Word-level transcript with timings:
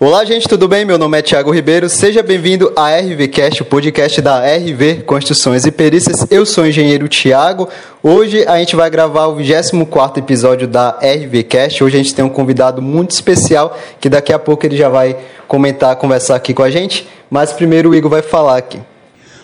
Olá, 0.00 0.24
gente, 0.24 0.48
tudo 0.48 0.66
bem? 0.66 0.84
Meu 0.84 0.98
nome 0.98 1.16
é 1.16 1.22
Thiago 1.22 1.52
Ribeiro. 1.52 1.88
Seja 1.88 2.20
bem-vindo 2.20 2.72
à 2.74 2.98
RVCast, 2.98 3.62
o 3.62 3.64
podcast 3.64 4.20
da 4.20 4.40
RV 4.40 5.04
Construções 5.06 5.64
e 5.64 5.70
Perícias. 5.70 6.26
Eu 6.32 6.44
sou 6.44 6.64
o 6.64 6.66
engenheiro 6.66 7.08
Thiago. 7.08 7.68
Hoje 8.02 8.44
a 8.44 8.58
gente 8.58 8.74
vai 8.74 8.90
gravar 8.90 9.26
o 9.26 9.36
24 9.36 10.20
episódio 10.20 10.66
da 10.66 10.98
RVCast. 10.98 11.84
Hoje 11.84 11.94
a 11.94 12.02
gente 12.02 12.12
tem 12.12 12.24
um 12.24 12.28
convidado 12.28 12.82
muito 12.82 13.12
especial 13.12 13.78
que 14.00 14.08
daqui 14.08 14.32
a 14.32 14.38
pouco 14.38 14.66
ele 14.66 14.76
já 14.76 14.88
vai 14.88 15.16
comentar, 15.46 15.94
conversar 15.94 16.34
aqui 16.34 16.52
com 16.52 16.64
a 16.64 16.70
gente. 16.70 17.06
Mas 17.30 17.52
primeiro 17.52 17.90
o 17.90 17.94
Igor 17.94 18.10
vai 18.10 18.22
falar 18.22 18.56
aqui. 18.56 18.80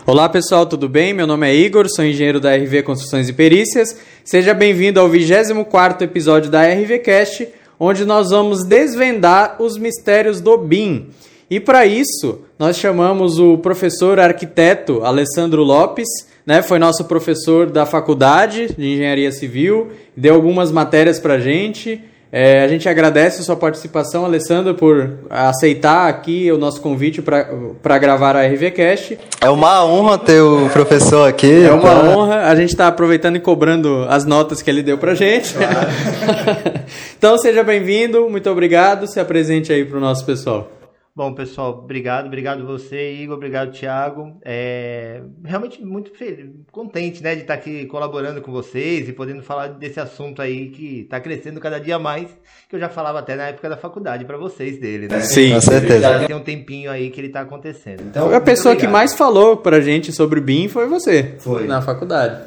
Olá 0.05 0.29
pessoal, 0.29 0.67
tudo 0.67 0.89
bem? 0.89 1.14
Meu 1.14 1.29
nome 1.29 1.48
é 1.48 1.55
Igor, 1.55 1.89
sou 1.89 2.05
engenheiro 2.05 2.41
da 2.41 2.57
RV 2.57 2.82
Construções 2.82 3.29
e 3.29 3.32
Perícias. 3.32 3.96
Seja 4.25 4.53
bem-vindo 4.53 4.98
ao 4.98 5.09
24 5.09 6.04
episódio 6.04 6.51
da 6.51 6.64
RVCast 6.64 7.60
onde 7.80 8.04
nós 8.04 8.29
vamos 8.29 8.62
desvendar 8.62 9.57
os 9.58 9.79
mistérios 9.79 10.39
do 10.40 10.58
BIM. 10.58 11.08
E 11.50 11.58
para 11.58 11.86
isso, 11.86 12.43
nós 12.58 12.76
chamamos 12.76 13.39
o 13.39 13.56
professor 13.56 14.20
arquiteto 14.20 15.03
Alessandro 15.03 15.64
Lopes, 15.64 16.08
né? 16.44 16.62
Foi 16.62 16.79
nosso 16.79 17.06
professor 17.06 17.70
da 17.70 17.86
faculdade 17.86 18.75
de 18.76 18.86
engenharia 18.86 19.32
civil, 19.32 19.89
deu 20.16 20.34
algumas 20.34 20.70
matérias 20.70 21.18
para 21.18 21.40
gente. 21.40 22.04
É, 22.32 22.62
a 22.62 22.68
gente 22.68 22.89
agradece 22.89 23.40
a 23.40 23.44
sua 23.44 23.57
participação, 23.57 24.25
Alessandro, 24.25 24.75
por 24.75 25.18
aceitar 25.29 26.08
aqui 26.08 26.50
o 26.53 26.58
nosso 26.58 26.80
convite 26.80 27.20
para 27.20 27.98
gravar 27.98 28.36
a 28.36 28.46
RVCast. 28.46 29.18
É 29.40 29.50
uma 29.50 29.84
honra 29.84 30.16
ter 30.16 30.40
o 30.40 30.68
professor 30.68 31.29
aqui. 31.29 31.64
É 31.64 31.72
uma 31.72 32.08
honra. 32.08 32.47
A 32.47 32.55
gente 32.55 32.70
está 32.70 32.86
aproveitando 32.86 33.36
e 33.36 33.41
cobrando 33.41 34.06
as 34.08 34.25
notas 34.25 34.62
que 34.62 34.70
ele 34.70 34.83
deu 34.83 34.97
para 34.97 35.14
gente. 35.14 35.55
Claro. 35.55 35.89
então, 37.19 37.37
seja 37.37 37.64
bem-vindo, 37.64 38.31
muito 38.31 38.48
obrigado. 38.48 39.09
Se 39.09 39.19
apresente 39.19 39.72
aí 39.72 39.84
para 39.84 39.98
o 39.98 40.00
nosso 40.00 40.25
pessoal. 40.25 40.80
Bom, 41.21 41.35
pessoal, 41.35 41.81
obrigado, 41.85 42.29
obrigado 42.29 42.65
você, 42.65 43.13
Igor, 43.13 43.37
obrigado, 43.37 43.73
Thiago. 43.73 44.39
É, 44.43 45.21
realmente 45.45 45.85
muito 45.85 46.17
feliz, 46.17 46.49
contente, 46.73 47.23
né, 47.23 47.35
de 47.35 47.43
estar 47.43 47.53
aqui 47.53 47.85
colaborando 47.85 48.41
com 48.41 48.51
vocês 48.51 49.07
e 49.07 49.12
podendo 49.12 49.43
falar 49.43 49.67
desse 49.67 50.01
assunto 50.01 50.41
aí 50.41 50.71
que 50.71 51.01
está 51.01 51.21
crescendo 51.21 51.61
cada 51.61 51.79
dia 51.79 51.99
mais, 51.99 52.31
que 52.67 52.75
eu 52.75 52.81
já 52.81 52.89
falava 52.89 53.19
até 53.19 53.37
na 53.37 53.49
época 53.49 53.69
da 53.69 53.77
faculdade 53.77 54.25
para 54.25 54.39
vocês 54.39 54.81
dele, 54.81 55.09
né? 55.09 55.21
Sim, 55.21 55.53
com 55.53 55.61
certeza. 55.61 56.01
Já 56.01 56.27
tem 56.27 56.35
um 56.35 56.43
tempinho 56.43 56.91
aí 56.91 57.11
que 57.11 57.21
ele 57.21 57.27
está 57.27 57.43
acontecendo. 57.43 58.01
Então, 58.01 58.34
a 58.34 58.41
pessoa 58.41 58.73
obrigado. 58.73 58.89
que 58.89 58.91
mais 58.91 59.12
falou 59.12 59.59
pra 59.59 59.79
gente 59.83 60.12
sobre 60.12 60.41
o 60.41 60.43
BIM 60.43 60.69
foi 60.69 60.87
você. 60.87 61.34
Foi. 61.39 61.67
Na 61.67 61.83
faculdade. 61.83 62.45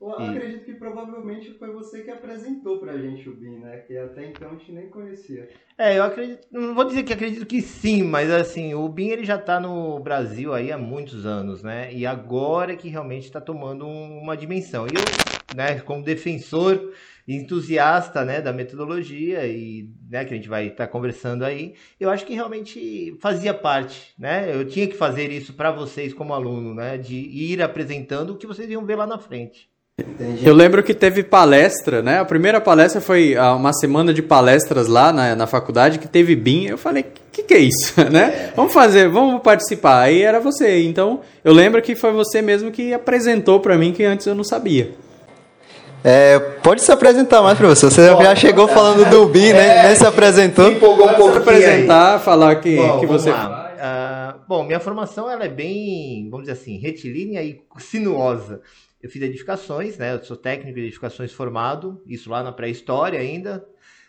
Eu 0.00 0.12
acredito 0.12 0.64
que 0.64 0.67
provavelmente 0.98 1.52
foi 1.52 1.70
você 1.70 2.02
que 2.02 2.10
apresentou 2.10 2.78
pra 2.78 2.96
gente 2.98 3.28
o 3.28 3.34
BIM, 3.34 3.58
né? 3.60 3.78
Que 3.78 3.96
até 3.96 4.26
então 4.26 4.50
a 4.50 4.52
gente 4.54 4.72
nem 4.72 4.88
conhecia. 4.88 5.48
É, 5.76 5.96
eu 5.96 6.02
acredito, 6.02 6.46
não 6.50 6.74
vou 6.74 6.84
dizer 6.84 7.04
que 7.04 7.12
acredito 7.12 7.46
que 7.46 7.62
sim, 7.62 8.02
mas 8.02 8.30
assim, 8.30 8.74
o 8.74 8.88
BIM 8.88 9.10
ele 9.10 9.24
já 9.24 9.38
tá 9.38 9.60
no 9.60 10.00
Brasil 10.00 10.52
aí 10.52 10.72
há 10.72 10.78
muitos 10.78 11.24
anos, 11.24 11.62
né? 11.62 11.92
E 11.92 12.04
agora 12.04 12.74
que 12.74 12.88
realmente 12.88 13.24
está 13.24 13.40
tomando 13.40 13.86
uma 13.86 14.36
dimensão. 14.36 14.86
E 14.86 14.90
eu, 14.90 15.56
né, 15.56 15.80
como 15.80 16.02
defensor 16.02 16.92
entusiasta, 17.26 18.24
né, 18.24 18.40
da 18.40 18.52
metodologia 18.54 19.46
e, 19.46 19.90
né, 20.08 20.24
que 20.24 20.32
a 20.32 20.36
gente 20.36 20.48
vai 20.48 20.68
estar 20.68 20.86
tá 20.86 20.90
conversando 20.90 21.44
aí, 21.44 21.74
eu 22.00 22.08
acho 22.08 22.24
que 22.24 22.32
realmente 22.34 23.16
fazia 23.20 23.52
parte, 23.52 24.14
né? 24.18 24.52
Eu 24.54 24.66
tinha 24.66 24.88
que 24.88 24.96
fazer 24.96 25.30
isso 25.30 25.52
para 25.52 25.70
vocês 25.70 26.14
como 26.14 26.32
aluno, 26.32 26.74
né, 26.74 26.96
de 26.96 27.14
ir 27.14 27.62
apresentando 27.62 28.30
o 28.30 28.36
que 28.36 28.46
vocês 28.46 28.68
iam 28.70 28.84
ver 28.84 28.96
lá 28.96 29.06
na 29.06 29.18
frente. 29.18 29.70
Entendi. 29.98 30.46
Eu 30.46 30.54
lembro 30.54 30.80
que 30.82 30.94
teve 30.94 31.24
palestra, 31.24 32.00
né? 32.00 32.20
A 32.20 32.24
primeira 32.24 32.60
palestra 32.60 33.00
foi 33.00 33.36
ah, 33.36 33.54
uma 33.54 33.72
semana 33.72 34.14
de 34.14 34.22
palestras 34.22 34.86
lá 34.86 35.12
na, 35.12 35.34
na 35.34 35.46
faculdade 35.46 35.98
que 35.98 36.06
teve 36.06 36.36
BIM. 36.36 36.66
Eu 36.66 36.78
falei, 36.78 37.02
o 37.02 37.32
que, 37.32 37.42
que 37.42 37.54
é 37.54 37.58
isso, 37.58 37.94
né? 38.10 38.50
É. 38.50 38.52
Vamos 38.54 38.72
fazer, 38.72 39.08
vamos 39.08 39.42
participar. 39.42 40.02
Aí 40.02 40.22
era 40.22 40.38
você. 40.38 40.84
Então, 40.84 41.20
eu 41.44 41.52
lembro 41.52 41.82
que 41.82 41.96
foi 41.96 42.12
você 42.12 42.40
mesmo 42.40 42.70
que 42.70 42.94
apresentou 42.94 43.58
para 43.58 43.76
mim 43.76 43.92
que 43.92 44.04
antes 44.04 44.24
eu 44.26 44.36
não 44.36 44.44
sabia. 44.44 44.92
É, 46.04 46.38
pode 46.38 46.80
se 46.80 46.92
apresentar 46.92 47.42
mais 47.42 47.58
para 47.58 47.66
você. 47.66 47.86
Você 47.86 48.06
já 48.06 48.36
chegou 48.36 48.68
falando 48.68 49.04
do 49.10 49.26
BIM, 49.26 49.52
né? 49.52 49.78
É, 49.78 49.82
Nem 49.88 49.96
se 49.96 50.06
apresentou. 50.06 50.66
Se 50.66 50.72
empolgou 50.74 51.10
um 51.10 51.14
pouco. 51.14 51.32
Se 51.32 51.38
apresentar, 51.38 52.14
aí. 52.14 52.20
falar 52.20 52.54
que, 52.56 52.76
bom, 52.76 53.00
que 53.00 53.06
você. 53.06 53.30
Uh, 53.30 54.38
bom, 54.46 54.62
minha 54.62 54.78
formação 54.78 55.28
ela 55.28 55.44
é 55.44 55.48
bem, 55.48 56.28
vamos 56.30 56.46
dizer 56.46 56.52
assim, 56.52 56.78
retilínea 56.78 57.42
e 57.42 57.60
sinuosa. 57.78 58.60
Eu 59.00 59.08
fiz 59.08 59.22
edificações, 59.22 59.96
né? 59.96 60.14
Eu 60.14 60.24
sou 60.24 60.36
técnico 60.36 60.74
de 60.74 60.86
edificações 60.86 61.32
formado, 61.32 62.02
isso 62.06 62.28
lá 62.28 62.42
na 62.42 62.52
pré-história 62.52 63.18
ainda. 63.18 63.64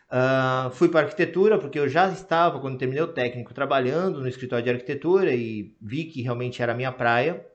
Uh, 0.09 0.71
fui 0.71 0.89
para 0.89 1.01
arquitetura 1.01 1.59
porque 1.59 1.77
eu 1.77 1.87
já 1.87 2.11
estava, 2.11 2.59
quando 2.59 2.79
terminei 2.79 3.03
o 3.03 3.07
técnico, 3.07 3.53
trabalhando 3.53 4.19
no 4.19 4.27
escritório 4.27 4.65
de 4.65 4.71
arquitetura 4.71 5.31
e 5.31 5.75
vi 5.79 6.05
que 6.05 6.23
realmente 6.23 6.61
era 6.61 6.71
a 6.71 6.75
minha 6.75 6.91
praia. 6.91 7.45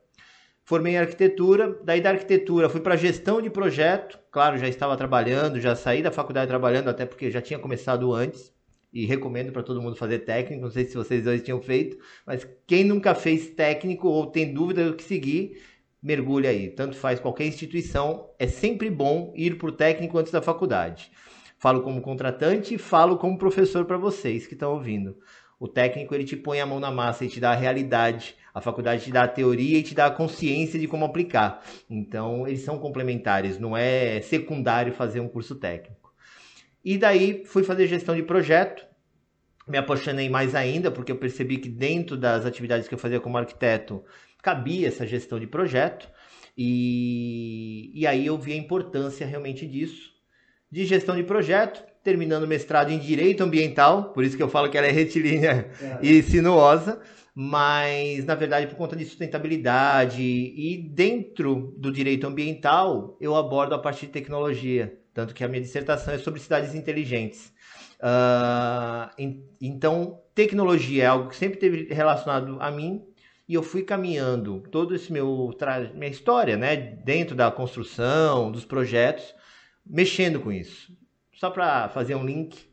Formei 0.64 0.94
em 0.94 0.98
arquitetura, 0.98 1.78
daí 1.84 2.00
da 2.00 2.10
arquitetura 2.10 2.68
fui 2.70 2.80
para 2.80 2.96
gestão 2.96 3.42
de 3.42 3.50
projeto. 3.50 4.18
Claro, 4.30 4.56
já 4.56 4.68
estava 4.68 4.96
trabalhando, 4.96 5.60
já 5.60 5.74
saí 5.74 6.02
da 6.02 6.12
faculdade 6.12 6.48
trabalhando, 6.48 6.88
até 6.88 7.04
porque 7.04 7.30
já 7.30 7.42
tinha 7.42 7.58
começado 7.58 8.12
antes. 8.12 8.54
E 8.92 9.04
recomendo 9.06 9.50
para 9.52 9.64
todo 9.64 9.82
mundo 9.82 9.96
fazer 9.96 10.20
técnico. 10.20 10.62
Não 10.62 10.70
sei 10.70 10.84
se 10.84 10.94
vocês 10.94 11.24
dois 11.24 11.42
tinham 11.42 11.60
feito, 11.60 11.98
mas 12.24 12.48
quem 12.64 12.84
nunca 12.84 13.12
fez 13.12 13.48
técnico 13.48 14.06
ou 14.06 14.26
tem 14.28 14.54
dúvida 14.54 14.84
do 14.88 14.94
que 14.94 15.02
seguir, 15.02 15.60
mergulha 16.04 16.50
aí. 16.50 16.68
Tanto 16.68 16.94
faz 16.96 17.18
qualquer 17.18 17.46
instituição, 17.46 18.28
é 18.38 18.46
sempre 18.46 18.90
bom 18.90 19.32
ir 19.34 19.56
para 19.56 19.68
o 19.68 19.72
técnico 19.72 20.18
antes 20.18 20.30
da 20.30 20.42
faculdade. 20.42 21.10
Falo 21.58 21.80
como 21.80 22.02
contratante 22.02 22.74
e 22.74 22.78
falo 22.78 23.16
como 23.16 23.38
professor 23.38 23.86
para 23.86 23.96
vocês 23.96 24.46
que 24.46 24.52
estão 24.52 24.72
ouvindo. 24.72 25.16
O 25.58 25.66
técnico 25.66 26.14
ele 26.14 26.24
te 26.24 26.36
põe 26.36 26.60
a 26.60 26.66
mão 26.66 26.78
na 26.78 26.90
massa 26.90 27.24
e 27.24 27.28
te 27.28 27.40
dá 27.40 27.52
a 27.52 27.56
realidade. 27.56 28.36
A 28.52 28.60
faculdade 28.60 29.04
te 29.04 29.10
dá 29.10 29.22
a 29.22 29.28
teoria 29.28 29.78
e 29.78 29.82
te 29.82 29.94
dá 29.94 30.06
a 30.06 30.10
consciência 30.10 30.78
de 30.78 30.86
como 30.86 31.06
aplicar. 31.06 31.64
Então, 31.88 32.46
eles 32.46 32.60
são 32.60 32.78
complementares, 32.78 33.58
não 33.58 33.74
é 33.74 34.20
secundário 34.20 34.92
fazer 34.92 35.20
um 35.20 35.28
curso 35.28 35.54
técnico. 35.54 36.12
E 36.84 36.98
daí 36.98 37.44
fui 37.46 37.64
fazer 37.64 37.86
gestão 37.86 38.14
de 38.14 38.22
projeto. 38.22 38.84
Me 39.66 39.78
apaixonei 39.78 40.28
mais 40.28 40.54
ainda 40.54 40.90
porque 40.90 41.10
eu 41.10 41.16
percebi 41.16 41.56
que 41.56 41.70
dentro 41.70 42.14
das 42.14 42.44
atividades 42.44 42.86
que 42.86 42.92
eu 42.92 42.98
fazia 42.98 43.18
como 43.18 43.38
arquiteto, 43.38 44.04
cabia 44.44 44.88
essa 44.88 45.06
gestão 45.06 45.40
de 45.40 45.46
projeto. 45.46 46.06
E, 46.56 47.90
e 47.94 48.06
aí 48.06 48.26
eu 48.26 48.38
vi 48.38 48.52
a 48.52 48.56
importância 48.56 49.26
realmente 49.26 49.66
disso, 49.66 50.12
de 50.70 50.84
gestão 50.84 51.16
de 51.16 51.24
projeto, 51.24 51.82
terminando 52.04 52.46
mestrado 52.46 52.90
em 52.90 52.98
Direito 52.98 53.42
Ambiental, 53.42 54.12
por 54.12 54.22
isso 54.22 54.36
que 54.36 54.42
eu 54.42 54.48
falo 54.48 54.68
que 54.68 54.76
ela 54.76 54.86
é 54.86 54.90
retilínea 54.92 55.70
é. 55.80 55.98
e 56.06 56.22
sinuosa, 56.22 57.00
mas 57.34 58.24
na 58.24 58.36
verdade 58.36 58.68
por 58.68 58.76
conta 58.76 58.94
de 58.94 59.04
sustentabilidade 59.04 60.22
e 60.22 60.88
dentro 60.94 61.74
do 61.76 61.90
direito 61.90 62.26
ambiental 62.26 63.16
eu 63.20 63.34
abordo 63.34 63.74
a 63.74 63.78
partir 63.78 64.06
de 64.06 64.12
tecnologia, 64.12 64.96
tanto 65.12 65.34
que 65.34 65.42
a 65.42 65.48
minha 65.48 65.62
dissertação 65.62 66.14
é 66.14 66.18
sobre 66.18 66.38
cidades 66.38 66.74
inteligentes. 66.74 67.52
Uh, 67.98 69.34
então, 69.60 70.20
tecnologia 70.34 71.04
é 71.04 71.06
algo 71.06 71.30
que 71.30 71.36
sempre 71.36 71.58
teve 71.58 71.92
relacionado 71.92 72.58
a 72.60 72.70
mim 72.70 73.02
e 73.48 73.54
eu 73.54 73.62
fui 73.62 73.82
caminhando 73.82 74.60
todo 74.70 74.94
esse 74.94 75.12
meu 75.12 75.54
tra... 75.58 75.80
minha 75.94 76.10
história, 76.10 76.56
né, 76.56 76.76
dentro 76.76 77.36
da 77.36 77.50
construção, 77.50 78.50
dos 78.50 78.64
projetos, 78.64 79.34
mexendo 79.84 80.40
com 80.40 80.50
isso. 80.50 80.96
Só 81.34 81.50
para 81.50 81.88
fazer 81.90 82.14
um 82.14 82.24
link, 82.24 82.56
uh, 82.56 82.64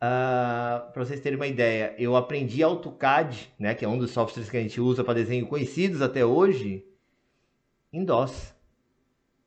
ah, 0.00 0.90
para 0.92 1.04
vocês 1.04 1.20
terem 1.20 1.38
uma 1.38 1.46
ideia, 1.46 1.94
eu 1.98 2.16
aprendi 2.16 2.62
AutoCAD, 2.62 3.52
né, 3.58 3.74
que 3.74 3.84
é 3.84 3.88
um 3.88 3.98
dos 3.98 4.10
softwares 4.10 4.50
que 4.50 4.56
a 4.56 4.62
gente 4.62 4.80
usa 4.80 5.04
para 5.04 5.14
desenho 5.14 5.46
conhecidos 5.46 6.02
até 6.02 6.24
hoje, 6.24 6.84
em 7.92 8.04
DOS. 8.04 8.54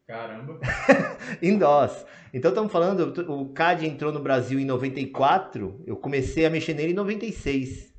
Caramba! 0.07 0.59
em 1.41 1.57
DOS. 1.57 2.05
Então 2.33 2.51
estamos 2.51 2.71
falando, 2.71 3.13
o 3.29 3.49
CAD 3.49 3.85
entrou 3.85 4.11
no 4.11 4.21
Brasil 4.21 4.57
em 4.57 4.65
94, 4.65 5.83
eu 5.85 5.97
comecei 5.97 6.45
a 6.45 6.49
mexer 6.49 6.73
nele 6.73 6.93
em 6.93 6.95
96. 6.95 7.90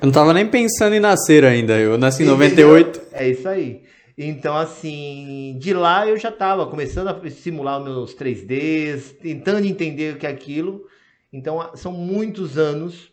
Eu 0.00 0.06
não 0.06 0.12
tava 0.12 0.34
nem 0.34 0.46
pensando 0.46 0.94
em 0.94 1.00
nascer 1.00 1.44
ainda. 1.44 1.78
Eu 1.78 1.96
nasci 1.96 2.22
em 2.22 2.26
98. 2.26 3.00
É 3.12 3.28
isso 3.28 3.48
aí. 3.48 3.82
Então, 4.16 4.56
assim, 4.56 5.56
de 5.58 5.72
lá 5.74 6.06
eu 6.06 6.18
já 6.18 6.28
estava 6.28 6.66
começando 6.66 7.08
a 7.08 7.30
simular 7.30 7.78
os 7.78 7.84
meus 7.84 8.14
3Ds, 8.14 9.18
tentando 9.20 9.66
entender 9.66 10.14
o 10.14 10.18
que 10.18 10.26
é 10.26 10.30
aquilo. 10.30 10.86
Então, 11.32 11.70
são 11.74 11.92
muitos 11.92 12.56
anos 12.56 13.10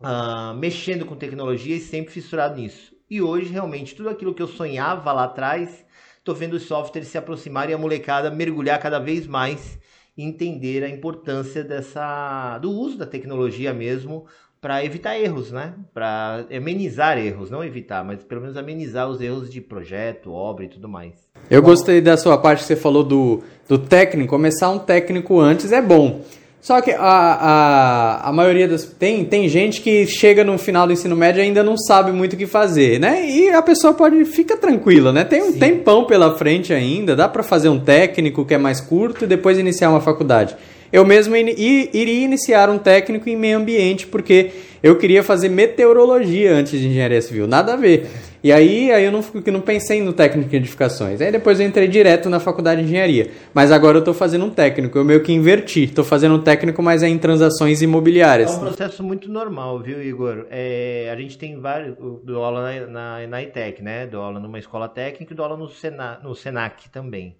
uh, 0.00 0.54
mexendo 0.56 1.04
com 1.04 1.14
tecnologia 1.14 1.76
e 1.76 1.80
sempre 1.80 2.12
fissurado 2.12 2.60
nisso. 2.60 2.94
E 3.10 3.22
hoje, 3.22 3.50
realmente, 3.50 3.94
tudo 3.94 4.08
aquilo 4.08 4.34
que 4.34 4.42
eu 4.42 4.48
sonhava 4.48 5.12
lá 5.12 5.24
atrás, 5.24 5.84
estou 6.18 6.34
vendo 6.34 6.54
os 6.54 6.64
softwares 6.64 7.08
se 7.08 7.16
aproximarem 7.16 7.72
e 7.72 7.74
a 7.74 7.78
molecada 7.78 8.30
mergulhar 8.30 8.78
cada 8.80 8.98
vez 8.98 9.26
mais 9.26 9.78
e 10.16 10.22
entender 10.22 10.82
a 10.82 10.88
importância 10.88 11.62
dessa 11.62 12.58
do 12.58 12.70
uso 12.70 12.98
da 12.98 13.06
tecnologia 13.06 13.72
mesmo 13.72 14.26
para 14.60 14.84
evitar 14.84 15.18
erros, 15.18 15.52
né? 15.52 15.72
Para 15.94 16.44
amenizar 16.54 17.18
erros, 17.18 17.50
não 17.50 17.62
evitar, 17.62 18.04
mas 18.04 18.22
pelo 18.24 18.40
menos 18.40 18.56
amenizar 18.56 19.08
os 19.08 19.20
erros 19.20 19.50
de 19.50 19.60
projeto, 19.60 20.32
obra 20.32 20.64
e 20.64 20.68
tudo 20.68 20.88
mais. 20.88 21.14
Eu 21.50 21.62
bom, 21.62 21.68
gostei 21.68 22.00
da 22.00 22.16
sua 22.16 22.36
parte 22.36 22.60
que 22.60 22.66
você 22.66 22.76
falou 22.76 23.04
do, 23.04 23.42
do 23.68 23.78
técnico. 23.78 24.30
Começar 24.30 24.70
um 24.70 24.78
técnico 24.78 25.40
antes 25.40 25.72
é 25.72 25.80
bom. 25.80 26.22
Só 26.60 26.80
que 26.80 26.90
a, 26.90 26.98
a, 27.00 28.28
a 28.28 28.32
maioria 28.32 28.66
das. 28.66 28.84
Tem, 28.84 29.24
tem 29.24 29.48
gente 29.48 29.80
que 29.80 30.06
chega 30.06 30.42
no 30.42 30.58
final 30.58 30.86
do 30.86 30.92
ensino 30.92 31.14
médio 31.14 31.40
e 31.40 31.42
ainda 31.42 31.62
não 31.62 31.78
sabe 31.78 32.10
muito 32.10 32.32
o 32.32 32.36
que 32.36 32.46
fazer, 32.46 32.98
né? 32.98 33.30
E 33.30 33.50
a 33.50 33.62
pessoa 33.62 33.94
pode. 33.94 34.24
Fica 34.24 34.56
tranquila, 34.56 35.12
né? 35.12 35.24
Tem 35.24 35.40
um 35.40 35.52
Sim. 35.52 35.58
tempão 35.58 36.04
pela 36.04 36.36
frente 36.36 36.72
ainda, 36.72 37.14
dá 37.14 37.28
para 37.28 37.44
fazer 37.44 37.68
um 37.68 37.78
técnico 37.78 38.44
que 38.44 38.54
é 38.54 38.58
mais 38.58 38.80
curto 38.80 39.24
e 39.24 39.28
depois 39.28 39.56
iniciar 39.56 39.88
uma 39.88 40.00
faculdade. 40.00 40.56
Eu 40.92 41.04
mesmo 41.04 41.36
in, 41.36 41.48
iria 41.48 42.24
iniciar 42.24 42.70
um 42.70 42.78
técnico 42.78 43.28
em 43.28 43.36
meio 43.36 43.58
ambiente, 43.58 44.06
porque 44.06 44.50
eu 44.82 44.96
queria 44.96 45.22
fazer 45.22 45.48
meteorologia 45.48 46.54
antes 46.54 46.78
de 46.78 46.86
engenharia 46.86 47.20
civil, 47.20 47.46
nada 47.46 47.74
a 47.74 47.76
ver. 47.76 48.08
E 48.42 48.52
aí, 48.52 48.92
aí 48.92 49.04
eu 49.04 49.10
não, 49.10 49.24
não 49.52 49.60
pensei 49.60 50.00
no 50.00 50.12
técnico 50.12 50.48
de 50.48 50.56
edificações. 50.56 51.20
Aí 51.20 51.32
depois 51.32 51.58
eu 51.58 51.66
entrei 51.66 51.88
direto 51.88 52.30
na 52.30 52.38
faculdade 52.38 52.80
de 52.80 52.86
engenharia. 52.86 53.32
Mas 53.52 53.72
agora 53.72 53.96
eu 53.96 53.98
estou 53.98 54.14
fazendo 54.14 54.44
um 54.44 54.50
técnico, 54.50 54.96
eu 54.96 55.04
meio 55.04 55.22
que 55.22 55.32
inverti. 55.32 55.84
Estou 55.84 56.04
fazendo 56.04 56.36
um 56.36 56.40
técnico, 56.40 56.80
mas 56.80 57.02
é 57.02 57.08
em 57.08 57.18
transações 57.18 57.82
imobiliárias. 57.82 58.52
É 58.52 58.56
um 58.56 58.60
processo 58.60 59.02
muito 59.02 59.28
normal, 59.28 59.80
viu, 59.80 60.00
Igor? 60.00 60.46
É, 60.50 61.10
a 61.12 61.16
gente 61.20 61.36
tem 61.36 61.58
vários. 61.60 61.96
Do 62.22 62.38
aula 62.38 62.62
na, 62.62 62.86
na, 62.86 63.26
na 63.26 63.42
ITEC, 63.42 63.82
né? 63.82 64.06
Do 64.06 64.18
aula 64.18 64.38
numa 64.38 64.58
escola 64.58 64.88
técnica 64.88 65.32
e 65.32 65.36
do 65.36 65.42
aula 65.42 65.56
no, 65.56 65.68
Sena, 65.68 66.20
no 66.22 66.32
SENAC 66.34 66.88
também. 66.90 67.36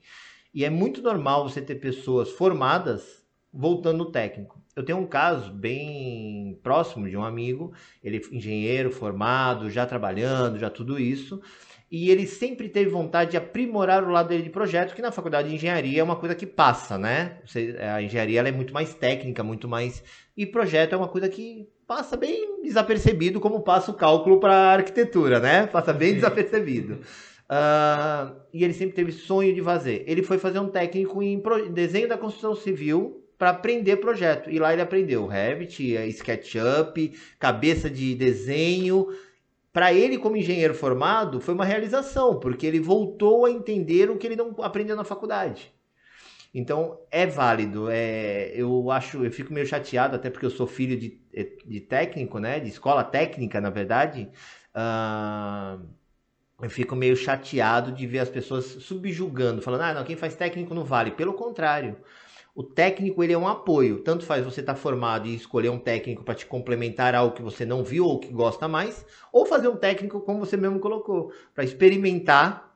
E 0.52 0.64
é 0.64 0.70
muito 0.70 1.00
normal 1.00 1.48
você 1.48 1.60
ter 1.60 1.76
pessoas 1.76 2.30
formadas 2.30 3.17
voltando 3.52 3.98
no 3.98 4.10
técnico. 4.10 4.60
Eu 4.76 4.84
tenho 4.84 4.98
um 4.98 5.06
caso 5.06 5.52
bem 5.52 6.58
próximo 6.62 7.08
de 7.08 7.16
um 7.16 7.24
amigo, 7.24 7.72
ele 8.02 8.18
é 8.18 8.34
engenheiro 8.34 8.90
formado, 8.90 9.70
já 9.70 9.84
trabalhando, 9.84 10.58
já 10.58 10.70
tudo 10.70 10.98
isso, 11.00 11.40
e 11.90 12.10
ele 12.10 12.26
sempre 12.26 12.68
teve 12.68 12.90
vontade 12.90 13.30
de 13.30 13.36
aprimorar 13.36 14.04
o 14.04 14.10
lado 14.10 14.28
dele 14.28 14.42
de 14.42 14.50
projeto, 14.50 14.94
que 14.94 15.00
na 15.00 15.10
faculdade 15.10 15.48
de 15.48 15.54
engenharia 15.54 16.00
é 16.00 16.04
uma 16.04 16.16
coisa 16.16 16.34
que 16.34 16.46
passa, 16.46 16.98
né? 16.98 17.38
A 17.94 18.02
engenharia 18.02 18.40
é 18.40 18.52
muito 18.52 18.74
mais 18.74 18.94
técnica, 18.94 19.42
muito 19.42 19.66
mais. 19.66 20.04
E 20.36 20.44
projeto 20.44 20.92
é 20.92 20.96
uma 20.96 21.08
coisa 21.08 21.28
que 21.28 21.66
passa 21.86 22.14
bem 22.14 22.62
desapercebido, 22.62 23.40
como 23.40 23.62
passa 23.62 23.90
o 23.90 23.94
cálculo 23.94 24.38
para 24.38 24.54
arquitetura, 24.74 25.40
né? 25.40 25.66
Passa 25.66 25.92
bem 25.94 26.14
desapercebido. 26.14 27.00
Uh, 27.50 28.36
e 28.52 28.62
ele 28.62 28.74
sempre 28.74 28.94
teve 28.94 29.10
sonho 29.10 29.54
de 29.54 29.62
fazer. 29.62 30.04
Ele 30.06 30.22
foi 30.22 30.36
fazer 30.36 30.58
um 30.58 30.68
técnico 30.68 31.22
em 31.22 31.42
desenho 31.72 32.06
da 32.06 32.18
construção 32.18 32.54
civil 32.54 33.24
para 33.38 33.50
aprender 33.50 33.96
projeto. 33.98 34.50
E 34.50 34.58
lá 34.58 34.72
ele 34.72 34.82
aprendeu 34.82 35.26
Revit, 35.26 35.94
SketchUp, 36.08 37.16
cabeça 37.38 37.88
de 37.88 38.14
desenho. 38.14 39.06
Para 39.72 39.92
ele, 39.92 40.18
como 40.18 40.36
engenheiro 40.36 40.74
formado, 40.74 41.40
foi 41.40 41.54
uma 41.54 41.64
realização, 41.64 42.40
porque 42.40 42.66
ele 42.66 42.80
voltou 42.80 43.46
a 43.46 43.50
entender 43.50 44.10
o 44.10 44.16
que 44.16 44.26
ele 44.26 44.34
não 44.34 44.54
aprendeu 44.60 44.96
na 44.96 45.04
faculdade. 45.04 45.72
Então 46.52 46.98
é 47.10 47.26
válido. 47.26 47.88
É, 47.88 48.50
eu 48.54 48.90
acho, 48.90 49.24
eu 49.24 49.30
fico 49.30 49.52
meio 49.52 49.66
chateado, 49.66 50.16
até 50.16 50.30
porque 50.30 50.46
eu 50.46 50.50
sou 50.50 50.66
filho 50.66 50.98
de, 50.98 51.20
de 51.64 51.80
técnico, 51.80 52.38
né? 52.40 52.58
De 52.58 52.68
escola 52.68 53.04
técnica, 53.04 53.60
na 53.60 53.70
verdade. 53.70 54.28
Uh, 54.74 55.86
eu 56.60 56.70
fico 56.70 56.96
meio 56.96 57.14
chateado 57.16 57.92
de 57.92 58.06
ver 58.06 58.18
as 58.18 58.28
pessoas 58.28 58.64
subjugando, 58.64 59.62
falando, 59.62 59.82
ah, 59.82 59.94
não, 59.94 60.04
quem 60.04 60.16
faz 60.16 60.34
técnico 60.34 60.74
não 60.74 60.84
vale. 60.84 61.12
Pelo 61.12 61.34
contrário. 61.34 61.96
O 62.58 62.64
técnico 62.64 63.22
ele 63.22 63.32
é 63.32 63.38
um 63.38 63.46
apoio. 63.46 63.98
Tanto 63.98 64.26
faz 64.26 64.44
você 64.44 64.58
estar 64.58 64.74
tá 64.74 64.80
formado 64.80 65.28
e 65.28 65.34
escolher 65.36 65.68
um 65.68 65.78
técnico 65.78 66.24
para 66.24 66.34
te 66.34 66.44
complementar 66.44 67.14
algo 67.14 67.32
que 67.32 67.40
você 67.40 67.64
não 67.64 67.84
viu 67.84 68.04
ou 68.04 68.18
que 68.18 68.32
gosta 68.32 68.66
mais, 68.66 69.06
ou 69.32 69.46
fazer 69.46 69.68
um 69.68 69.76
técnico 69.76 70.20
como 70.22 70.40
você 70.40 70.56
mesmo 70.56 70.80
colocou, 70.80 71.30
para 71.54 71.62
experimentar 71.62 72.74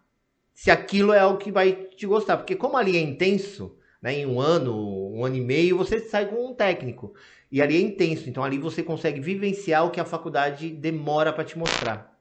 se 0.54 0.70
aquilo 0.70 1.12
é 1.12 1.18
algo 1.18 1.36
que 1.36 1.50
vai 1.50 1.72
te 1.72 2.06
gostar. 2.06 2.36
Porque 2.36 2.54
como 2.54 2.76
ali 2.76 2.96
é 2.96 3.00
intenso, 3.00 3.74
né, 4.00 4.20
em 4.20 4.24
um 4.24 4.40
ano, 4.40 4.72
um 5.16 5.24
ano 5.24 5.34
e 5.34 5.40
meio, 5.40 5.78
você 5.78 5.98
sai 5.98 6.26
com 6.26 6.52
um 6.52 6.54
técnico. 6.54 7.12
E 7.50 7.60
ali 7.60 7.76
é 7.76 7.80
intenso, 7.80 8.28
então 8.28 8.44
ali 8.44 8.58
você 8.58 8.84
consegue 8.84 9.20
vivenciar 9.20 9.84
o 9.84 9.90
que 9.90 9.98
a 9.98 10.04
faculdade 10.04 10.70
demora 10.70 11.32
para 11.32 11.42
te 11.42 11.58
mostrar. 11.58 12.16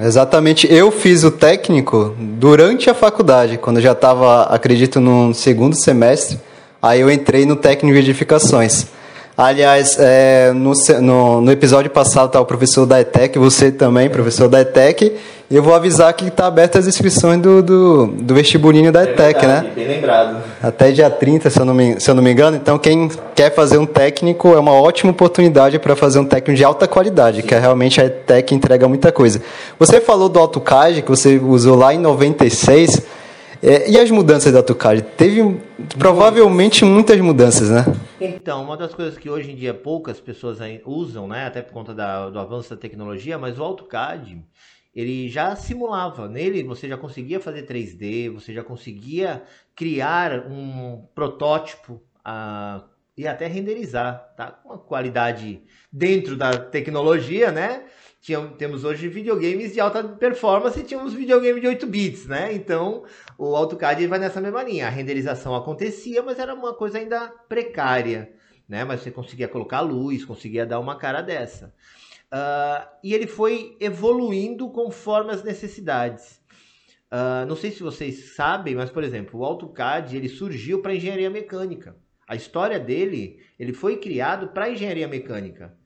Exatamente, 0.00 0.72
eu 0.72 0.90
fiz 0.90 1.22
o 1.22 1.30
técnico 1.30 2.16
durante 2.18 2.88
a 2.88 2.94
faculdade, 2.94 3.58
quando 3.58 3.76
eu 3.76 3.82
já 3.82 3.92
estava, 3.92 4.44
acredito, 4.44 5.00
no 5.00 5.34
segundo 5.34 5.78
semestre. 5.78 6.53
Aí 6.84 7.00
eu 7.00 7.10
entrei 7.10 7.46
no 7.46 7.56
técnico 7.56 7.94
de 7.94 8.00
edificações. 8.00 8.88
Aliás, 9.38 9.96
é, 9.98 10.52
no, 10.52 10.74
no, 11.00 11.40
no, 11.40 11.50
episódio 11.50 11.90
passado 11.90 12.26
está 12.26 12.38
o 12.38 12.44
professor 12.44 12.84
da 12.84 13.00
ETEC, 13.00 13.38
você 13.38 13.72
também, 13.72 14.10
professor 14.10 14.50
da 14.50 14.60
ETEC, 14.60 15.16
e 15.50 15.56
eu 15.56 15.62
vou 15.62 15.74
avisar 15.74 16.12
que 16.12 16.26
está 16.26 16.46
aberta 16.46 16.78
as 16.78 16.86
inscrições 16.86 17.40
do, 17.40 17.62
do, 17.62 18.06
do 18.08 18.34
vestibulinho 18.34 18.92
da 18.92 19.00
é 19.00 19.04
ETEC, 19.04 19.40
verdade, 19.40 19.66
né? 19.66 19.72
Bem 19.74 19.88
lembrado. 19.88 20.36
Até 20.62 20.92
dia 20.92 21.08
30, 21.08 21.48
se 21.48 21.58
eu, 21.58 21.64
não 21.64 21.72
me, 21.72 21.98
se 21.98 22.10
eu 22.10 22.14
não 22.14 22.22
me 22.22 22.30
engano. 22.30 22.58
Então, 22.58 22.78
quem 22.78 23.10
quer 23.34 23.54
fazer 23.54 23.78
um 23.78 23.86
técnico, 23.86 24.52
é 24.52 24.58
uma 24.58 24.74
ótima 24.74 25.10
oportunidade 25.10 25.78
para 25.78 25.96
fazer 25.96 26.18
um 26.18 26.24
técnico 26.26 26.54
de 26.54 26.64
alta 26.64 26.86
qualidade, 26.86 27.40
Sim. 27.40 27.48
que 27.48 27.54
é 27.54 27.58
realmente 27.58 27.98
a 27.98 28.04
ETEC 28.04 28.54
entrega 28.54 28.86
muita 28.86 29.10
coisa. 29.10 29.40
Você 29.78 30.02
falou 30.02 30.28
do 30.28 30.38
AutoCAD, 30.38 31.00
que 31.00 31.08
você 31.08 31.38
usou 31.38 31.76
lá 31.76 31.94
em 31.94 31.98
96. 31.98 33.23
É, 33.62 33.90
e 33.90 33.98
as 33.98 34.10
mudanças 34.10 34.52
da 34.52 34.62
Tucad? 34.62 35.02
Teve 35.16 35.60
provavelmente 35.98 36.84
muitas 36.84 37.18
mudanças, 37.20 37.70
né? 37.70 37.84
Então, 38.20 38.62
uma 38.62 38.76
das 38.76 38.94
coisas 38.94 39.18
que 39.18 39.28
hoje 39.28 39.50
em 39.50 39.56
dia 39.56 39.74
poucas 39.74 40.20
pessoas 40.20 40.58
usam, 40.84 41.28
né, 41.28 41.46
até 41.46 41.62
por 41.62 41.72
conta 41.72 41.94
da, 41.94 42.30
do 42.30 42.38
avanço 42.38 42.70
da 42.70 42.76
tecnologia, 42.76 43.38
mas 43.38 43.58
o 43.58 43.62
AutoCAD, 43.62 44.42
ele 44.94 45.28
já 45.28 45.56
simulava. 45.56 46.28
Nele 46.28 46.62
você 46.62 46.88
já 46.88 46.96
conseguia 46.96 47.40
fazer 47.40 47.66
3D, 47.66 48.30
você 48.30 48.52
já 48.54 48.62
conseguia 48.62 49.42
criar 49.74 50.46
um 50.46 51.04
protótipo 51.14 52.02
uh, 52.20 52.84
e 53.16 53.26
até 53.26 53.46
renderizar, 53.46 54.32
tá? 54.36 54.50
Com 54.50 54.70
uma 54.70 54.78
qualidade 54.78 55.62
dentro 55.92 56.36
da 56.36 56.56
tecnologia, 56.56 57.50
né? 57.50 57.84
Tinha, 58.20 58.40
temos 58.56 58.84
hoje 58.84 59.06
videogames 59.08 59.74
de 59.74 59.80
alta 59.80 60.02
performance 60.02 60.80
e 60.80 60.82
tínhamos 60.82 61.12
videogames 61.12 61.60
de 61.60 61.68
8 61.68 61.86
bits, 61.86 62.26
né? 62.26 62.54
Então 62.54 63.04
o 63.38 63.56
AutoCAD 63.56 64.06
vai 64.06 64.18
nessa 64.18 64.40
mesma 64.40 64.62
linha. 64.62 64.86
A 64.86 64.90
renderização 64.90 65.54
acontecia, 65.54 66.22
mas 66.22 66.38
era 66.38 66.54
uma 66.54 66.74
coisa 66.74 66.98
ainda 66.98 67.28
precária, 67.48 68.32
né? 68.68 68.84
Mas 68.84 69.00
você 69.00 69.10
conseguia 69.10 69.48
colocar 69.48 69.80
luz, 69.80 70.24
conseguia 70.24 70.66
dar 70.66 70.80
uma 70.80 70.96
cara 70.96 71.20
dessa. 71.20 71.74
Uh, 72.32 72.88
e 73.02 73.14
ele 73.14 73.26
foi 73.26 73.76
evoluindo 73.80 74.68
conforme 74.70 75.32
as 75.32 75.42
necessidades. 75.42 76.42
Uh, 77.12 77.46
não 77.46 77.54
sei 77.54 77.70
se 77.70 77.82
vocês 77.82 78.34
sabem, 78.34 78.74
mas 78.74 78.90
por 78.90 79.04
exemplo, 79.04 79.40
o 79.40 79.44
AutoCAD 79.44 80.16
ele 80.16 80.28
surgiu 80.28 80.82
para 80.82 80.94
engenharia 80.94 81.30
mecânica. 81.30 81.96
A 82.26 82.34
história 82.34 82.80
dele, 82.80 83.40
ele 83.58 83.72
foi 83.72 83.98
criado 83.98 84.48
para 84.48 84.70
engenharia 84.70 85.06
mecânica. 85.06 85.76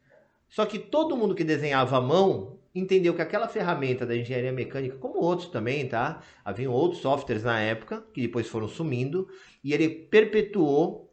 Só 0.49 0.65
que 0.65 0.79
todo 0.79 1.17
mundo 1.17 1.35
que 1.35 1.45
desenhava 1.45 1.99
à 1.99 2.01
mão 2.01 2.58
entendeu 2.79 3.15
que 3.15 3.23
aquela 3.23 3.49
ferramenta 3.49 4.07
da 4.07 4.17
engenharia 4.17 4.53
mecânica, 4.53 4.97
como 4.97 5.21
outros 5.21 5.49
também, 5.49 5.89
tá? 5.89 6.23
Haviam 6.45 6.73
outros 6.73 7.01
softwares 7.01 7.45
na 7.45 7.61
época 7.61 8.05
que 8.13 8.21
depois 8.21 8.47
foram 8.47 8.69
sumindo 8.69 9.29
e 9.63 9.73
ele 9.73 9.89
perpetuou 9.89 11.13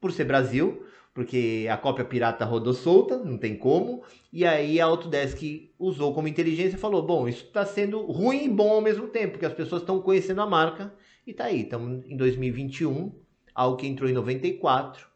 por 0.00 0.12
ser 0.12 0.24
Brasil, 0.24 0.84
porque 1.12 1.66
a 1.70 1.76
cópia 1.76 2.04
pirata 2.04 2.44
rodou 2.44 2.72
solta, 2.72 3.18
não 3.18 3.36
tem 3.36 3.56
como. 3.56 4.02
E 4.32 4.46
aí 4.46 4.80
a 4.80 4.86
Autodesk 4.86 5.70
usou 5.78 6.14
como 6.14 6.28
inteligência 6.28 6.76
e 6.76 6.80
falou: 6.80 7.02
bom, 7.02 7.28
isso 7.28 7.44
está 7.44 7.66
sendo 7.66 8.00
ruim 8.02 8.44
e 8.44 8.48
bom 8.48 8.70
ao 8.70 8.80
mesmo 8.80 9.08
tempo, 9.08 9.32
porque 9.32 9.46
as 9.46 9.52
pessoas 9.52 9.82
estão 9.82 10.00
conhecendo 10.00 10.40
a 10.40 10.46
marca 10.46 10.94
e 11.26 11.34
tá 11.34 11.44
aí. 11.44 11.62
Estamos 11.62 12.04
em 12.06 12.16
2021, 12.16 13.12
algo 13.54 13.76
que 13.76 13.86
entrou 13.86 14.08
em 14.08 14.14
94 14.14 15.09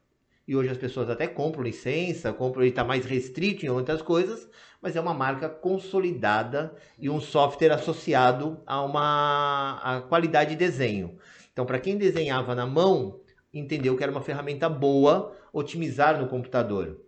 e 0.46 0.54
hoje 0.54 0.70
as 0.70 0.78
pessoas 0.78 1.08
até 1.08 1.26
compram 1.26 1.62
licença, 1.62 2.32
compram 2.32 2.64
e 2.64 2.68
está 2.68 2.84
mais 2.84 3.04
restrito 3.06 3.64
em 3.64 3.68
outras 3.68 4.02
coisas, 4.02 4.48
mas 4.80 4.94
é 4.96 5.00
uma 5.00 5.14
marca 5.14 5.48
consolidada 5.48 6.74
e 6.98 7.08
um 7.08 7.20
software 7.20 7.72
associado 7.72 8.60
a 8.66 8.82
uma 8.82 9.80
a 9.82 10.00
qualidade 10.02 10.50
de 10.50 10.56
desenho. 10.56 11.18
Então, 11.52 11.64
para 11.64 11.78
quem 11.78 11.96
desenhava 11.96 12.54
na 12.54 12.66
mão, 12.66 13.20
entendeu 13.52 13.96
que 13.96 14.02
era 14.02 14.12
uma 14.12 14.20
ferramenta 14.20 14.68
boa 14.68 15.34
otimizar 15.52 16.20
no 16.20 16.28
computador. 16.28 17.00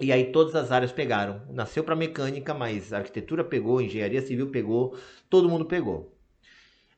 E 0.00 0.12
aí 0.12 0.32
todas 0.32 0.54
as 0.54 0.72
áreas 0.72 0.92
pegaram. 0.92 1.42
Nasceu 1.50 1.84
para 1.84 1.94
mecânica, 1.94 2.52
mas 2.52 2.92
arquitetura 2.92 3.44
pegou, 3.44 3.80
engenharia 3.80 4.22
civil 4.22 4.50
pegou, 4.50 4.96
todo 5.28 5.48
mundo 5.48 5.66
pegou. 5.66 6.09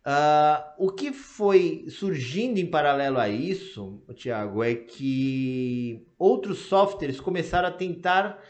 Uh, 0.05 0.87
o 0.87 0.91
que 0.91 1.13
foi 1.13 1.87
surgindo 1.89 2.59
em 2.59 2.67
paralelo 2.67 3.19
a 3.19 3.29
isso, 3.29 4.03
Tiago, 4.15 4.63
é 4.63 4.75
que 4.75 6.05
outros 6.19 6.59
softwares 6.59 7.21
começaram 7.21 7.69
a 7.69 7.73
tentar 7.73 8.43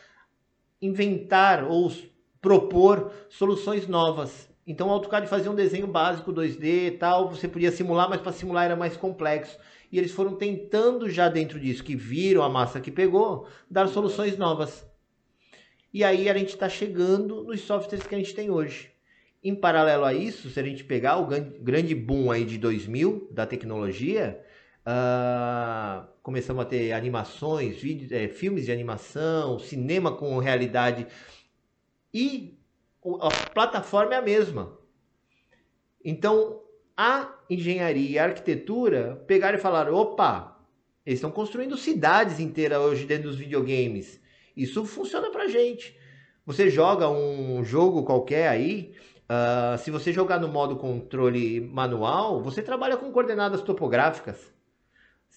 inventar 0.81 1.65
ou 1.65 1.93
propor 2.41 3.13
soluções 3.29 3.87
novas. 3.87 4.51
Então 4.67 4.89
o 4.89 4.91
AutoCAD 4.93 5.27
fazia 5.27 5.51
um 5.51 5.55
desenho 5.55 5.87
básico 5.87 6.33
2D 6.33 6.87
e 6.87 6.91
tal, 6.93 7.29
você 7.29 7.47
podia 7.47 7.71
simular, 7.71 8.09
mas 8.09 8.21
para 8.21 8.33
simular 8.33 8.65
era 8.65 8.77
mais 8.77 8.97
complexo. 8.97 9.59
E 9.91 9.99
eles 9.99 10.13
foram 10.13 10.35
tentando 10.35 11.11
já 11.11 11.29
dentro 11.29 11.61
disso, 11.61 11.85
que 11.85 11.95
viram 11.95 12.43
a 12.43 12.49
massa 12.49 12.81
que 12.81 12.91
pegou, 12.91 13.47
dar 13.71 13.89
soluções 13.89 14.39
novas. 14.39 14.87
E 15.93 16.03
aí 16.03 16.31
a 16.31 16.35
gente 16.35 16.51
está 16.51 16.69
chegando 16.69 17.45
nos 17.45 17.61
softwares 17.61 18.07
que 18.07 18.15
a 18.15 18.19
gente 18.19 18.35
tem 18.35 18.51
hoje. 18.51 18.92
Em 19.43 19.55
paralelo 19.55 20.05
a 20.05 20.15
isso, 20.15 20.51
se 20.51 20.61
a 20.61 20.63
gente 20.63 20.85
pegar 20.85 21.17
o 21.17 21.27
grande 21.27 21.95
boom 21.95 22.31
aí 22.31 22.45
de 22.45 22.59
2000 22.59 23.29
da 23.33 23.45
tecnologia, 23.45 24.41
Uh, 24.83 26.09
começamos 26.25 26.61
a 26.61 26.67
ter 26.67 26.93
animações, 26.93 27.77
vídeos, 27.77 28.11
é, 28.11 28.27
filmes 28.27 28.65
de 28.65 28.73
animação, 28.73 29.59
cinema 29.59 30.17
com 30.17 30.39
realidade. 30.39 31.07
E 32.13 32.59
a 33.21 33.31
plataforma 33.51 34.15
é 34.15 34.19
a 34.19 34.23
mesma. 34.23 34.77
Então, 36.05 36.63
a 36.97 37.33
engenharia 37.49 38.11
e 38.11 38.19
a 38.19 38.25
arquitetura 38.25 39.23
pegaram 39.27 39.57
e 39.57 39.61
falaram: 39.61 39.95
opa, 39.95 40.61
eles 41.07 41.19
estão 41.19 41.31
construindo 41.31 41.77
cidades 41.77 42.41
inteiras 42.41 42.81
hoje 42.81 43.07
dentro 43.07 43.29
dos 43.29 43.39
videogames. 43.39 44.21
Isso 44.57 44.85
funciona 44.85 45.31
pra 45.31 45.47
gente. 45.47 45.97
Você 46.45 46.69
joga 46.69 47.09
um 47.09 47.63
jogo 47.63 48.03
qualquer 48.03 48.49
aí, 48.49 48.95
uh, 49.29 49.79
se 49.79 49.91
você 49.91 50.13
jogar 50.13 50.41
no 50.41 50.49
modo 50.49 50.77
controle 50.77 51.61
manual, 51.61 52.43
você 52.43 52.63
trabalha 52.63 52.97
com 52.97 53.11
coordenadas 53.11 53.63
topográficas. 53.63 54.53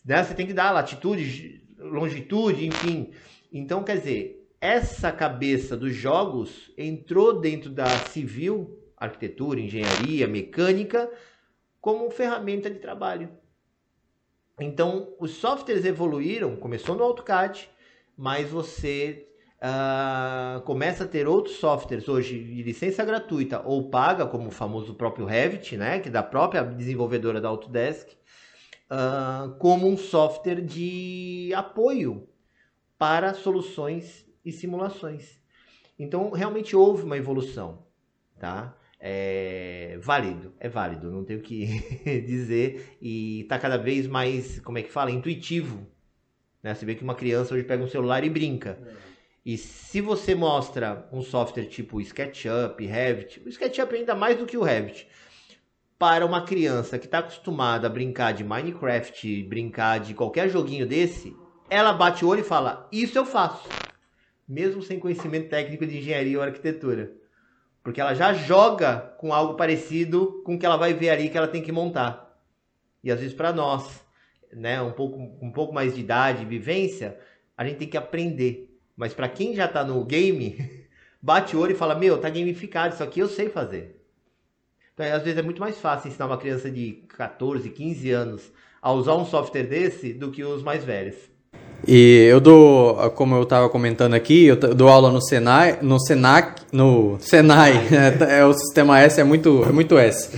Né? 0.06 0.24
Você 0.24 0.34
tem 0.34 0.48
que 0.48 0.54
dar 0.54 0.72
latitude, 0.72 1.64
longitude, 1.78 2.66
enfim. 2.66 3.12
Então, 3.52 3.84
quer 3.84 3.98
dizer, 3.98 4.50
essa 4.60 5.12
cabeça 5.12 5.76
dos 5.76 5.94
jogos 5.94 6.72
entrou 6.78 7.40
dentro 7.40 7.70
da 7.70 7.88
civil, 7.88 8.80
arquitetura, 8.98 9.60
engenharia, 9.60 10.28
mecânica, 10.28 11.10
como 11.80 12.10
ferramenta 12.10 12.70
de 12.70 12.80
trabalho. 12.80 13.30
Então, 14.60 15.14
os 15.20 15.32
softwares 15.32 15.86
evoluíram, 15.86 16.56
começou 16.56 16.96
no 16.96 17.04
AutoCAD, 17.04 17.70
mas 18.18 18.50
você 18.50 19.28
uh, 19.62 20.62
começa 20.62 21.04
a 21.04 21.08
ter 21.08 21.28
outros 21.28 21.58
softwares 21.58 22.08
hoje 22.08 22.44
de 22.44 22.64
licença 22.64 23.04
gratuita 23.04 23.62
ou 23.66 23.90
paga, 23.90 24.26
como 24.26 24.48
o 24.48 24.52
famoso 24.52 24.94
próprio 24.94 25.26
Revit, 25.26 25.78
né, 25.78 26.00
que 26.00 26.10
é 26.10 26.12
da 26.12 26.24
própria 26.24 26.64
desenvolvedora 26.64 27.42
da 27.42 27.50
Autodesk, 27.50 28.10
uh, 28.92 29.56
como 29.58 29.88
um 29.88 29.98
software 29.98 30.62
de 30.62 31.52
apoio 31.56 32.28
para 32.98 33.34
soluções 33.34 34.26
e 34.44 34.52
simulações. 34.52 35.40
Então, 35.98 36.30
realmente 36.32 36.76
houve 36.76 37.04
uma 37.04 37.18
evolução, 37.18 37.86
tá? 38.40 38.78
É 39.00 39.98
válido, 40.02 40.54
é 40.60 40.68
válido, 40.68 41.12
não 41.12 41.24
tenho 41.24 41.40
o 41.40 41.42
que 41.42 41.66
dizer. 42.26 42.98
E 43.02 43.42
está 43.42 43.60
cada 43.60 43.78
vez 43.78 44.08
mais, 44.08 44.60
como 44.62 44.78
é 44.78 44.82
que 44.82 44.92
fala, 44.92 45.12
intuitivo. 45.12 45.86
Né? 46.64 46.74
Você 46.74 46.86
vê 46.86 46.96
que 46.96 47.04
uma 47.04 47.14
criança 47.14 47.54
hoje 47.54 47.64
pega 47.64 47.84
um 47.84 47.88
celular 47.88 48.24
e 48.24 48.30
brinca. 48.30 48.80
É. 48.82 49.05
E 49.46 49.60
se 49.60 50.02
você 50.02 50.34
mostra 50.34 51.08
um 51.12 51.22
software 51.22 51.66
tipo 51.66 52.02
SketchUp, 52.02 52.84
Revit, 52.84 53.44
o 53.46 53.50
SketchUp 53.50 53.94
é 53.94 54.00
ainda 54.00 54.16
mais 54.16 54.38
do 54.38 54.46
que 54.48 54.58
o 54.58 54.64
Revit, 54.64 55.08
para 56.00 56.26
uma 56.26 56.44
criança 56.44 56.98
que 56.98 57.06
está 57.06 57.20
acostumada 57.20 57.86
a 57.86 57.90
brincar 57.90 58.34
de 58.34 58.44
Minecraft, 58.44 59.44
brincar 59.44 60.00
de 60.00 60.16
qualquer 60.16 60.50
joguinho 60.50 60.88
desse, 60.88 61.38
ela 61.70 61.94
bate 61.94 62.26
o 62.26 62.28
olho 62.28 62.42
e 62.42 62.44
fala: 62.44 62.90
Isso 62.92 63.20
eu 63.20 63.24
faço. 63.24 63.70
Mesmo 64.48 64.82
sem 64.82 65.00
conhecimento 65.00 65.48
técnico 65.48 65.86
de 65.86 66.00
engenharia 66.00 66.38
ou 66.38 66.44
arquitetura. 66.44 67.14
Porque 67.84 68.02
ela 68.02 68.16
já 68.16 68.34
joga 68.34 68.98
com 69.20 69.32
algo 69.32 69.54
parecido 69.54 70.42
com 70.44 70.56
o 70.56 70.60
que 70.60 70.66
ela 70.66 70.76
vai 70.76 70.94
ver 70.94 71.10
ali 71.12 71.30
que 71.30 71.38
ela 71.38 71.48
tem 71.48 71.62
que 71.62 71.72
montar. 71.72 72.36
E 73.04 73.12
às 73.12 73.20
vezes 73.20 73.36
para 73.36 73.54
nós, 73.54 74.04
né, 74.52 74.82
um 74.82 74.92
pouco, 74.92 75.20
um 75.20 75.52
pouco 75.52 75.72
mais 75.72 75.94
de 75.94 76.02
idade, 76.02 76.46
vivência, 76.46 77.20
a 77.56 77.64
gente 77.64 77.78
tem 77.78 77.88
que 77.88 77.98
aprender. 77.98 78.75
Mas 78.96 79.14
para 79.14 79.28
quem 79.28 79.54
já 79.56 79.66
está 79.66 79.84
no 79.84 80.04
game, 80.04 80.88
bate 81.22 81.56
o 81.56 81.60
olho 81.60 81.74
e 81.74 81.78
fala: 81.78 81.96
Meu, 81.96 82.18
tá 82.18 82.30
gamificado, 82.30 82.94
isso 82.94 83.04
aqui 83.04 83.20
eu 83.20 83.28
sei 83.28 83.50
fazer. 83.50 84.02
Então, 84.94 85.06
às 85.14 85.24
vezes 85.24 85.38
é 85.38 85.42
muito 85.42 85.60
mais 85.60 85.78
fácil 85.78 86.08
ensinar 86.08 86.28
uma 86.28 86.38
criança 86.38 86.72
de 86.72 87.04
14, 87.18 87.70
15 87.70 88.12
anos 88.12 88.52
a 88.82 88.92
usar 88.94 89.16
um 89.16 89.26
software 89.26 89.64
desse 89.64 90.14
do 90.14 90.32
que 90.32 90.44
os 90.44 90.64
mais 90.64 90.84
velhos. 90.84 91.16
E 91.88 92.28
eu 92.30 92.40
dou, 92.40 92.96
como 93.12 93.36
eu 93.36 93.44
estava 93.44 93.70
comentando 93.70 94.14
aqui, 94.14 94.46
eu 94.46 94.56
dou 94.56 94.88
aula 94.88 95.12
no 95.12 95.22
Senai, 95.22 95.80
no 95.82 96.00
Senac, 96.00 96.62
no 96.72 97.18
Senai, 97.20 97.74
é, 97.92 98.40
é, 98.40 98.46
o 98.46 98.54
sistema 98.54 99.00
S 99.02 99.20
é 99.20 99.24
muito, 99.24 99.64
é 99.68 99.72
muito 99.72 99.98
S. 99.98 100.30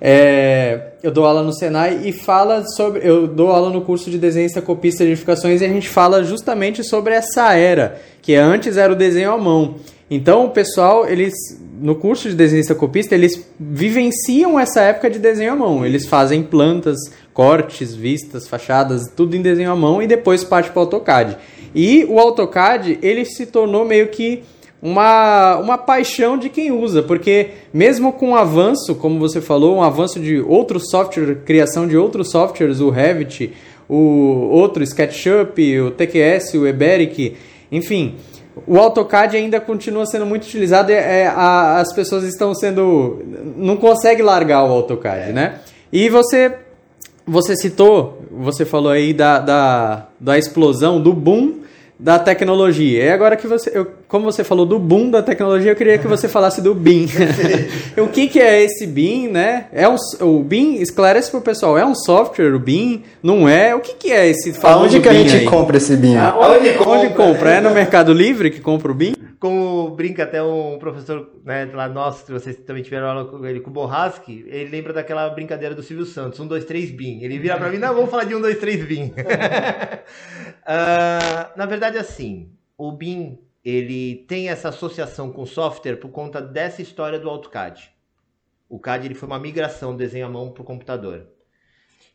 É, 0.00 0.94
eu 1.02 1.10
dou 1.10 1.24
aula 1.24 1.42
no 1.42 1.52
Senai 1.52 2.00
e 2.04 2.12
fala 2.12 2.64
sobre. 2.66 3.00
Eu 3.06 3.26
dou 3.26 3.50
aula 3.50 3.70
no 3.70 3.82
curso 3.82 4.10
de 4.10 4.18
desenho, 4.18 4.50
copista 4.62 5.04
e 5.04 5.08
edificações 5.08 5.60
e 5.60 5.64
a 5.64 5.68
gente 5.68 5.88
fala 5.88 6.24
justamente 6.24 6.82
sobre 6.82 7.14
essa 7.14 7.54
era, 7.54 8.00
que 8.22 8.34
antes 8.34 8.76
era 8.76 8.92
o 8.92 8.96
desenho 8.96 9.32
à 9.32 9.38
mão. 9.38 9.76
Então 10.10 10.44
o 10.44 10.50
pessoal, 10.50 11.08
eles 11.08 11.34
no 11.80 11.94
curso 11.94 12.28
de 12.28 12.34
desenho 12.34 12.74
copista, 12.76 13.14
eles 13.14 13.46
vivenciam 13.58 14.58
essa 14.58 14.80
época 14.80 15.10
de 15.10 15.18
desenho 15.18 15.52
à 15.52 15.56
mão. 15.56 15.84
Eles 15.84 16.06
fazem 16.06 16.42
plantas, 16.42 16.96
cortes, 17.34 17.94
vistas, 17.94 18.48
fachadas, 18.48 19.10
tudo 19.14 19.36
em 19.36 19.42
desenho 19.42 19.70
à 19.70 19.76
mão 19.76 20.02
e 20.02 20.06
depois 20.06 20.42
parte 20.42 20.70
para 20.70 20.78
o 20.78 20.82
AutoCAD. 20.82 21.36
E 21.74 22.06
o 22.08 22.18
AutoCAD, 22.18 22.98
ele 23.02 23.24
se 23.24 23.46
tornou 23.46 23.84
meio 23.84 24.08
que 24.08 24.42
uma, 24.86 25.56
uma 25.56 25.76
paixão 25.76 26.38
de 26.38 26.48
quem 26.48 26.70
usa, 26.70 27.02
porque 27.02 27.48
mesmo 27.74 28.12
com 28.12 28.30
o 28.30 28.36
avanço, 28.36 28.94
como 28.94 29.18
você 29.18 29.40
falou, 29.40 29.76
um 29.76 29.82
avanço 29.82 30.20
de 30.20 30.40
outros 30.40 30.90
softwares, 30.90 31.38
criação 31.44 31.88
de 31.88 31.96
outros 31.96 32.30
softwares, 32.30 32.78
o 32.78 32.88
Revit, 32.88 33.52
o 33.88 34.48
outro 34.48 34.84
SketchUp, 34.84 35.80
o 35.80 35.90
TQS, 35.90 36.54
o 36.54 36.68
Eberic, 36.68 37.36
enfim, 37.70 38.14
o 38.64 38.78
AutoCAD 38.78 39.36
ainda 39.36 39.58
continua 39.58 40.06
sendo 40.06 40.24
muito 40.24 40.44
utilizado 40.44 40.92
e 40.92 40.94
é, 40.94 41.26
a, 41.26 41.80
as 41.80 41.92
pessoas 41.92 42.22
estão 42.22 42.54
sendo. 42.54 43.24
não 43.56 43.76
consegue 43.76 44.22
largar 44.22 44.62
o 44.62 44.70
AutoCAD, 44.70 45.32
né? 45.32 45.58
E 45.92 46.08
você, 46.08 46.52
você 47.26 47.56
citou, 47.56 48.22
você 48.30 48.64
falou 48.64 48.92
aí 48.92 49.12
da, 49.12 49.40
da, 49.40 50.06
da 50.20 50.38
explosão, 50.38 51.00
do 51.00 51.12
boom 51.12 51.66
da 51.98 52.18
tecnologia. 52.18 53.04
E 53.04 53.10
agora 53.10 53.36
que 53.36 53.46
você, 53.46 53.70
eu, 53.74 53.90
como 54.06 54.24
você 54.24 54.44
falou 54.44 54.66
do 54.66 54.78
boom 54.78 55.10
da 55.10 55.22
tecnologia, 55.22 55.72
eu 55.72 55.76
queria 55.76 55.98
que 55.98 56.06
você 56.06 56.28
falasse 56.28 56.60
do 56.60 56.74
BIM. 56.74 57.08
o 57.96 58.08
que, 58.08 58.28
que 58.28 58.38
é 58.38 58.62
esse 58.62 58.86
BIM, 58.86 59.28
né? 59.28 59.66
É 59.72 59.88
um, 59.88 59.96
o 60.20 60.42
BIM, 60.42 60.74
esclarece 60.74 61.30
para 61.30 61.40
o 61.40 61.42
pessoal, 61.42 61.78
é 61.78 61.84
um 61.84 61.94
software, 61.94 62.54
o 62.54 62.58
BIM? 62.58 63.02
Não 63.22 63.48
é? 63.48 63.74
O 63.74 63.80
que, 63.80 63.94
que 63.94 64.12
é 64.12 64.28
esse 64.28 64.52
famoso 64.52 64.84
Onde 64.84 65.00
que 65.00 65.08
a 65.08 65.14
gente 65.14 65.36
aí? 65.36 65.44
compra 65.46 65.78
esse 65.78 65.96
BIM? 65.96 66.16
Ah, 66.16 66.34
onde, 66.38 66.68
onde, 66.68 66.72
compra? 66.74 66.92
onde 66.92 67.08
compra? 67.14 67.50
É 67.54 67.60
no 67.60 67.70
Mercado 67.70 68.12
Livre 68.12 68.50
que 68.50 68.60
compra 68.60 68.92
o 68.92 68.94
BIM? 68.94 69.15
Como 69.38 69.90
brinca 69.90 70.22
até 70.24 70.42
um 70.42 70.78
professor 70.78 71.30
né, 71.44 71.66
lá 71.66 71.88
nosso, 71.88 72.32
vocês 72.32 72.56
também 72.60 72.82
tiveram 72.82 73.08
aula 73.08 73.24
com 73.26 73.44
ele, 73.44 73.60
com 73.60 73.70
o 73.70 73.72
Borrasque, 73.72 74.44
ele 74.48 74.70
lembra 74.70 74.92
daquela 74.92 75.28
brincadeira 75.28 75.74
do 75.74 75.82
Silvio 75.82 76.06
Santos, 76.06 76.40
1, 76.40 76.46
2, 76.46 76.64
3, 76.64 76.90
BIM. 76.92 77.22
Ele 77.22 77.38
vira 77.38 77.58
para 77.58 77.70
mim, 77.70 77.78
não, 77.78 77.94
vamos 77.94 78.10
falar 78.10 78.24
de 78.24 78.34
1, 78.34 78.40
2, 78.40 78.58
3, 78.58 78.84
BIM. 78.86 79.04
Uh, 79.06 79.12
na 81.56 81.66
verdade, 81.66 81.98
assim, 81.98 82.50
o 82.78 82.90
BIM 82.92 83.38
ele 83.64 84.24
tem 84.28 84.48
essa 84.48 84.68
associação 84.68 85.32
com 85.32 85.44
software 85.44 85.96
por 85.96 86.10
conta 86.10 86.40
dessa 86.40 86.80
história 86.80 87.18
do 87.18 87.28
AutoCAD. 87.28 87.92
O 88.68 88.78
CAD 88.78 89.06
ele 89.06 89.14
foi 89.14 89.28
uma 89.28 89.40
migração 89.40 89.92
do 89.92 89.98
desenho 89.98 90.26
à 90.26 90.28
mão 90.28 90.52
para 90.52 90.62
o 90.62 90.64
computador. 90.64 91.26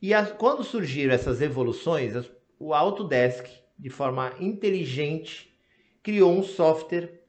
E 0.01 0.13
a, 0.13 0.25
quando 0.25 0.63
surgiram 0.63 1.13
essas 1.13 1.41
evoluções, 1.41 2.13
o 2.57 2.73
Autodesk, 2.73 3.47
de 3.77 3.89
forma 3.89 4.33
inteligente, 4.39 5.50
criou 6.03 6.31
um 6.31 6.43
software 6.43 7.21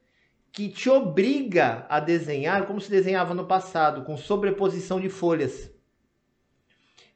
que 0.51 0.69
te 0.69 0.89
obriga 0.89 1.85
a 1.89 1.99
desenhar 1.99 2.65
como 2.65 2.79
se 2.79 2.89
desenhava 2.89 3.33
no 3.33 3.45
passado, 3.45 4.03
com 4.03 4.15
sobreposição 4.15 4.99
de 4.99 5.09
folhas. 5.09 5.71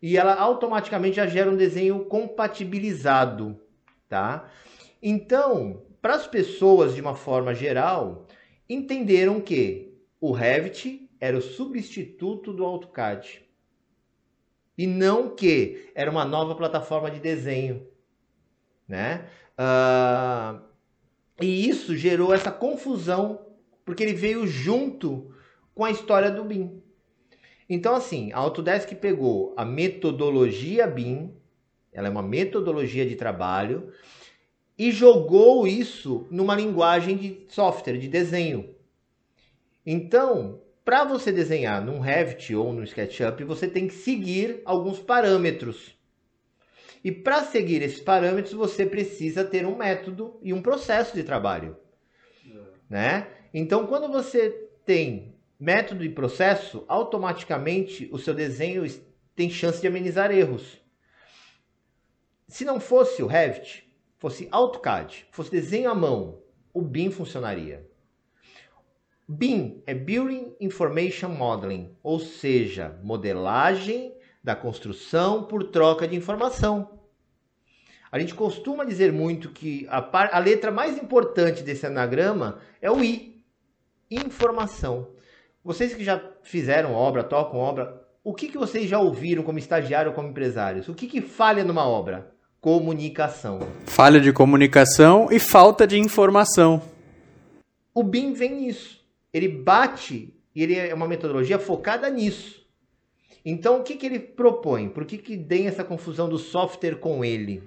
E 0.02 0.18
ela 0.18 0.34
automaticamente 0.36 1.16
já 1.18 1.28
gera 1.28 1.50
um 1.50 1.56
desenho 1.58 2.06
compatibilizado 2.06 3.62
tá? 4.08 4.50
Então, 5.02 5.86
para 6.02 6.16
as 6.16 6.28
pessoas 6.28 6.96
de 6.96 7.02
uma 7.02 7.16
forma 7.16 7.54
geral, 7.54 8.28
entenderam 8.70 9.40
que 9.40 9.96
o 10.20 10.32
Revit 10.32 11.10
era 11.20 11.38
o 11.38 11.42
substituto 11.42 12.54
do 12.54 12.66
AutoCAD 12.66 13.44
e 14.78 14.86
não 14.86 15.36
que 15.36 15.92
era 15.96 16.10
uma 16.10 16.26
nova 16.26 16.56
plataforma 16.56 17.10
de 17.10 17.20
desenho, 17.20 17.88
né? 18.88 19.28
Uh, 19.54 20.62
e 21.40 21.68
isso 21.68 21.96
gerou 21.96 22.34
essa 22.34 22.52
confusão 22.52 23.46
porque 23.86 24.04
ele 24.04 24.14
veio 24.14 24.46
junto 24.48 25.34
com 25.74 25.86
a 25.86 25.92
história 25.92 26.32
do 26.32 26.44
BIM. 26.44 26.82
Então, 27.70 27.96
assim, 27.96 28.32
a 28.32 28.38
Autodesk 28.38 28.94
pegou 28.96 29.54
a 29.58 29.64
metodologia 29.64 30.88
BIM, 30.88 31.34
ela 31.92 32.08
é 32.08 32.12
uma 32.12 32.24
metodologia 32.24 33.06
de 33.06 33.16
trabalho 33.16 33.92
e 34.78 34.92
jogou 34.92 35.68
isso 35.68 36.28
numa 36.30 36.56
linguagem 36.56 37.18
de 37.18 37.46
software, 37.50 37.98
de 37.98 38.08
desenho. 38.08 38.76
Então, 39.86 40.62
para 40.86 41.04
você 41.04 41.32
desenhar 41.32 41.84
num 41.84 42.00
Revit 42.00 42.56
ou 42.56 42.72
no 42.72 42.84
SketchUp, 42.84 43.44
você 43.44 43.68
tem 43.68 43.88
que 43.88 43.94
seguir 43.94 44.62
alguns 44.64 45.00
parâmetros. 45.00 45.97
E 47.08 47.12
para 47.14 47.42
seguir 47.46 47.82
esses 47.82 48.02
parâmetros, 48.02 48.54
você 48.54 48.86
precisa 48.86 49.46
ter 49.46 49.66
um 49.66 49.78
método 49.78 50.38
e 50.44 50.52
um 50.52 50.62
processo 50.62 51.16
de 51.16 51.24
trabalho. 51.24 51.78
É. 52.46 52.60
Né? 52.90 53.28
Então, 53.54 53.88
quando 53.88 54.12
você 54.12 54.50
tem 54.86 55.34
método 55.58 56.04
e 56.04 56.10
processo, 56.10 56.84
automaticamente 56.86 58.10
o 58.12 58.18
seu 58.18 58.34
desenho 58.34 58.84
tem 59.34 59.50
chance 59.50 59.80
de 59.80 59.88
amenizar 59.88 60.32
erros. 60.32 60.82
Se 62.46 62.66
não 62.66 62.78
fosse 62.78 63.24
o 63.24 63.28
Revit, 63.28 63.90
fosse 64.18 64.50
AutoCAD, 64.52 65.28
fosse 65.32 65.50
desenho 65.50 65.90
à 65.90 65.96
mão, 65.96 66.42
o 66.74 66.82
BIM 66.82 67.10
funcionaria. 67.10 67.90
BIM 69.26 69.82
é 69.88 69.94
Building 69.94 70.58
Information 70.60 71.30
Modeling, 71.30 71.96
ou 72.04 72.20
seja, 72.20 73.00
modelagem 73.02 74.17
da 74.44 74.56
construção 74.56 75.44
por 75.44 75.66
troca 75.66 76.08
de 76.08 76.16
informação. 76.16 76.98
A 78.12 78.20
gente 78.20 78.34
costuma 78.34 78.86
dizer 78.86 79.12
muito 79.12 79.50
que 79.50 79.86
a, 79.90 80.02
par, 80.02 80.30
a 80.32 80.40
letra 80.40 80.72
mais 80.72 80.98
importante 80.98 81.62
desse 81.62 81.86
anagrama 81.86 82.60
é 82.82 82.90
o 82.90 83.04
I, 83.04 83.44
informação. 84.10 85.10
Vocês 85.64 85.94
que 85.94 86.04
já 86.04 86.22
fizeram 86.44 86.94
obra, 86.94 87.24
tocam 87.24 87.60
obra, 87.60 88.02
o 88.24 88.34
que, 88.34 88.48
que 88.48 88.58
vocês 88.58 88.90
já 88.90 89.00
ouviram 89.00 89.44
como 89.44 89.60
estagiário 89.60 90.12
ou 90.12 90.16
como 90.16 90.30
empresários? 90.30 90.88
O 90.88 90.94
que, 90.94 91.08
que 91.08 91.22
falha 91.22 91.64
numa 91.64 91.86
obra? 91.86 92.32
Comunicação. 92.62 93.60
Falha 93.86 94.20
de 94.20 94.32
comunicação 94.34 95.28
e 95.32 95.40
falta 95.40 95.86
de 95.86 96.00
informação. 96.00 96.82
O 97.94 98.04
BIM 98.04 98.34
vem 98.34 98.56
nisso. 98.56 99.06
Ele 99.34 99.48
bate 99.48 100.34
e 100.56 100.64
ele 100.64 100.76
é 100.76 100.94
uma 100.94 101.08
metodologia 101.08 101.60
focada 101.60 102.10
nisso. 102.10 102.57
Então, 103.50 103.80
o 103.80 103.84
que, 103.84 103.96
que 103.96 104.06
ele 104.06 104.20
propõe? 104.20 104.90
Por 104.90 105.06
que, 105.06 105.18
que 105.18 105.38
tem 105.38 105.68
essa 105.68 105.82
confusão 105.82 106.28
do 106.28 106.38
software 106.38 107.00
com 107.00 107.24
ele? 107.24 107.64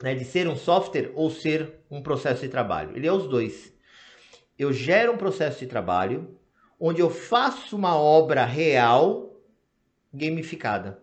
Né? 0.00 0.14
De 0.14 0.24
ser 0.24 0.46
um 0.46 0.54
software 0.54 1.10
ou 1.16 1.28
ser 1.28 1.80
um 1.90 2.00
processo 2.00 2.42
de 2.42 2.48
trabalho? 2.48 2.96
Ele 2.96 3.08
é 3.08 3.12
os 3.12 3.26
dois. 3.26 3.74
Eu 4.56 4.72
gero 4.72 5.12
um 5.12 5.16
processo 5.16 5.58
de 5.58 5.66
trabalho 5.66 6.38
onde 6.78 7.00
eu 7.00 7.10
faço 7.10 7.74
uma 7.74 7.96
obra 7.96 8.44
real 8.44 9.34
gamificada. 10.14 11.02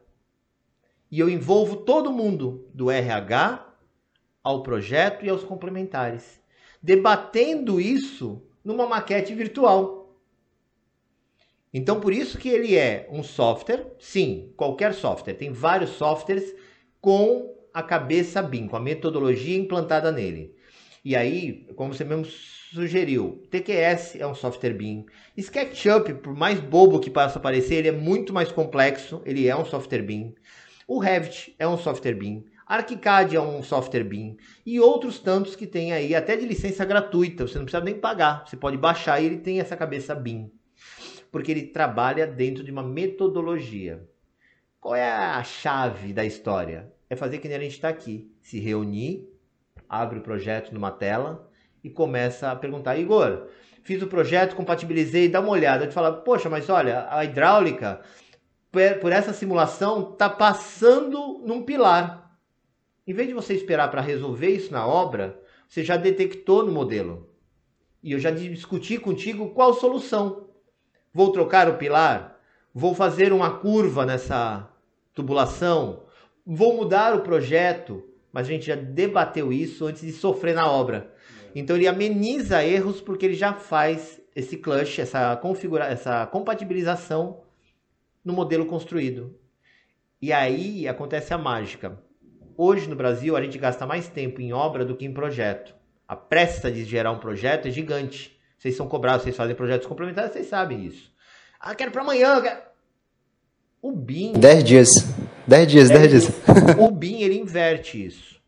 E 1.12 1.20
eu 1.20 1.30
envolvo 1.30 1.76
todo 1.76 2.10
mundo, 2.10 2.66
do 2.74 2.90
RH 2.90 3.76
ao 4.42 4.64
projeto 4.64 5.26
e 5.26 5.30
aos 5.30 5.44
complementares, 5.44 6.42
debatendo 6.82 7.78
isso 7.78 8.42
numa 8.64 8.88
maquete 8.88 9.36
virtual. 9.36 10.07
Então, 11.78 12.00
por 12.00 12.12
isso 12.12 12.40
que 12.40 12.50
ele 12.50 12.76
é 12.76 13.08
um 13.12 13.22
software, 13.22 13.86
sim, 14.00 14.52
qualquer 14.58 14.96
software. 14.96 15.36
Tem 15.36 15.52
vários 15.52 15.92
softwares 15.92 16.56
com 17.00 17.54
a 17.72 17.84
cabeça 17.84 18.42
BIM, 18.42 18.68
com 18.68 18.76
a 18.76 18.80
metodologia 18.80 19.56
implantada 19.56 20.12
nele. 20.12 20.56
E 21.06 21.16
aí, 21.16 21.68
como 21.76 21.94
você 21.94 22.04
mesmo 22.04 22.26
sugeriu, 22.26 23.44
TQS 23.52 24.16
é 24.16 24.26
um 24.26 24.34
software 24.34 24.74
BIM. 24.74 25.06
SketchUp, 25.38 26.16
por 26.16 26.36
mais 26.36 26.60
bobo 26.60 27.00
que 27.00 27.12
possa 27.12 27.40
parecer, 27.40 27.76
ele 27.76 27.90
é 27.90 27.92
muito 27.92 28.34
mais 28.34 28.52
complexo, 28.52 29.22
ele 29.24 29.48
é 29.48 29.56
um 29.56 29.64
software 29.64 30.02
BIM. 30.02 30.34
O 30.88 30.98
Revit 30.98 31.54
é 31.60 31.68
um 31.68 31.78
software 31.78 32.16
BIM. 32.16 32.44
ArchiCAD 32.66 33.36
é 33.36 33.40
um 33.40 33.62
software 33.62 34.04
BIM. 34.04 34.36
E 34.66 34.80
outros 34.80 35.20
tantos 35.20 35.56
que 35.56 35.68
tem 35.68 35.94
aí, 35.94 36.16
até 36.16 36.36
de 36.36 36.48
licença 36.48 36.84
gratuita, 36.84 37.48
você 37.48 37.60
não 37.60 37.66
precisa 37.66 37.84
nem 37.84 38.00
pagar. 38.00 38.46
Você 38.48 38.58
pode 38.58 38.78
baixar 38.78 39.22
e 39.22 39.28
ele 39.28 39.38
tem 39.38 39.60
essa 39.60 39.78
cabeça 39.78 40.16
BIM 40.16 40.57
porque 41.38 41.52
ele 41.52 41.68
trabalha 41.68 42.26
dentro 42.26 42.64
de 42.64 42.72
uma 42.72 42.82
metodologia. 42.82 44.04
Qual 44.80 44.96
é 44.96 45.08
a 45.08 45.44
chave 45.44 46.12
da 46.12 46.26
história? 46.26 46.92
É 47.08 47.16
fazer 47.16 47.38
que 47.38 47.48
nem 47.48 47.58
a 47.58 47.60
gente 47.60 47.74
está 47.74 47.90
aqui, 47.90 48.36
se 48.42 48.60
reunir, 48.60 49.30
abre 49.88 50.18
o 50.18 50.24
projeto 50.24 50.74
numa 50.74 50.90
tela 50.90 51.48
e 51.84 51.92
começa 51.92 52.50
a 52.50 52.56
perguntar, 52.56 52.98
Igor, 52.98 53.50
fiz 53.84 54.02
o 54.02 54.08
projeto, 54.08 54.56
compatibilizei, 54.56 55.30
dá 55.30 55.40
uma 55.40 55.52
olhada, 55.52 55.84
gente 55.84 55.94
fala, 55.94 56.12
poxa, 56.12 56.50
mas 56.50 56.72
olha, 56.72 57.06
a 57.08 57.24
hidráulica, 57.24 58.02
por 59.00 59.12
essa 59.12 59.32
simulação, 59.32 60.14
está 60.14 60.28
passando 60.28 61.44
num 61.46 61.62
pilar. 61.62 62.36
Em 63.06 63.14
vez 63.14 63.28
de 63.28 63.36
você 63.36 63.54
esperar 63.54 63.92
para 63.92 64.02
resolver 64.02 64.50
isso 64.50 64.74
na 64.74 64.88
obra, 64.88 65.40
você 65.70 65.84
já 65.84 65.98
detectou 65.98 66.66
no 66.66 66.72
modelo. 66.72 67.30
E 68.02 68.14
eu 68.14 68.20
já 68.20 68.32
discuti 68.32 68.98
contigo 68.98 69.52
qual 69.52 69.76
solução. 69.76 70.47
Vou 71.14 71.32
trocar 71.32 71.68
o 71.70 71.78
pilar? 71.78 72.40
Vou 72.74 72.94
fazer 72.94 73.34
uma 73.34 73.58
curva 73.60 74.06
nessa 74.06 74.70
tubulação? 75.14 76.04
Vou 76.46 76.76
mudar 76.76 77.16
o 77.16 77.22
projeto? 77.22 78.04
Mas 78.32 78.48
a 78.48 78.52
gente 78.52 78.68
já 78.68 78.76
debateu 78.76 79.52
isso 79.52 79.86
antes 79.86 80.04
de 80.04 80.12
sofrer 80.12 80.54
na 80.54 80.70
obra. 80.70 81.14
Então 81.56 81.76
ele 81.76 81.88
ameniza 81.88 82.64
erros 82.64 83.02
porque 83.02 83.26
ele 83.26 83.34
já 83.34 83.54
faz 83.54 84.22
esse 84.36 84.58
clutch, 84.58 85.00
essa 85.00 85.36
configura, 85.38 85.86
essa 85.86 86.28
compatibilização 86.28 87.42
no 88.24 88.32
modelo 88.32 88.68
construído. 88.68 89.36
E 90.22 90.32
aí 90.32 90.88
acontece 90.88 91.34
a 91.34 91.38
mágica. 91.38 92.00
Hoje 92.56 92.88
no 92.88 92.96
Brasil 92.96 93.36
a 93.36 93.42
gente 93.42 93.58
gasta 93.58 93.88
mais 93.88 94.08
tempo 94.08 94.40
em 94.40 94.54
obra 94.54 94.86
do 94.86 94.96
que 94.96 95.06
em 95.06 95.14
projeto. 95.14 95.76
A 96.08 96.16
pressa 96.16 96.72
de 96.72 96.86
gerar 96.86 97.12
um 97.12 97.20
projeto 97.20 97.68
é 97.68 97.72
gigante. 97.72 98.37
Vocês 98.58 98.76
são 98.76 98.88
cobrados, 98.88 99.24
vocês 99.24 99.36
fazem 99.36 99.56
projetos 99.56 99.88
complementares, 99.88 100.34
vocês 100.34 100.48
sabem 100.48 100.86
isso. 100.86 101.14
Ah, 101.60 101.76
quero 101.76 101.92
para 101.92 102.02
amanhã. 102.02 102.42
Quero... 102.42 102.62
O 103.82 103.92
BIM. 103.92 104.34
10 104.34 104.64
dias. 104.64 104.90
10 105.46 105.68
dias, 105.68 105.90
10 105.90 106.10
dias. 106.10 106.28
O 106.80 106.92
BIM, 106.92 107.22
ele 107.22 107.38
inverte 107.38 108.04
isso. 108.04 108.42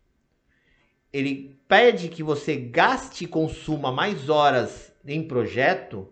Ele 1.14 1.60
pede 1.68 2.10
que 2.10 2.24
você 2.24 2.56
gaste 2.56 3.24
e 3.24 3.28
consuma 3.28 3.92
mais 3.92 4.30
horas 4.30 4.92
em 5.06 5.28
projeto 5.28 6.08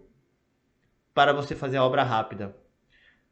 para 1.13 1.33
você 1.33 1.55
fazer 1.55 1.77
a 1.77 1.83
obra 1.83 2.03
rápida. 2.03 2.55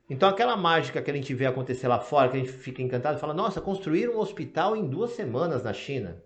Então, 0.10 0.30
aquela 0.30 0.58
mágica 0.58 1.02
que 1.02 1.10
a 1.10 1.14
gente 1.14 1.34
vê 1.34 1.46
acontecer 1.46 1.88
lá 1.88 2.00
fora, 2.00 2.30
que 2.30 2.38
a 2.38 2.40
gente 2.40 2.52
fica 2.52 2.82
encantado, 2.82 3.20
fala: 3.20 3.34
nossa, 3.34 3.62
construíram 3.62 4.16
um 4.16 4.20
hospital 4.20 4.76
em 4.76 4.88
duas 4.88 5.12
semanas 5.12 5.64
na 5.64 5.74
China. 5.74 6.22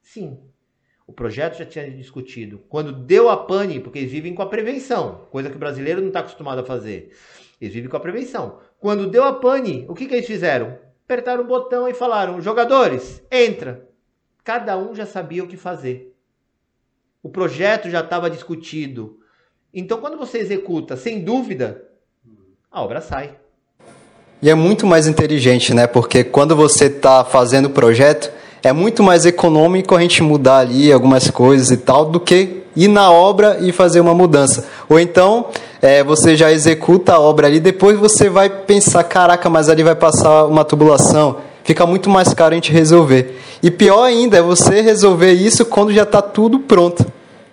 Sim, 0.00 0.38
o 1.06 1.12
projeto 1.12 1.58
já 1.58 1.66
tinha 1.66 1.90
discutido. 1.90 2.62
Quando 2.68 2.92
deu 2.92 3.28
a 3.28 3.36
pane, 3.36 3.80
porque 3.80 3.98
eles 3.98 4.10
vivem 4.10 4.34
com 4.34 4.42
a 4.42 4.48
prevenção, 4.48 5.26
coisa 5.30 5.50
que 5.50 5.56
o 5.56 5.58
brasileiro 5.58 6.00
não 6.00 6.08
está 6.08 6.20
acostumado 6.20 6.60
a 6.60 6.64
fazer. 6.64 7.12
Eles 7.60 7.74
vivem 7.74 7.90
com 7.90 7.96
a 7.96 8.00
prevenção. 8.00 8.58
Quando 8.78 9.08
deu 9.08 9.24
a 9.24 9.32
pane, 9.32 9.84
o 9.88 9.94
que, 9.94 10.06
que 10.06 10.14
eles 10.14 10.26
fizeram? 10.26 10.78
Apertaram 11.04 11.44
um 11.44 11.46
botão 11.46 11.86
e 11.86 11.94
falaram: 11.94 12.40
jogadores, 12.40 13.22
entra. 13.30 13.88
Cada 14.42 14.76
um 14.76 14.94
já 14.94 15.06
sabia 15.06 15.44
o 15.44 15.46
que 15.46 15.56
fazer. 15.56 16.14
O 17.22 17.28
projeto 17.28 17.88
já 17.88 18.00
estava 18.00 18.28
discutido. 18.28 19.18
Então, 19.72 20.00
quando 20.00 20.18
você 20.18 20.38
executa 20.38 20.96
sem 20.96 21.24
dúvida, 21.24 21.88
a 22.70 22.82
obra 22.82 23.00
sai. 23.00 23.36
E 24.42 24.50
é 24.50 24.54
muito 24.54 24.86
mais 24.86 25.06
inteligente, 25.06 25.72
né? 25.72 25.86
Porque 25.86 26.22
quando 26.22 26.54
você 26.54 26.86
está 26.86 27.24
fazendo 27.24 27.66
o 27.66 27.70
projeto, 27.70 28.30
é 28.64 28.72
muito 28.72 29.02
mais 29.02 29.26
econômico 29.26 29.94
a 29.94 30.00
gente 30.00 30.22
mudar 30.22 30.58
ali 30.58 30.90
algumas 30.90 31.30
coisas 31.30 31.70
e 31.70 31.76
tal 31.76 32.06
do 32.06 32.18
que 32.18 32.62
ir 32.74 32.88
na 32.88 33.12
obra 33.12 33.58
e 33.60 33.70
fazer 33.70 34.00
uma 34.00 34.14
mudança. 34.14 34.66
Ou 34.88 34.98
então 34.98 35.48
é, 35.82 36.02
você 36.02 36.34
já 36.34 36.50
executa 36.50 37.12
a 37.12 37.20
obra 37.20 37.46
ali, 37.46 37.60
depois 37.60 37.98
você 37.98 38.30
vai 38.30 38.48
pensar, 38.48 39.04
caraca, 39.04 39.50
mas 39.50 39.68
ali 39.68 39.82
vai 39.82 39.94
passar 39.94 40.46
uma 40.46 40.64
tubulação. 40.64 41.36
Fica 41.62 41.86
muito 41.86 42.08
mais 42.08 42.32
caro 42.32 42.52
a 42.52 42.54
gente 42.54 42.72
resolver. 42.72 43.38
E 43.62 43.70
pior 43.70 44.04
ainda 44.04 44.38
é 44.38 44.42
você 44.42 44.80
resolver 44.80 45.32
isso 45.32 45.66
quando 45.66 45.92
já 45.92 46.02
está 46.02 46.22
tudo 46.22 46.58
pronto. 46.60 47.04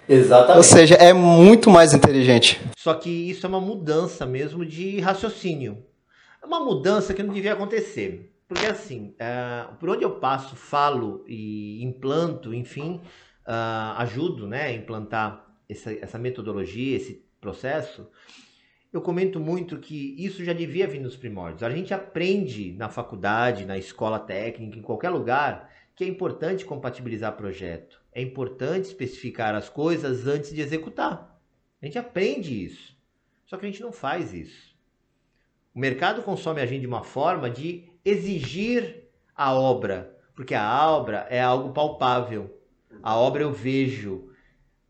Exatamente. 0.07 0.57
Ou 0.57 0.63
seja, 0.63 0.95
é 0.95 1.11
muito 1.13 1.69
mais 1.69 1.93
inteligente. 1.93 2.59
Só 2.77 2.93
que 2.93 3.09
isso 3.09 3.45
é 3.45 3.49
uma 3.49 3.61
mudança 3.61 4.25
mesmo 4.25 4.65
de 4.65 4.99
raciocínio. 4.99 5.77
É 6.41 6.45
uma 6.45 6.59
mudança 6.59 7.13
que 7.13 7.21
não 7.21 7.33
devia 7.33 7.53
acontecer. 7.53 8.30
Porque 8.51 8.65
assim, 8.65 9.15
uh, 9.15 9.73
por 9.77 9.87
onde 9.87 10.03
eu 10.03 10.19
passo, 10.19 10.57
falo 10.57 11.23
e 11.25 11.81
implanto, 11.81 12.53
enfim, 12.53 12.99
uh, 13.47 13.95
ajudo 13.95 14.45
né, 14.45 14.63
a 14.63 14.73
implantar 14.73 15.55
essa, 15.69 15.93
essa 15.93 16.19
metodologia, 16.19 16.97
esse 16.97 17.25
processo, 17.39 18.09
eu 18.91 18.99
comento 18.99 19.39
muito 19.39 19.77
que 19.77 20.17
isso 20.17 20.43
já 20.43 20.51
devia 20.51 20.85
vir 20.85 20.99
nos 20.99 21.15
primórdios. 21.15 21.63
A 21.63 21.69
gente 21.69 21.93
aprende 21.93 22.73
na 22.73 22.89
faculdade, 22.89 23.65
na 23.65 23.77
escola 23.77 24.19
técnica, 24.19 24.77
em 24.77 24.81
qualquer 24.81 25.11
lugar, 25.11 25.71
que 25.95 26.03
é 26.03 26.07
importante 26.07 26.65
compatibilizar 26.65 27.37
projeto. 27.37 28.01
É 28.11 28.21
importante 28.21 28.83
especificar 28.83 29.55
as 29.55 29.69
coisas 29.69 30.27
antes 30.27 30.53
de 30.53 30.59
executar. 30.59 31.39
A 31.81 31.85
gente 31.85 31.97
aprende 31.97 32.65
isso. 32.65 32.97
Só 33.45 33.55
que 33.55 33.65
a 33.65 33.69
gente 33.69 33.81
não 33.81 33.93
faz 33.93 34.33
isso. 34.33 34.75
O 35.73 35.79
mercado 35.79 36.21
consome 36.21 36.59
a 36.59 36.65
gente 36.65 36.81
de 36.81 36.87
uma 36.87 37.05
forma 37.05 37.49
de 37.49 37.89
exigir 38.03 39.03
a 39.35 39.53
obra, 39.53 40.17
porque 40.35 40.53
a 40.53 40.89
obra 40.89 41.27
é 41.29 41.41
algo 41.41 41.73
palpável. 41.73 42.57
A 43.01 43.15
obra 43.15 43.43
eu 43.43 43.51
vejo. 43.51 44.29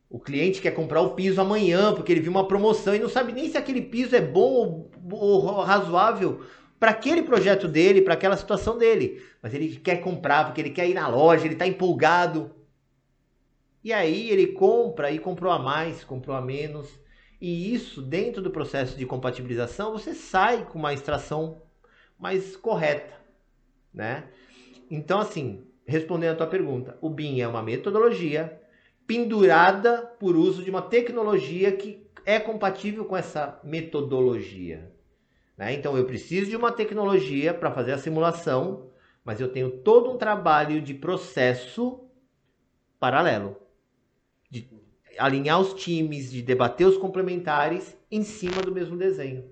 O 0.09 0.19
cliente 0.19 0.61
quer 0.61 0.71
comprar 0.71 1.01
o 1.01 1.11
piso 1.11 1.39
amanhã 1.39 1.93
porque 1.93 2.11
ele 2.11 2.19
viu 2.19 2.31
uma 2.31 2.47
promoção 2.47 2.93
e 2.93 2.99
não 2.99 3.07
sabe 3.07 3.31
nem 3.31 3.49
se 3.49 3.57
aquele 3.57 3.81
piso 3.81 4.15
é 4.15 4.21
bom 4.21 4.89
ou, 5.09 5.19
ou 5.19 5.61
razoável 5.61 6.41
para 6.77 6.91
aquele 6.91 7.23
projeto 7.23 7.67
dele, 7.67 8.01
para 8.01 8.15
aquela 8.15 8.35
situação 8.35 8.77
dele. 8.77 9.23
Mas 9.41 9.53
ele 9.53 9.75
quer 9.77 9.97
comprar 9.97 10.45
porque 10.45 10.59
ele 10.59 10.71
quer 10.71 10.89
ir 10.89 10.93
na 10.93 11.07
loja, 11.07 11.45
ele 11.45 11.53
está 11.53 11.65
empolgado. 11.65 12.51
E 13.83 13.93
aí 13.93 14.29
ele 14.29 14.47
compra 14.47 15.11
e 15.11 15.19
comprou 15.19 15.51
a 15.51 15.59
mais, 15.59 16.03
comprou 16.03 16.35
a 16.35 16.41
menos. 16.41 16.87
E 17.39 17.73
isso, 17.73 18.01
dentro 18.01 18.41
do 18.41 18.51
processo 18.51 18.97
de 18.97 19.05
compatibilização, 19.05 19.91
você 19.93 20.13
sai 20.13 20.65
com 20.65 20.77
uma 20.77 20.93
extração 20.93 21.61
mais 22.21 22.55
correta, 22.55 23.15
né? 23.91 24.25
Então, 24.89 25.19
assim, 25.19 25.65
respondendo 25.85 26.33
a 26.33 26.35
tua 26.35 26.47
pergunta, 26.47 26.97
o 27.01 27.09
BIM 27.09 27.41
é 27.41 27.47
uma 27.47 27.63
metodologia 27.63 28.61
pendurada 29.07 30.03
por 30.19 30.35
uso 30.35 30.63
de 30.63 30.69
uma 30.69 30.83
tecnologia 30.83 31.71
que 31.71 32.07
é 32.25 32.39
compatível 32.39 33.03
com 33.05 33.17
essa 33.17 33.59
metodologia. 33.63 34.91
Né? 35.57 35.73
Então 35.73 35.97
eu 35.97 36.05
preciso 36.05 36.49
de 36.49 36.55
uma 36.55 36.71
tecnologia 36.71 37.53
para 37.53 37.71
fazer 37.71 37.93
a 37.93 37.97
simulação, 37.97 38.91
mas 39.25 39.41
eu 39.41 39.51
tenho 39.51 39.71
todo 39.79 40.11
um 40.11 40.17
trabalho 40.17 40.81
de 40.81 40.93
processo 40.93 42.07
paralelo. 42.99 43.57
De 44.49 44.69
alinhar 45.17 45.59
os 45.59 45.73
times, 45.73 46.31
de 46.31 46.41
debater 46.41 46.87
os 46.87 46.97
complementares 46.97 47.97
em 48.09 48.23
cima 48.23 48.61
do 48.61 48.71
mesmo 48.71 48.95
desenho. 48.95 49.49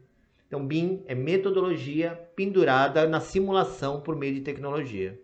Então, 0.52 0.66
BIM 0.66 1.04
é 1.06 1.14
metodologia 1.14 2.20
pendurada 2.36 3.08
na 3.08 3.20
simulação 3.20 4.02
por 4.02 4.16
meio 4.16 4.34
de 4.34 4.42
tecnologia. 4.42 5.16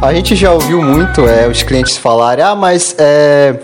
A 0.00 0.14
gente 0.14 0.36
já 0.36 0.52
ouviu 0.52 0.80
muito 0.80 1.22
é, 1.22 1.48
os 1.48 1.64
clientes 1.64 1.96
falarem, 1.96 2.44
ah, 2.44 2.54
mas 2.54 2.94
é, 2.96 3.58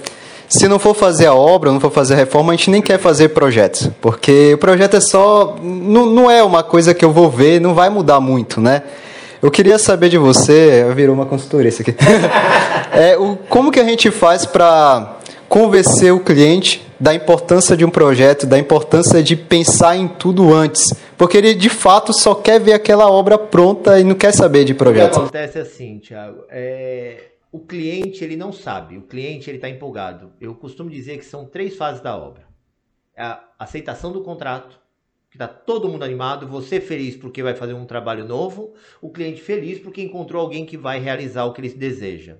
se 0.48 0.66
não 0.66 0.80
for 0.80 0.92
fazer 0.92 1.26
a 1.26 1.34
obra, 1.34 1.70
não 1.70 1.78
for 1.78 1.92
fazer 1.92 2.14
a 2.14 2.16
reforma, 2.16 2.52
a 2.52 2.56
gente 2.56 2.72
nem 2.72 2.82
quer 2.82 2.98
fazer 2.98 3.28
projetos. 3.28 3.88
Porque 4.00 4.54
o 4.54 4.58
projeto 4.58 4.96
é 4.96 5.00
só. 5.00 5.54
Não, 5.62 6.04
não 6.06 6.28
é 6.28 6.42
uma 6.42 6.64
coisa 6.64 6.92
que 6.92 7.04
eu 7.04 7.12
vou 7.12 7.30
ver, 7.30 7.60
não 7.60 7.74
vai 7.74 7.88
mudar 7.88 8.18
muito, 8.18 8.60
né? 8.60 8.82
Eu 9.42 9.50
queria 9.50 9.78
saber 9.78 10.08
de 10.08 10.18
você, 10.18 10.84
virou 10.94 11.14
uma 11.14 11.26
consultoria 11.26 11.68
isso 11.68 11.82
aqui. 11.82 11.94
é, 12.92 13.16
o, 13.16 13.36
como 13.36 13.70
que 13.70 13.80
a 13.80 13.84
gente 13.84 14.10
faz 14.10 14.46
para 14.46 15.18
convencer 15.48 16.12
o 16.12 16.20
cliente 16.20 16.84
da 16.98 17.14
importância 17.14 17.76
de 17.76 17.84
um 17.84 17.90
projeto, 17.90 18.46
da 18.46 18.58
importância 18.58 19.22
de 19.22 19.36
pensar 19.36 19.96
em 19.96 20.08
tudo 20.08 20.54
antes? 20.54 20.92
Porque 21.16 21.36
ele 21.36 21.54
de 21.54 21.68
fato 21.68 22.12
só 22.12 22.34
quer 22.34 22.60
ver 22.60 22.72
aquela 22.72 23.10
obra 23.10 23.38
pronta 23.38 24.00
e 24.00 24.04
não 24.04 24.14
quer 24.14 24.32
saber 24.32 24.64
de 24.64 24.74
projeto. 24.74 25.12
O 25.12 25.14
que 25.14 25.20
acontece 25.20 25.58
assim, 25.58 25.98
Thiago, 25.98 26.44
é... 26.48 27.28
o 27.52 27.60
cliente 27.60 28.24
ele 28.24 28.36
não 28.36 28.52
sabe, 28.52 28.96
o 28.96 29.02
cliente 29.02 29.50
ele 29.50 29.58
está 29.58 29.68
empolgado. 29.68 30.32
Eu 30.40 30.54
costumo 30.54 30.90
dizer 30.90 31.18
que 31.18 31.24
são 31.24 31.44
três 31.44 31.76
fases 31.76 32.00
da 32.00 32.16
obra: 32.16 32.42
é 33.16 33.22
a 33.22 33.40
aceitação 33.58 34.12
do 34.12 34.22
contrato, 34.22 34.83
que 35.34 35.36
está 35.36 35.48
todo 35.48 35.88
mundo 35.88 36.04
animado, 36.04 36.46
você 36.46 36.80
feliz 36.80 37.16
porque 37.16 37.42
vai 37.42 37.56
fazer 37.56 37.72
um 37.72 37.84
trabalho 37.84 38.24
novo, 38.24 38.72
o 39.02 39.10
cliente 39.10 39.42
feliz 39.42 39.80
porque 39.80 40.00
encontrou 40.00 40.40
alguém 40.40 40.64
que 40.64 40.76
vai 40.76 41.00
realizar 41.00 41.44
o 41.44 41.52
que 41.52 41.60
ele 41.60 41.70
deseja. 41.70 42.38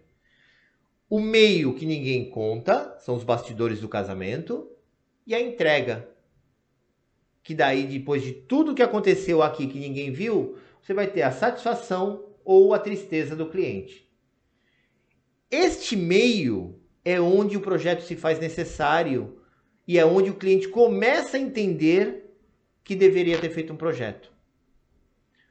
O 1.10 1.18
meio 1.18 1.74
que 1.74 1.84
ninguém 1.84 2.30
conta 2.30 2.96
são 3.00 3.16
os 3.16 3.24
bastidores 3.24 3.80
do 3.80 3.88
casamento 3.88 4.70
e 5.26 5.34
a 5.34 5.40
entrega. 5.40 6.08
Que 7.42 7.52
daí, 7.52 7.84
depois 7.84 8.22
de 8.22 8.30
tudo 8.32 8.76
que 8.76 8.82
aconteceu 8.82 9.42
aqui 9.42 9.66
que 9.66 9.80
ninguém 9.80 10.12
viu, 10.12 10.56
você 10.80 10.94
vai 10.94 11.08
ter 11.08 11.22
a 11.22 11.32
satisfação 11.32 12.24
ou 12.44 12.72
a 12.72 12.78
tristeza 12.78 13.34
do 13.34 13.48
cliente. 13.50 14.08
Este 15.50 15.96
meio 15.96 16.78
é 17.04 17.20
onde 17.20 17.56
o 17.56 17.60
projeto 17.60 18.02
se 18.02 18.14
faz 18.14 18.38
necessário 18.38 19.40
e 19.84 19.98
é 19.98 20.06
onde 20.06 20.30
o 20.30 20.36
cliente 20.36 20.68
começa 20.68 21.36
a 21.36 21.40
entender 21.40 22.23
que 22.84 22.94
deveria 22.94 23.38
ter 23.38 23.50
feito 23.50 23.72
um 23.72 23.76
projeto. 23.76 24.30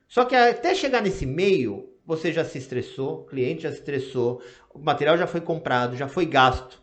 Só 0.07 0.23
que 0.23 0.35
até 0.35 0.75
chegar 0.75 1.01
nesse 1.01 1.25
meio, 1.25 1.89
você 2.05 2.31
já 2.31 2.45
se 2.45 2.57
estressou, 2.57 3.21
o 3.21 3.25
cliente 3.25 3.63
já 3.63 3.71
se 3.71 3.79
estressou, 3.79 4.41
o 4.73 4.79
material 4.79 5.17
já 5.17 5.25
foi 5.25 5.41
comprado, 5.41 5.97
já 5.97 6.07
foi 6.07 6.25
gasto. 6.25 6.81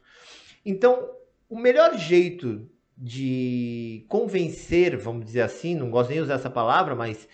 Então, 0.66 1.08
o 1.48 1.58
melhor 1.58 1.96
jeito 1.96 2.68
de 2.96 4.04
convencer, 4.08 4.96
vamos 4.96 5.24
dizer 5.24 5.42
assim, 5.42 5.74
não 5.74 5.90
gosto 5.90 6.10
nem 6.10 6.18
de 6.18 6.24
usar 6.24 6.34
essa 6.34 6.50
palavra, 6.50 6.94
mas 6.94 7.28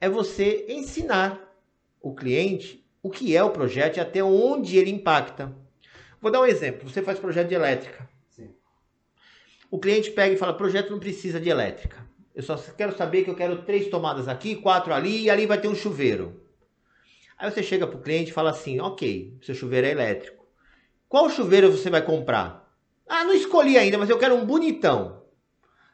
é 0.00 0.08
você 0.08 0.66
ensinar 0.68 1.40
o 2.02 2.14
cliente 2.14 2.84
o 3.06 3.10
que 3.10 3.36
é 3.36 3.42
o 3.42 3.50
projeto 3.50 3.98
e 3.98 4.00
até 4.00 4.22
onde 4.22 4.76
ele 4.76 4.90
impacta. 4.90 5.54
Vou 6.20 6.28
dar 6.28 6.40
um 6.40 6.46
exemplo. 6.46 6.88
Você 6.88 7.00
faz 7.02 7.20
projeto 7.20 7.48
de 7.48 7.54
elétrica. 7.54 8.08
Sim. 8.28 8.52
O 9.70 9.78
cliente 9.78 10.10
pega 10.10 10.34
e 10.34 10.36
fala: 10.36 10.52
projeto 10.56 10.90
não 10.90 10.98
precisa 10.98 11.38
de 11.38 11.48
elétrica. 11.48 12.04
Eu 12.36 12.42
só 12.42 12.54
quero 12.76 12.94
saber 12.94 13.24
que 13.24 13.30
eu 13.30 13.34
quero 13.34 13.62
três 13.62 13.88
tomadas 13.88 14.28
aqui, 14.28 14.56
quatro 14.56 14.92
ali 14.92 15.22
e 15.22 15.30
ali 15.30 15.46
vai 15.46 15.58
ter 15.58 15.68
um 15.68 15.74
chuveiro. 15.74 16.38
Aí 17.38 17.50
você 17.50 17.62
chega 17.62 17.86
para 17.86 17.96
o 17.96 18.02
cliente 18.02 18.30
e 18.30 18.34
fala 18.34 18.50
assim: 18.50 18.78
ok, 18.78 19.38
seu 19.40 19.54
chuveiro 19.54 19.86
é 19.86 19.90
elétrico. 19.90 20.44
Qual 21.08 21.30
chuveiro 21.30 21.72
você 21.72 21.88
vai 21.88 22.02
comprar? 22.02 22.70
Ah, 23.08 23.24
não 23.24 23.32
escolhi 23.32 23.78
ainda, 23.78 23.96
mas 23.96 24.10
eu 24.10 24.18
quero 24.18 24.34
um 24.34 24.44
bonitão. 24.44 25.22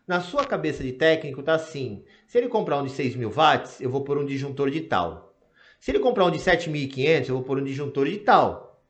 Na 0.04 0.20
sua 0.20 0.44
cabeça 0.44 0.82
de 0.82 0.90
técnico 0.90 1.44
tá 1.44 1.54
assim: 1.54 2.04
se 2.26 2.38
ele 2.38 2.48
comprar 2.48 2.78
um 2.78 2.84
de 2.84 2.90
6 2.90 3.14
mil 3.14 3.30
watts, 3.30 3.80
eu 3.80 3.88
vou 3.88 4.02
pôr 4.02 4.18
um 4.18 4.26
disjuntor 4.26 4.68
de 4.68 4.80
tal. 4.80 5.36
Se 5.78 5.92
ele 5.92 6.00
comprar 6.00 6.24
um 6.24 6.30
de 6.32 6.40
7.500, 6.40 7.28
eu 7.28 7.36
vou 7.36 7.44
pôr 7.44 7.58
um 7.60 7.64
disjuntor 7.64 8.08
de 8.08 8.18
tal. 8.18 8.82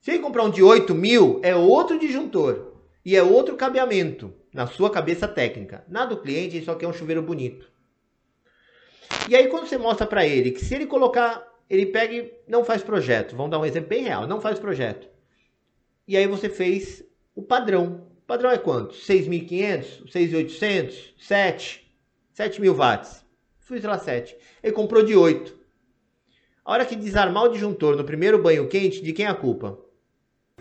Se 0.00 0.10
ele 0.10 0.18
comprar 0.18 0.42
um 0.42 0.50
de 0.50 0.60
8 0.60 0.92
mil, 0.92 1.38
é 1.44 1.54
outro 1.54 2.00
disjuntor. 2.00 2.72
E 3.04 3.14
é 3.14 3.22
outro 3.22 3.56
cabeamento 3.56 4.41
na 4.52 4.66
sua 4.66 4.90
cabeça 4.90 5.26
técnica. 5.26 5.84
Na 5.88 6.04
do 6.04 6.18
cliente, 6.18 6.56
ele 6.56 6.64
só 6.64 6.74
quer 6.74 6.86
um 6.86 6.92
chuveiro 6.92 7.22
bonito. 7.22 7.70
E 9.28 9.36
aí 9.36 9.48
quando 9.48 9.66
você 9.66 9.78
mostra 9.78 10.06
para 10.06 10.26
ele 10.26 10.50
que 10.50 10.64
se 10.64 10.74
ele 10.74 10.86
colocar, 10.86 11.46
ele 11.68 11.86
pega 11.86 12.14
e 12.14 12.32
não 12.46 12.64
faz 12.64 12.82
projeto. 12.82 13.36
Vamos 13.36 13.50
dar 13.50 13.58
um 13.58 13.64
exemplo 13.64 13.88
bem 13.88 14.02
real, 14.02 14.26
não 14.26 14.40
faz 14.40 14.58
projeto. 14.58 15.08
E 16.06 16.16
aí 16.16 16.26
você 16.26 16.48
fez 16.48 17.04
o 17.34 17.42
padrão. 17.42 18.06
O 18.18 18.26
padrão 18.26 18.50
é 18.50 18.58
quanto? 18.58 18.94
6.500, 18.94 20.06
6.800, 20.06 21.14
7, 21.18 21.96
7.000 22.36 22.74
watts. 22.74 23.24
Fiz 23.60 23.84
lá 23.84 23.98
7. 23.98 24.36
Ele 24.62 24.72
comprou 24.72 25.02
de 25.02 25.14
8. 25.14 25.56
A 26.64 26.72
hora 26.72 26.86
que 26.86 26.94
desarmar 26.94 27.44
o 27.44 27.48
disjuntor 27.48 27.96
no 27.96 28.04
primeiro 28.04 28.40
banho 28.42 28.68
quente, 28.68 29.02
de 29.02 29.12
quem 29.12 29.26
é 29.26 29.28
a 29.28 29.34
culpa? 29.34 29.78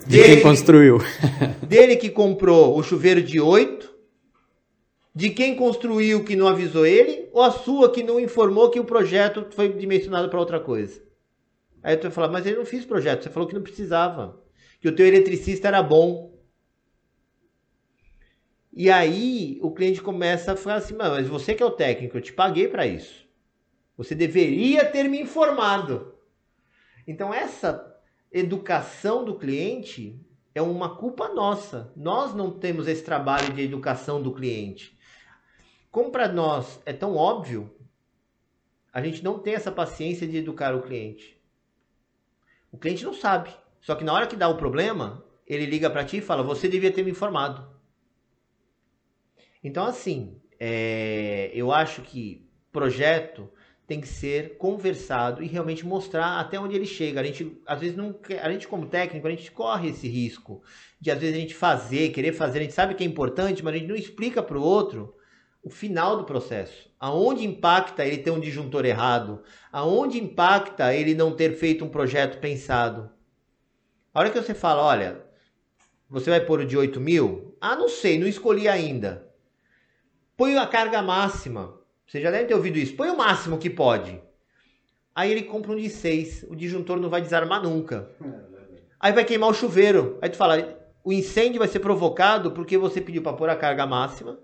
De 0.06 0.18
dele, 0.18 0.36
quem 0.36 0.42
construiu. 0.42 0.98
dele 1.68 1.96
que 1.96 2.10
comprou 2.10 2.78
o 2.78 2.84
chuveiro 2.84 3.22
de 3.22 3.40
8 3.40 3.92
de 5.14 5.30
quem 5.30 5.56
construiu 5.56 6.24
que 6.24 6.36
não 6.36 6.48
avisou 6.48 6.86
ele 6.86 7.30
ou 7.34 7.42
a 7.42 7.52
sua 7.52 7.92
que 7.92 8.02
não 8.02 8.20
informou 8.20 8.70
que 8.70 8.80
o 8.80 8.86
projeto 8.86 9.46
foi 9.52 9.70
dimensionado 9.70 10.30
para 10.30 10.40
outra 10.40 10.60
coisa? 10.60 11.02
Aí 11.84 11.98
tu 11.98 12.04
vai 12.04 12.12
falar, 12.12 12.30
mas 12.30 12.46
ele 12.46 12.58
não 12.58 12.66
fez 12.66 12.86
projeto, 12.86 13.24
você 13.24 13.30
falou 13.30 13.48
que 13.48 13.56
não 13.56 13.62
precisava, 13.62 14.42
que 14.80 14.88
o 14.88 14.96
teu 14.96 15.06
eletricista 15.06 15.68
era 15.68 15.84
bom. 15.84 16.32
E 18.72 18.90
aí 18.90 19.60
o 19.62 19.72
cliente 19.72 20.02
começa 20.02 20.54
a 20.54 20.56
falar 20.56 20.76
assim, 20.76 20.96
mas 20.96 21.28
você 21.28 21.54
que 21.54 21.64
é 21.64 21.66
o 21.66 21.72
técnico, 21.72 22.18
eu 22.18 22.22
te 22.22 22.32
paguei 22.32 22.68
para 22.68 22.88
isso. 22.88 23.28
Você 23.98 24.16
deveria 24.16 24.86
ter 24.86 25.10
me 25.10 25.20
informado. 25.20 26.16
Então 27.06 27.34
essa 27.34 27.91
educação 28.32 29.26
do 29.26 29.36
cliente 29.36 30.20
é 30.56 30.62
uma 30.62 30.96
culpa 30.96 31.30
nossa. 31.30 31.92
Nós 31.96 32.34
não 32.34 32.52
temos 32.52 32.88
esse 32.88 33.04
trabalho 33.04 33.54
de 33.54 33.62
educação 33.62 34.22
do 34.22 34.34
cliente. 34.34 34.98
Como 35.92 36.12
para 36.12 36.28
nós 36.28 36.82
é 36.86 36.94
tão 36.94 37.16
óbvio, 37.16 37.74
a 38.94 39.02
gente 39.02 39.24
não 39.24 39.40
tem 39.40 39.54
essa 39.54 39.72
paciência 39.72 40.28
de 40.28 40.38
educar 40.38 40.76
o 40.76 40.82
cliente. 40.82 41.40
O 42.72 42.78
cliente 42.78 43.04
não 43.04 43.14
sabe. 43.14 43.54
Só 43.82 43.96
que 43.96 44.04
na 44.04 44.14
hora 44.14 44.28
que 44.28 44.36
dá 44.36 44.48
o 44.48 44.58
problema, 44.58 45.26
ele 45.46 45.66
liga 45.66 45.90
para 45.90 46.06
ti 46.06 46.18
e 46.18 46.22
fala: 46.22 46.44
Você 46.44 46.68
devia 46.68 46.92
ter 46.92 47.04
me 47.04 47.12
informado. 47.12 47.70
Então, 49.64 49.86
assim, 49.86 50.42
é, 50.60 51.52
eu 51.54 51.72
acho 51.72 52.02
que 52.02 52.50
projeto 52.72 53.52
tem 53.92 54.00
que 54.00 54.08
ser 54.08 54.56
conversado 54.58 55.44
e 55.44 55.48
realmente 55.48 55.86
mostrar 55.86 56.40
até 56.40 56.58
onde 56.58 56.74
ele 56.74 56.86
chega. 56.86 57.20
A 57.20 57.24
gente, 57.26 57.62
às 57.68 57.78
vezes, 57.78 57.98
não 57.98 58.14
quer, 58.14 58.42
a 58.42 58.50
gente 58.50 58.66
como 58.66 58.86
técnico, 58.86 59.28
a 59.28 59.30
gente 59.30 59.52
corre 59.52 59.90
esse 59.90 60.08
risco 60.08 60.64
de, 60.98 61.12
às 61.12 61.20
vezes, 61.20 61.36
a 61.36 61.40
gente 61.40 61.54
fazer, 61.54 62.14
querer 62.14 62.32
fazer. 62.32 62.60
A 62.60 62.62
gente 62.62 62.74
sabe 62.74 62.96
que 62.96 63.04
é 63.04 63.06
importante, 63.06 63.62
mas 63.62 63.76
a 63.76 63.78
gente 63.78 63.90
não 63.90 63.96
explica 63.98 64.42
para 64.42 64.58
o 64.58 64.64
outro 64.64 65.14
o 65.62 65.70
final 65.70 66.16
do 66.16 66.24
processo. 66.24 66.90
Aonde 66.98 67.46
impacta 67.46 68.06
ele 68.06 68.20
ter 68.20 68.32
um 68.32 68.40
disjuntor 68.40 68.86
errado? 68.86 69.44
Aonde 69.74 70.18
impacta 70.18 70.96
ele 70.96 71.14
não 71.14 71.36
ter 71.36 71.58
feito 71.58 71.84
um 71.84 71.90
projeto 71.90 72.40
pensado? 72.40 73.12
A 74.14 74.22
hora 74.22 74.30
que 74.30 74.40
você 74.40 74.54
fala, 74.54 74.84
olha, 74.84 75.22
você 76.10 76.30
vai 76.30 76.40
pôr 76.40 76.62
o 76.62 76.66
de 76.66 76.78
8 76.78 76.98
mil? 77.02 77.58
Ah, 77.60 77.76
não 77.76 77.90
sei, 77.90 78.18
não 78.18 78.26
escolhi 78.26 78.70
ainda. 78.70 79.28
Põe 80.38 80.58
a 80.58 80.66
carga 80.66 81.02
máxima. 81.02 81.81
Você 82.12 82.20
já 82.20 82.30
deve 82.30 82.44
ter 82.44 82.54
ouvido 82.54 82.78
isso. 82.78 82.94
Põe 82.94 83.10
o 83.10 83.18
máximo 83.18 83.58
que 83.58 83.70
pode. 83.70 84.22
Aí 85.16 85.32
ele 85.32 85.44
compra 85.44 85.72
um 85.72 85.78
de 85.78 85.90
6. 85.90 86.46
O 86.50 86.56
disjuntor 86.58 87.00
não 87.00 87.10
vai 87.10 87.22
desarmar 87.22 87.64
nunca. 87.64 88.10
Aí 89.00 89.14
vai 89.14 89.24
queimar 89.24 89.50
o 89.50 89.54
chuveiro. 89.54 90.18
Aí 90.22 90.30
tu 90.30 90.36
fala, 90.36 90.78
o 91.06 91.14
incêndio 91.14 91.60
vai 91.60 91.70
ser 91.70 91.80
provocado 91.80 92.52
porque 92.52 92.78
você 92.78 93.00
pediu 93.00 93.22
para 93.22 93.32
pôr 93.32 93.50
a 93.50 93.56
carga 93.56 93.88
máxima 93.88 94.38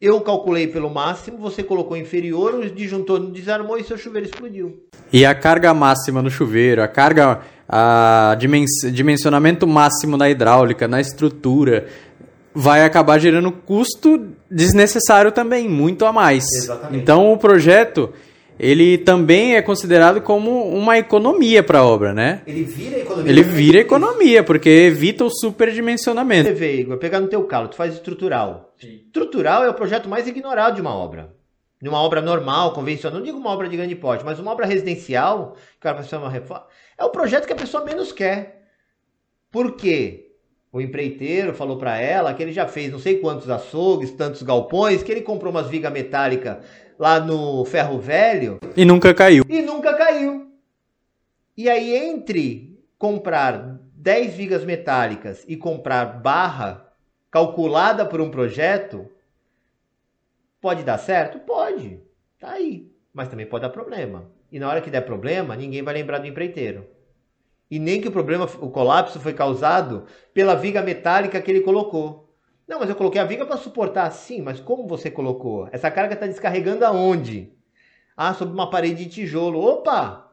eu 0.00 0.20
calculei 0.20 0.68
pelo 0.68 0.88
máximo, 0.88 1.38
você 1.38 1.62
colocou 1.62 1.96
inferior, 1.96 2.54
o 2.54 2.70
disjuntor 2.70 3.18
não 3.18 3.30
desarmou 3.30 3.76
e 3.78 3.82
seu 3.82 3.98
chuveiro 3.98 4.28
explodiu. 4.28 4.84
E 5.12 5.26
a 5.26 5.34
carga 5.34 5.74
máxima 5.74 6.22
no 6.22 6.30
chuveiro, 6.30 6.82
a 6.82 6.88
carga 6.88 7.40
a 7.68 8.36
dimens 8.38 8.70
dimensionamento 8.92 9.66
máximo 9.66 10.16
na 10.16 10.30
hidráulica, 10.30 10.86
na 10.86 11.00
estrutura, 11.00 11.88
vai 12.60 12.84
acabar 12.84 13.20
gerando 13.20 13.52
custo 13.52 14.32
desnecessário 14.50 15.30
também, 15.30 15.68
muito 15.68 16.04
a 16.04 16.12
mais. 16.12 16.44
Exatamente. 16.44 17.00
Então 17.00 17.32
o 17.32 17.38
projeto 17.38 18.12
ele 18.58 18.98
também 18.98 19.54
é 19.54 19.62
considerado 19.62 20.20
como 20.20 20.68
uma 20.68 20.98
economia 20.98 21.62
para 21.62 21.78
a 21.78 21.86
obra, 21.86 22.12
né? 22.12 22.42
Ele 22.44 22.64
vira 22.64 22.98
economia. 22.98 23.30
Ele 23.30 23.42
vira 23.44 23.78
economia, 23.78 24.42
porque 24.42 24.68
evita 24.68 25.24
o 25.24 25.30
superdimensionamento. 25.30 26.48
Você 26.48 26.54
vê, 26.54 26.80
Igor, 26.80 26.98
pegar 26.98 27.20
no 27.20 27.28
teu 27.28 27.44
calo, 27.44 27.68
tu 27.68 27.76
faz 27.76 27.94
estrutural. 27.94 28.74
Estrutural 28.82 29.62
é 29.62 29.70
o 29.70 29.74
projeto 29.74 30.08
mais 30.08 30.26
ignorado 30.26 30.74
de 30.74 30.80
uma 30.80 30.92
obra. 30.92 31.32
De 31.80 31.88
uma 31.88 32.02
obra 32.02 32.20
normal, 32.20 32.72
convencional, 32.72 33.20
não 33.20 33.24
digo 33.24 33.38
uma 33.38 33.50
obra 33.50 33.68
de 33.68 33.76
grande 33.76 33.94
porte, 33.94 34.24
mas 34.24 34.40
uma 34.40 34.50
obra 34.50 34.66
residencial, 34.66 35.54
que 35.80 35.86
a 35.86 35.94
pessoa 35.94 36.22
uma 36.22 36.30
reforma, 36.30 36.66
é 36.98 37.04
o 37.04 37.10
projeto 37.10 37.46
que 37.46 37.52
a 37.52 37.56
pessoa 37.56 37.84
menos 37.84 38.10
quer. 38.10 38.64
Por 39.48 39.76
quê? 39.76 40.27
O 40.70 40.80
empreiteiro 40.80 41.54
falou 41.54 41.78
para 41.78 41.98
ela 41.98 42.34
que 42.34 42.42
ele 42.42 42.52
já 42.52 42.66
fez 42.68 42.92
não 42.92 42.98
sei 42.98 43.18
quantos 43.18 43.48
açougues, 43.48 44.10
tantos 44.10 44.42
galpões, 44.42 45.02
que 45.02 45.10
ele 45.10 45.22
comprou 45.22 45.50
umas 45.50 45.68
vigas 45.68 45.92
metálicas 45.92 46.58
lá 46.98 47.18
no 47.20 47.64
ferro 47.64 47.98
velho 47.98 48.58
E 48.76 48.84
nunca 48.84 49.14
caiu. 49.14 49.44
e 49.48 49.62
nunca 49.62 49.94
caiu. 49.94 50.46
E 51.56 51.68
aí, 51.68 51.94
entre 51.96 52.78
comprar 52.98 53.78
10 53.94 54.34
vigas 54.34 54.64
metálicas 54.64 55.44
e 55.48 55.56
comprar 55.56 56.04
barra 56.20 56.86
calculada 57.30 58.04
por 58.04 58.20
um 58.20 58.30
projeto, 58.30 59.06
pode 60.60 60.82
dar 60.82 60.98
certo? 60.98 61.38
Pode. 61.40 62.00
Tá 62.38 62.52
aí. 62.52 62.90
Mas 63.12 63.28
também 63.28 63.46
pode 63.46 63.62
dar 63.62 63.70
problema. 63.70 64.30
E 64.52 64.58
na 64.58 64.68
hora 64.68 64.80
que 64.80 64.90
der 64.90 65.00
problema, 65.02 65.56
ninguém 65.56 65.82
vai 65.82 65.94
lembrar 65.94 66.18
do 66.18 66.26
empreiteiro. 66.26 66.86
E 67.70 67.78
nem 67.78 68.00
que 68.00 68.08
o 68.08 68.12
problema, 68.12 68.44
o 68.60 68.70
colapso 68.70 69.20
foi 69.20 69.34
causado 69.34 70.06
pela 70.32 70.54
viga 70.54 70.82
metálica 70.82 71.40
que 71.40 71.50
ele 71.50 71.60
colocou. 71.60 72.34
Não, 72.66 72.80
mas 72.80 72.88
eu 72.88 72.96
coloquei 72.96 73.20
a 73.20 73.24
viga 73.24 73.46
para 73.46 73.56
suportar. 73.56 74.10
Sim, 74.10 74.42
mas 74.42 74.60
como 74.60 74.86
você 74.86 75.10
colocou? 75.10 75.68
Essa 75.72 75.90
carga 75.90 76.14
está 76.14 76.26
descarregando 76.26 76.84
aonde? 76.84 77.52
Ah, 78.16 78.34
sobre 78.34 78.54
uma 78.54 78.70
parede 78.70 79.04
de 79.04 79.10
tijolo. 79.10 79.60
Opa! 79.60 80.28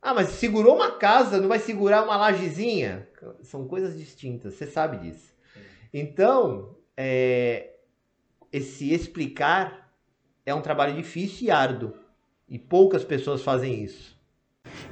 Ah, 0.00 0.12
mas 0.12 0.28
segurou 0.28 0.76
uma 0.76 0.92
casa, 0.92 1.40
não 1.40 1.48
vai 1.48 1.58
segurar 1.58 2.04
uma 2.04 2.16
lajezinha? 2.16 3.08
São 3.42 3.66
coisas 3.66 3.96
distintas, 3.96 4.54
você 4.54 4.66
sabe 4.66 4.98
disso. 4.98 5.32
Então, 5.92 6.76
é, 6.96 7.70
esse 8.52 8.92
explicar 8.92 9.90
é 10.44 10.54
um 10.54 10.60
trabalho 10.60 10.94
difícil 10.94 11.46
e 11.46 11.50
árduo. 11.50 11.94
E 12.46 12.58
poucas 12.58 13.02
pessoas 13.02 13.42
fazem 13.42 13.82
isso. 13.82 14.13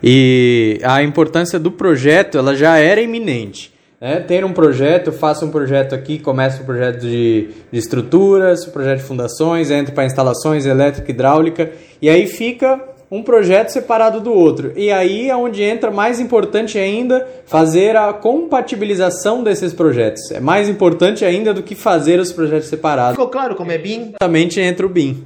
E 0.03 0.81
a 0.83 1.03
importância 1.03 1.59
do 1.61 1.71
projeto, 1.71 2.37
ela 2.37 2.57
já 2.57 2.77
era 2.77 3.01
iminente. 3.01 3.73
Né? 4.01 4.19
Ter 4.19 4.45
um 4.45 4.53
projeto, 4.53 5.13
faça 5.13 5.45
um 5.45 5.51
projeto 5.51 5.95
aqui, 5.95 6.19
começa 6.19 6.61
um 6.61 6.67
projeto 6.67 7.01
de, 7.01 7.51
de 7.71 7.79
estruturas, 7.79 8.67
um 8.67 8.73
projeto 8.73 8.99
de 8.99 9.05
fundações, 9.05 9.71
entra 9.71 9.95
para 9.95 10.05
instalações 10.05 10.67
elétrica, 10.67 11.09
hidráulica, 11.09 11.71
e 12.01 12.11
aí 12.11 12.27
fica 12.27 12.81
um 13.09 13.23
projeto 13.23 13.69
separado 13.69 14.21
do 14.21 14.33
outro. 14.33 14.73
E 14.75 14.91
aí 14.91 15.31
é 15.31 15.37
onde 15.37 15.63
entra, 15.63 15.91
mais 15.91 16.19
importante 16.19 16.79
ainda, 16.79 17.29
fazer 17.47 17.95
a 17.95 18.13
compatibilização 18.13 19.45
desses 19.45 19.73
projetos. 19.73 20.33
É 20.33 20.41
mais 20.41 20.69
importante 20.69 21.25
ainda 21.25 21.55
do 21.55 21.63
que 21.63 21.77
fazer 21.77 22.19
os 22.19 22.33
projetos 22.33 22.69
separados. 22.69 23.13
Ficou 23.13 23.29
claro 23.29 23.55
como 23.55 23.71
é 23.71 23.79
BIM? 23.79 24.15
Exatamente 24.21 24.61
entra 24.61 24.85
o 24.85 24.89
BIM. 24.89 25.25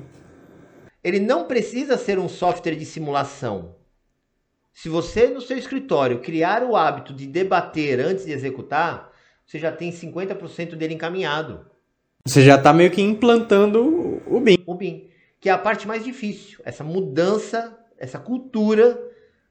Ele 1.02 1.20
não 1.20 1.44
precisa 1.44 1.96
ser 1.96 2.18
um 2.18 2.28
software 2.28 2.74
de 2.74 2.84
simulação. 2.84 3.75
Se 4.76 4.90
você 4.90 5.28
no 5.28 5.40
seu 5.40 5.56
escritório 5.56 6.18
criar 6.18 6.62
o 6.62 6.76
hábito 6.76 7.14
de 7.14 7.26
debater 7.26 7.98
antes 7.98 8.26
de 8.26 8.32
executar, 8.32 9.10
você 9.46 9.58
já 9.58 9.72
tem 9.72 9.90
50% 9.90 10.74
dele 10.74 10.92
encaminhado. 10.92 11.60
Você 12.26 12.42
já 12.42 12.56
está 12.56 12.74
meio 12.74 12.90
que 12.90 13.00
implantando 13.00 14.20
o 14.26 14.38
BIM. 14.38 14.58
O 14.66 14.74
BIM, 14.74 15.08
que 15.40 15.48
é 15.48 15.52
a 15.52 15.56
parte 15.56 15.88
mais 15.88 16.04
difícil, 16.04 16.58
essa 16.62 16.84
mudança, 16.84 17.74
essa 17.98 18.18
cultura 18.18 19.00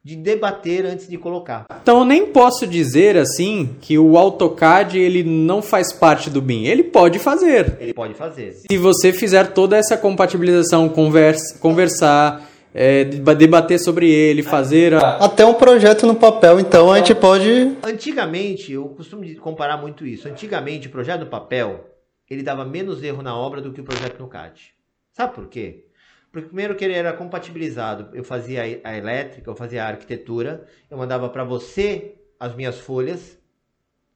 de 0.04 0.16
debater 0.16 0.86
antes 0.86 1.08
de 1.08 1.18
colocar. 1.18 1.66
Então 1.82 2.00
eu 2.00 2.06
nem 2.06 2.28
posso 2.28 2.68
dizer 2.68 3.18
assim 3.18 3.76
que 3.82 3.98
o 3.98 4.20
AutoCAD 4.20 5.00
ele 5.00 5.24
não 5.24 5.60
faz 5.60 5.92
parte 5.92 6.30
do 6.30 6.40
BIM. 6.40 6.66
Ele 6.66 6.84
pode 6.84 7.18
fazer. 7.18 7.78
Ele 7.80 7.96
pode 7.96 8.14
fazer. 8.14 8.52
Se 8.70 8.78
você 8.78 9.12
fizer 9.12 9.54
toda 9.54 9.76
essa 9.76 9.98
compatibilização, 9.98 10.88
conversa, 10.88 11.58
conversar, 11.58 12.48
é, 12.78 13.06
debater 13.06 13.80
sobre 13.80 14.12
ele, 14.12 14.44
fazer 14.44 14.94
a... 14.94 15.16
Até 15.16 15.46
um 15.46 15.54
projeto 15.54 16.06
no 16.06 16.14
papel, 16.14 16.60
então 16.60 16.92
a 16.92 16.98
gente 16.98 17.16
pode. 17.16 17.78
Antigamente, 17.82 18.74
eu 18.74 18.90
costumo 18.90 19.24
comparar 19.38 19.78
muito 19.78 20.06
isso. 20.06 20.28
Antigamente, 20.28 20.90
o 20.90 20.92
projeto 20.92 21.22
no 21.22 21.28
papel, 21.28 21.90
ele 22.30 22.44
dava 22.44 22.66
menos 22.66 23.02
erro 23.02 23.22
na 23.22 23.34
obra 23.34 23.62
do 23.62 23.72
que 23.72 23.80
o 23.80 23.84
projeto 23.86 24.20
no 24.20 24.28
CAD. 24.28 24.74
Sabe 25.14 25.34
por 25.34 25.48
quê? 25.48 25.86
Porque 26.30 26.48
primeiro 26.48 26.76
que 26.76 26.84
ele 26.84 26.94
era 26.94 27.14
compatibilizado, 27.14 28.14
eu 28.14 28.26
fazia 28.26 28.82
a 28.84 28.98
elétrica, 28.98 29.50
eu 29.50 29.56
fazia 29.56 29.86
a 29.86 29.88
arquitetura, 29.88 30.68
eu 30.92 30.98
mandava 30.98 31.30
para 31.30 31.46
você 31.46 32.16
as 32.38 32.54
minhas 32.54 32.78
folhas, 32.78 33.40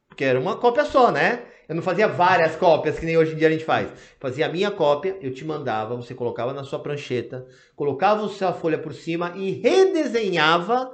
porque 0.09 0.25
era 0.25 0.37
uma 0.37 0.57
cópia 0.57 0.83
só, 0.83 1.13
né? 1.13 1.43
Eu 1.69 1.75
não 1.75 1.83
fazia 1.83 2.07
várias 2.07 2.55
cópias 2.55 2.97
que 2.97 3.05
nem 3.05 3.15
hoje 3.15 3.33
em 3.33 3.35
dia 3.35 3.47
a 3.47 3.51
gente 3.51 3.63
faz. 3.63 3.89
Fazia 4.19 4.47
a 4.47 4.51
minha 4.51 4.71
cópia, 4.71 5.15
eu 5.21 5.31
te 5.31 5.45
mandava, 5.45 5.95
você 5.95 6.15
colocava 6.15 6.51
na 6.51 6.63
sua 6.63 6.79
prancheta, 6.79 7.45
colocava 7.75 8.25
a 8.25 8.29
sua 8.29 8.53
folha 8.53 8.79
por 8.79 8.91
cima 8.91 9.33
e 9.35 9.51
redesenhava 9.51 10.89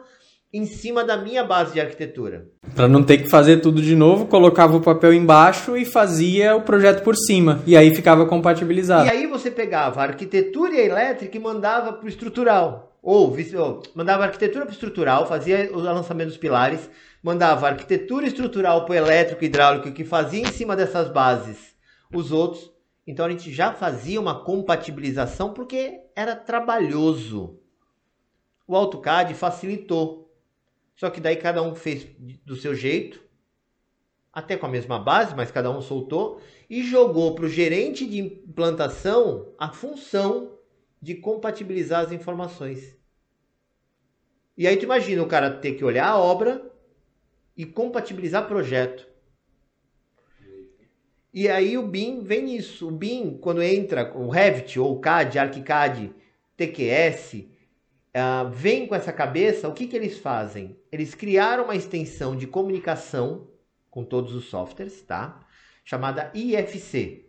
em 0.54 0.66
cima 0.66 1.06
da 1.06 1.16
minha 1.16 1.46
base 1.46 1.72
de 1.74 1.80
arquitetura. 1.80 2.48
Para 2.76 2.90
não 2.90 3.04
ter 3.04 3.20
que 3.20 3.30
fazer 3.30 3.62
tudo 3.62 3.82
de 3.82 3.96
novo, 3.96 4.26
colocava 4.26 4.76
o 4.76 4.82
papel 4.82 5.14
embaixo 5.14 5.78
e 5.78 5.86
fazia 5.86 6.58
o 6.58 6.62
projeto 6.62 7.04
por 7.04 7.16
cima. 7.16 7.64
E 7.66 7.78
aí 7.78 7.96
ficava 7.96 8.26
compatibilizado. 8.26 9.08
E 9.08 9.10
aí 9.10 9.28
você 9.28 9.50
pegava 9.50 10.02
a 10.02 10.08
arquitetura 10.08 10.74
e 10.74 10.82
a 10.82 10.86
elétrica 10.86 11.38
e 11.38 11.40
mandava 11.40 11.94
para 11.94 12.06
o 12.06 12.10
estrutural. 12.10 12.85
Ou, 13.06 13.38
mandava 13.94 14.24
arquitetura 14.24 14.65
para 14.65 14.74
estrutural, 14.74 15.28
fazia 15.28 15.70
o 15.72 15.78
lançamento 15.80 16.30
dos 16.30 16.38
pilares, 16.38 16.89
mandava 17.22 17.68
arquitetura 17.68 18.26
estrutural 18.26 18.84
para 18.84 18.94
o 18.94 18.96
elétrico 18.96 19.44
e 19.44 19.46
hidráulico 19.46 19.91
que 19.91 20.04
fazia 20.04 20.41
em 20.41 20.52
cima 20.52 20.76
dessas 20.76 21.08
bases 21.08 21.76
os 22.12 22.32
outros. 22.32 22.74
Então 23.06 23.28
a 23.28 23.30
gente 23.30 23.54
já 23.54 23.72
fazia 23.72 24.20
uma 24.20 24.44
compatibilização 24.44 25.54
porque 25.54 26.00
era 26.15 26.36
trabalhoso. 26.36 27.60
O 28.68 28.76
AutoCAD 28.76 29.36
facilitou. 29.36 30.36
Só 30.96 31.12
que 31.12 31.22
daí 31.22 31.36
cada 31.36 31.62
um 31.62 31.76
fez 31.76 32.08
do 32.44 32.56
seu 32.56 32.74
jeito, 32.74 33.22
até 34.34 34.58
com 34.58 34.65
a 34.65 34.70
mesma 34.70 34.98
base, 34.98 35.36
mas 35.36 35.52
cada 35.52 35.70
um 35.70 35.80
soltou 35.80 36.41
e 36.68 36.82
jogou 36.82 37.36
para 37.36 37.46
o 37.46 37.50
gerente 37.50 38.04
de 38.08 38.18
implantação 38.18 39.54
a 39.60 39.70
função 39.70 40.56
de 41.02 41.16
compatibilizar 41.16 42.02
as 42.02 42.12
informações. 42.12 42.98
E 44.58 44.68
aí 44.68 44.78
tu 44.78 44.84
imagina 44.84 45.22
o 45.22 45.28
cara 45.28 45.52
ter 45.52 45.74
que 45.74 45.84
olhar 45.84 46.08
a 46.08 46.18
obra 46.18 46.72
e 47.56 47.66
compatibilizar 47.66 48.48
projeto. 48.48 49.08
E 51.34 51.50
aí 51.50 51.78
o 51.78 51.86
BIM 51.86 52.22
vem 52.22 52.44
nisso. 52.44 52.88
O 52.88 52.92
BIM, 52.92 53.38
quando 53.38 53.62
entra 53.62 54.18
o 54.18 54.30
Revit 54.30 54.80
ou 54.80 54.96
o 54.96 55.00
CAD, 55.02 55.38
ArchiCAD, 55.38 56.14
TQS, 56.56 57.34
uh, 58.16 58.50
vem 58.50 58.88
com 58.88 58.96
essa 58.96 59.12
cabeça, 59.12 59.68
o 59.68 59.74
que, 59.74 59.88
que 59.88 59.96
eles 59.98 60.18
fazem? 60.18 60.80
Eles 60.90 61.14
criaram 61.14 61.66
uma 61.66 61.76
extensão 61.76 62.38
de 62.38 62.48
comunicação 62.48 63.50
com 63.90 64.06
todos 64.06 64.34
os 64.34 64.46
softwares, 64.46 65.02
tá? 65.02 65.46
Chamada 65.84 66.32
IFC. 66.34 67.25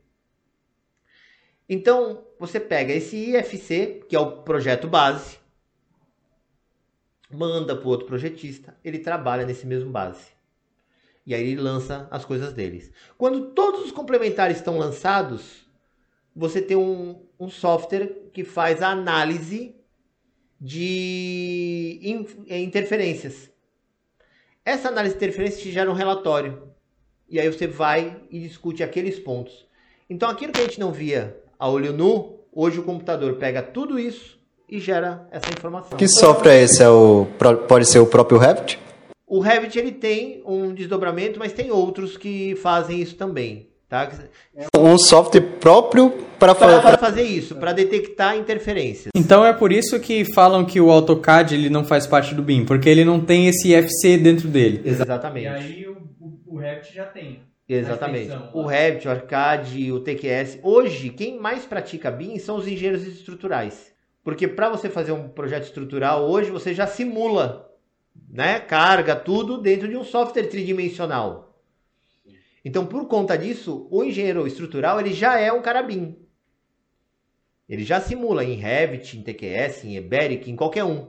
Então, 1.68 2.24
você 2.38 2.60
pega 2.60 2.92
esse 2.92 3.16
IFC, 3.16 4.04
que 4.08 4.14
é 4.14 4.20
o 4.20 4.42
projeto 4.42 4.86
base, 4.86 5.38
manda 7.30 7.74
para 7.74 7.88
outro 7.88 8.06
projetista, 8.06 8.76
ele 8.84 8.98
trabalha 8.98 9.44
nesse 9.44 9.66
mesmo 9.66 9.90
base. 9.90 10.28
E 11.26 11.34
aí 11.34 11.42
ele 11.42 11.60
lança 11.60 12.06
as 12.10 12.24
coisas 12.24 12.52
deles. 12.52 12.92
Quando 13.18 13.50
todos 13.50 13.84
os 13.84 13.90
complementares 13.90 14.58
estão 14.58 14.78
lançados, 14.78 15.66
você 16.34 16.62
tem 16.62 16.76
um, 16.76 17.26
um 17.38 17.48
software 17.48 18.30
que 18.32 18.44
faz 18.44 18.80
a 18.80 18.90
análise 18.90 19.74
de 20.60 21.98
in, 22.00 22.26
interferências. 22.48 23.50
Essa 24.64 24.88
análise 24.88 25.14
de 25.14 25.18
interferência 25.18 25.62
te 25.62 25.72
gera 25.72 25.90
um 25.90 25.94
relatório. 25.94 26.70
E 27.28 27.40
aí 27.40 27.48
você 27.48 27.66
vai 27.66 28.22
e 28.30 28.38
discute 28.38 28.84
aqueles 28.84 29.18
pontos. 29.18 29.66
Então 30.08 30.30
aquilo 30.30 30.52
que 30.52 30.60
a 30.60 30.64
gente 30.64 30.78
não 30.78 30.92
via 30.92 31.42
a 31.58 31.68
olho 31.68 31.92
nu, 31.92 32.40
hoje 32.52 32.80
o 32.80 32.82
computador 32.82 33.34
pega 33.34 33.62
tudo 33.62 33.98
isso 33.98 34.38
e 34.68 34.78
gera 34.80 35.26
essa 35.30 35.50
informação. 35.50 35.96
Que 35.96 36.08
software 36.08 36.52
é 36.54 36.62
esse? 36.62 36.82
É 36.82 36.88
o, 36.88 37.26
pode 37.68 37.86
ser 37.86 37.98
o 37.98 38.06
próprio 38.06 38.38
Revit? 38.38 38.78
O 39.26 39.40
Revit 39.40 39.78
ele 39.78 39.92
tem 39.92 40.42
um 40.46 40.72
desdobramento, 40.72 41.38
mas 41.38 41.52
tem 41.52 41.70
outros 41.70 42.16
que 42.16 42.54
fazem 42.56 43.00
isso 43.00 43.16
também. 43.16 43.68
Tá? 43.88 44.10
Um 44.76 44.98
software 44.98 45.40
próprio 45.60 46.10
para 46.40 46.54
fa 46.56 46.98
fazer 46.98 47.22
isso, 47.22 47.54
para 47.54 47.72
detectar 47.72 48.36
interferências. 48.36 49.10
Então 49.14 49.44
é 49.44 49.52
por 49.52 49.70
isso 49.70 49.98
que 50.00 50.24
falam 50.34 50.64
que 50.64 50.80
o 50.80 50.90
AutoCAD 50.90 51.54
ele 51.54 51.70
não 51.70 51.84
faz 51.84 52.04
parte 52.04 52.34
do 52.34 52.42
BIM, 52.42 52.64
porque 52.64 52.88
ele 52.88 53.04
não 53.04 53.20
tem 53.20 53.46
esse 53.46 53.72
IFC 53.72 54.18
dentro 54.18 54.48
dele. 54.48 54.82
Exatamente. 54.84 55.44
E 55.44 55.48
aí 55.48 55.86
o, 55.86 55.96
o, 56.20 56.54
o 56.54 56.58
Revit 56.58 56.92
já 56.92 57.04
tem. 57.04 57.40
Exatamente. 57.68 58.30
O 58.52 58.64
Revit, 58.64 59.08
o 59.08 59.10
Arcade, 59.10 59.90
o 59.90 60.00
TQS. 60.00 60.60
Hoje, 60.62 61.10
quem 61.10 61.38
mais 61.38 61.66
pratica 61.66 62.10
BIM 62.10 62.38
são 62.38 62.56
os 62.56 62.66
engenheiros 62.66 63.06
estruturais. 63.06 63.92
Porque 64.22 64.46
para 64.46 64.68
você 64.68 64.88
fazer 64.88 65.12
um 65.12 65.28
projeto 65.28 65.64
estrutural, 65.64 66.28
hoje 66.28 66.50
você 66.50 66.72
já 66.72 66.86
simula, 66.86 67.72
né, 68.28 68.60
carga 68.60 69.16
tudo 69.16 69.58
dentro 69.58 69.88
de 69.88 69.96
um 69.96 70.04
software 70.04 70.48
tridimensional. 70.48 71.60
Então, 72.64 72.86
por 72.86 73.06
conta 73.06 73.36
disso, 73.38 73.86
o 73.90 74.02
engenheiro 74.02 74.46
estrutural 74.46 75.00
ele 75.00 75.12
já 75.12 75.38
é 75.38 75.52
um 75.52 75.62
cara 75.62 75.82
BIM. 75.82 76.16
Ele 77.68 77.84
já 77.84 78.00
simula 78.00 78.44
em 78.44 78.54
Revit, 78.54 79.16
em 79.16 79.22
TQS, 79.22 79.84
em 79.84 79.96
Eberic, 79.96 80.50
em 80.50 80.56
qualquer 80.56 80.84
um. 80.84 81.08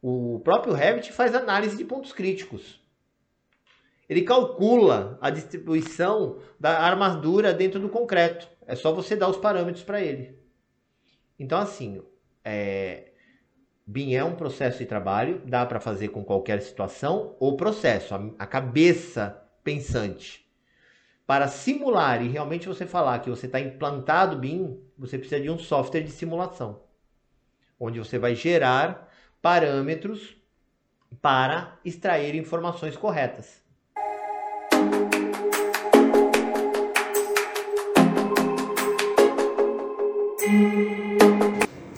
O 0.00 0.40
próprio 0.40 0.74
Revit 0.74 1.12
faz 1.12 1.34
análise 1.34 1.76
de 1.76 1.84
pontos 1.84 2.12
críticos. 2.12 2.81
Ele 4.12 4.22
calcula 4.22 5.18
a 5.22 5.30
distribuição 5.30 6.38
da 6.60 6.80
armadura 6.80 7.54
dentro 7.54 7.80
do 7.80 7.88
concreto. 7.88 8.46
É 8.66 8.74
só 8.74 8.92
você 8.92 9.16
dar 9.16 9.28
os 9.28 9.38
parâmetros 9.38 9.82
para 9.82 10.02
ele. 10.02 10.38
Então, 11.38 11.58
assim, 11.58 12.02
é, 12.44 13.12
BIM 13.86 14.12
é 14.12 14.22
um 14.22 14.34
processo 14.34 14.80
de 14.80 14.84
trabalho, 14.84 15.40
dá 15.46 15.64
para 15.64 15.80
fazer 15.80 16.08
com 16.08 16.22
qualquer 16.22 16.60
situação 16.60 17.34
ou 17.40 17.56
processo, 17.56 18.14
a, 18.14 18.30
a 18.38 18.46
cabeça 18.46 19.42
pensante. 19.64 20.46
Para 21.26 21.48
simular 21.48 22.22
e 22.22 22.28
realmente 22.28 22.68
você 22.68 22.84
falar 22.84 23.20
que 23.20 23.30
você 23.30 23.46
está 23.46 23.58
implantado 23.58 24.36
BIM, 24.36 24.78
você 24.98 25.16
precisa 25.16 25.40
de 25.40 25.48
um 25.48 25.58
software 25.58 26.02
de 26.02 26.10
simulação, 26.10 26.82
onde 27.80 27.98
você 27.98 28.18
vai 28.18 28.34
gerar 28.34 29.10
parâmetros 29.40 30.36
para 31.22 31.78
extrair 31.82 32.34
informações 32.34 32.94
corretas. 32.94 33.61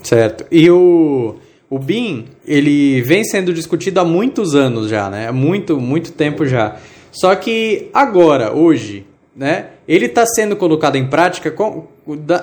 Certo. 0.05 0.45
E 0.51 0.69
o, 0.69 1.35
o 1.69 1.79
BIM, 1.79 2.25
ele 2.45 3.01
vem 3.01 3.23
sendo 3.23 3.51
discutido 3.51 3.99
há 3.99 4.05
muitos 4.05 4.53
anos 4.53 4.87
já, 4.87 5.09
né? 5.09 5.27
Há 5.27 5.33
muito, 5.33 5.79
muito 5.79 6.11
tempo 6.11 6.45
já. 6.45 6.77
Só 7.11 7.33
que 7.35 7.89
agora, 7.91 8.53
hoje, 8.53 9.05
né? 9.35 9.71
Ele 9.87 10.05
está 10.05 10.25
sendo 10.25 10.55
colocado 10.55 10.95
em 10.95 11.07
prática 11.07 11.49
com, 11.49 11.87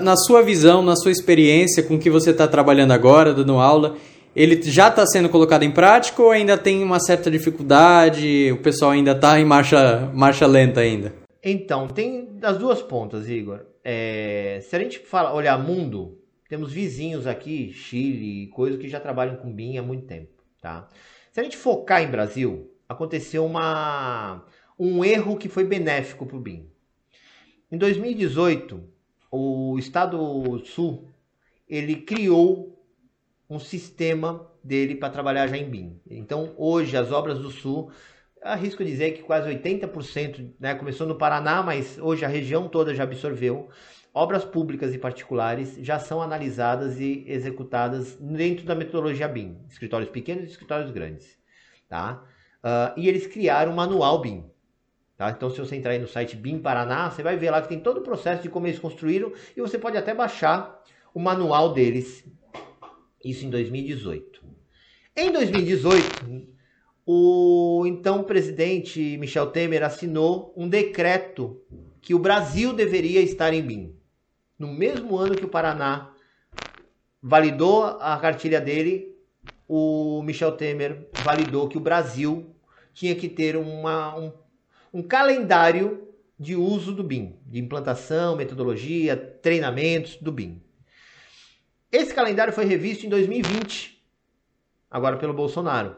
na 0.01 0.17
sua 0.17 0.43
visão, 0.43 0.83
na 0.83 0.97
sua 0.97 1.13
experiência, 1.13 1.83
com 1.83 1.95
o 1.95 1.99
que 1.99 2.11
você 2.11 2.31
está 2.31 2.49
trabalhando 2.49 2.93
agora, 2.93 3.33
dando 3.33 3.59
aula. 3.59 3.97
Ele 4.35 4.61
já 4.63 4.89
está 4.89 5.07
sendo 5.07 5.29
colocado 5.29 5.63
em 5.63 5.71
prática 5.71 6.21
ou 6.23 6.31
ainda 6.31 6.59
tem 6.59 6.83
uma 6.83 6.99
certa 6.99 7.31
dificuldade? 7.31 8.51
O 8.51 8.57
pessoal 8.59 8.91
ainda 8.91 9.13
está 9.13 9.39
em 9.39 9.45
marcha, 9.45 10.11
marcha 10.13 10.47
lenta 10.47 10.81
ainda? 10.81 11.13
Então, 11.45 11.87
tem 11.87 12.29
das 12.41 12.59
duas 12.59 12.83
pontas, 12.83 13.29
Igor. 13.29 13.61
É, 13.85 14.61
se 14.63 14.75
a 14.75 14.79
gente 14.79 15.01
fala, 15.01 15.35
olhar 15.35 15.59
mundo, 15.59 16.22
temos 16.53 16.71
vizinhos 16.71 17.27
aqui, 17.27 17.73
Chile, 17.73 18.49
coisas 18.49 18.79
que 18.79 18.87
já 18.87 19.01
trabalham 19.01 19.37
com 19.37 19.51
BIM 19.51 19.79
há 19.79 19.83
muito 19.83 20.05
tempo, 20.05 20.45
tá? 20.61 20.87
Se 21.33 21.41
a 21.41 21.43
gente 21.43 21.57
focar 21.57 22.03
em 22.03 22.11
Brasil, 22.11 22.71
aconteceu 22.87 23.47
uma, 23.47 24.45
um 24.79 25.03
erro 25.03 25.39
que 25.39 25.49
foi 25.49 25.65
benéfico 25.65 26.27
para 26.27 26.37
o 26.37 26.41
BIM. 26.41 26.69
Em 27.71 27.79
2018, 27.79 28.85
o 29.31 29.79
Estado 29.79 30.63
Sul 30.67 31.09
ele 31.67 31.97
criou 31.97 32.79
um 33.49 33.59
sistema 33.59 34.47
dele 34.63 34.95
para 34.95 35.09
trabalhar 35.09 35.47
já 35.47 35.57
em 35.57 35.71
BIM. 35.71 35.99
Então, 36.07 36.53
hoje, 36.59 36.95
as 36.99 37.11
obras 37.13 37.39
do 37.39 37.51
Sul, 37.51 37.91
arrisco 38.43 38.85
dizer 38.85 39.13
que 39.13 39.23
quase 39.23 39.49
80%, 39.49 40.51
né, 40.61 40.75
começou 40.75 41.07
no 41.07 41.17
Paraná, 41.17 41.63
mas 41.63 41.97
hoje 41.97 42.27
a 42.27 42.29
região 42.29 42.69
toda 42.69 42.95
já 42.95 43.05
absorveu 43.05 43.71
obras 44.15 44.45
públicas 44.45 44.95
e 44.95 44.99
particulares 44.99 45.77
já 45.81 45.99
são 45.99 46.21
analisadas 46.21 47.01
e 47.01 47.25
executadas 47.27 48.17
dentro 48.17 48.65
da 48.67 48.75
metodologia 48.75 49.27
BIM, 49.27 49.59
escritórios 49.69 50.11
pequenos 50.11 50.45
e 50.45 50.49
escritórios 50.49 50.91
grandes, 50.91 51.39
tá? 51.89 52.23
Uh, 52.63 52.99
e 52.99 53.09
eles 53.09 53.27
criaram 53.27 53.73
um 53.73 53.75
manual 53.75 54.21
BIM, 54.21 54.45
tá? 55.17 55.31
Então, 55.31 55.51
se 55.51 55.59
você 55.59 55.77
entrar 55.77 55.93
aí 55.93 55.99
no 55.99 56.07
site 56.07 56.37
BIM 56.37 56.59
Paraná, 56.59 57.11
você 57.11 57.23
vai 57.23 57.37
ver 57.37 57.51
lá 57.51 57.63
que 57.63 57.69
tem 57.69 57.81
todo 57.81 57.99
o 57.99 58.03
processo 58.03 58.43
de 58.43 58.51
como 58.51 58.67
eles 58.67 58.79
construíram 58.79 59.33
e 59.57 59.61
você 59.61 59.79
pode 59.79 59.97
até 59.97 60.15
baixar 60.15 60.83
o 61.15 61.21
manual 61.21 61.73
deles, 61.73 62.25
isso 63.25 63.47
em 63.47 63.51
2018. 63.51 64.43
Em 65.17 65.33
2018, 65.33 66.53
o 67.07 67.85
então 67.87 68.23
presidente 68.25 69.17
Michel 69.19 69.49
Temer 69.49 69.83
assinou 69.83 70.53
um 70.57 70.69
decreto 70.69 71.61
que 72.01 72.15
o 72.15 72.19
Brasil 72.19 72.73
deveria 72.73 73.21
estar 73.21 73.53
em 73.55 73.63
BIM 73.63 74.02
no 74.63 74.69
mesmo 74.69 75.17
ano 75.19 75.35
que 75.35 75.45
o 75.45 75.49
Paraná 75.49 76.13
validou 77.21 77.83
a 77.83 78.17
cartilha 78.19 78.61
dele, 78.61 79.13
o 79.67 80.23
Michel 80.23 80.53
Temer 80.53 81.09
validou 81.25 81.69
que 81.69 81.77
o 81.77 81.81
Brasil 81.81 82.55
tinha 82.95 83.13
que 83.17 83.29
ter 83.29 83.57
uma, 83.57 84.17
um, 84.17 84.33
um 84.95 85.03
calendário 85.03 86.07
de 86.39 86.55
uso 86.55 86.93
do 86.93 87.03
BIM, 87.03 87.35
de 87.45 87.59
implantação, 87.59 88.37
metodologia, 88.37 89.17
treinamentos 89.17 90.15
do 90.17 90.31
BIM. 90.31 90.63
Esse 91.91 92.15
calendário 92.15 92.53
foi 92.53 92.65
revisto 92.65 93.05
em 93.05 93.09
2020, 93.09 94.01
agora 94.89 95.17
pelo 95.17 95.35
Bolsonaro. 95.35 95.97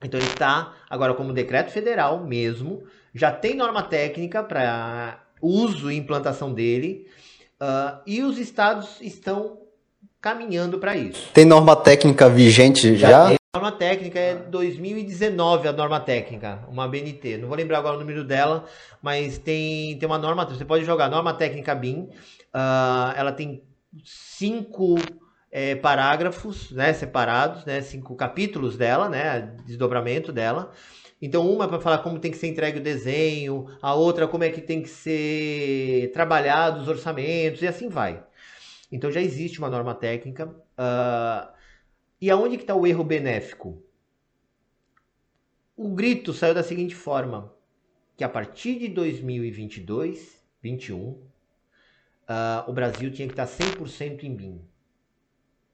Então 0.00 0.20
ele 0.20 0.28
está 0.28 0.76
agora 0.88 1.14
como 1.14 1.32
decreto 1.32 1.72
federal 1.72 2.24
mesmo, 2.24 2.84
já 3.12 3.32
tem 3.32 3.56
norma 3.56 3.82
técnica 3.82 4.40
para 4.44 5.20
uso 5.42 5.90
e 5.90 5.96
implantação 5.96 6.54
dele. 6.54 7.08
Uh, 7.62 8.02
e 8.04 8.22
os 8.24 8.38
estados 8.38 9.00
estão 9.00 9.60
caminhando 10.20 10.80
para 10.80 10.96
isso. 10.96 11.30
Tem 11.32 11.44
norma 11.44 11.76
técnica 11.76 12.28
vigente 12.28 12.96
já? 12.96 13.08
já? 13.08 13.28
Tem 13.28 13.36
norma 13.54 13.70
técnica 13.70 14.18
é 14.18 14.34
2019 14.34 15.68
a 15.68 15.72
norma 15.72 16.00
técnica, 16.00 16.66
uma 16.68 16.88
BNT. 16.88 17.38
Não 17.38 17.46
vou 17.46 17.56
lembrar 17.56 17.78
agora 17.78 17.96
o 17.96 18.00
número 18.00 18.24
dela, 18.24 18.64
mas 19.00 19.38
tem, 19.38 19.96
tem 19.96 20.08
uma 20.08 20.18
norma. 20.18 20.44
Você 20.44 20.64
pode 20.64 20.84
jogar 20.84 21.08
norma 21.08 21.34
técnica 21.34 21.72
BIM. 21.72 22.08
Uh, 22.52 23.14
ela 23.14 23.30
tem 23.30 23.62
cinco 24.04 24.96
é, 25.52 25.76
parágrafos, 25.76 26.72
né, 26.72 26.92
separados, 26.92 27.64
né, 27.64 27.80
cinco 27.80 28.16
capítulos 28.16 28.76
dela, 28.76 29.08
né, 29.08 29.54
desdobramento 29.64 30.32
dela. 30.32 30.72
Então, 31.22 31.48
uma 31.48 31.66
é 31.66 31.68
para 31.68 31.80
falar 31.80 31.98
como 31.98 32.18
tem 32.18 32.32
que 32.32 32.36
ser 32.36 32.48
entregue 32.48 32.80
o 32.80 32.82
desenho, 32.82 33.68
a 33.80 33.94
outra 33.94 34.26
como 34.26 34.42
é 34.42 34.50
que 34.50 34.60
tem 34.60 34.82
que 34.82 34.88
ser 34.88 36.10
trabalhado 36.12 36.80
os 36.80 36.88
orçamentos, 36.88 37.62
e 37.62 37.68
assim 37.68 37.88
vai. 37.88 38.20
Então, 38.90 39.08
já 39.08 39.20
existe 39.20 39.60
uma 39.60 39.70
norma 39.70 39.94
técnica. 39.94 40.46
Uh, 40.46 41.48
e 42.20 42.28
aonde 42.28 42.56
que 42.56 42.64
está 42.64 42.74
o 42.74 42.84
erro 42.84 43.04
benéfico? 43.04 43.80
O 45.76 45.90
grito 45.90 46.32
saiu 46.32 46.54
da 46.54 46.64
seguinte 46.64 46.96
forma, 46.96 47.52
que 48.16 48.24
a 48.24 48.28
partir 48.28 48.80
de 48.80 48.88
2022, 48.88 50.42
21, 50.60 50.98
uh, 50.98 51.20
o 52.66 52.72
Brasil 52.72 53.12
tinha 53.12 53.28
que 53.28 53.32
estar 53.32 53.46
100% 53.46 54.24
em 54.24 54.34
BIM. 54.34 54.60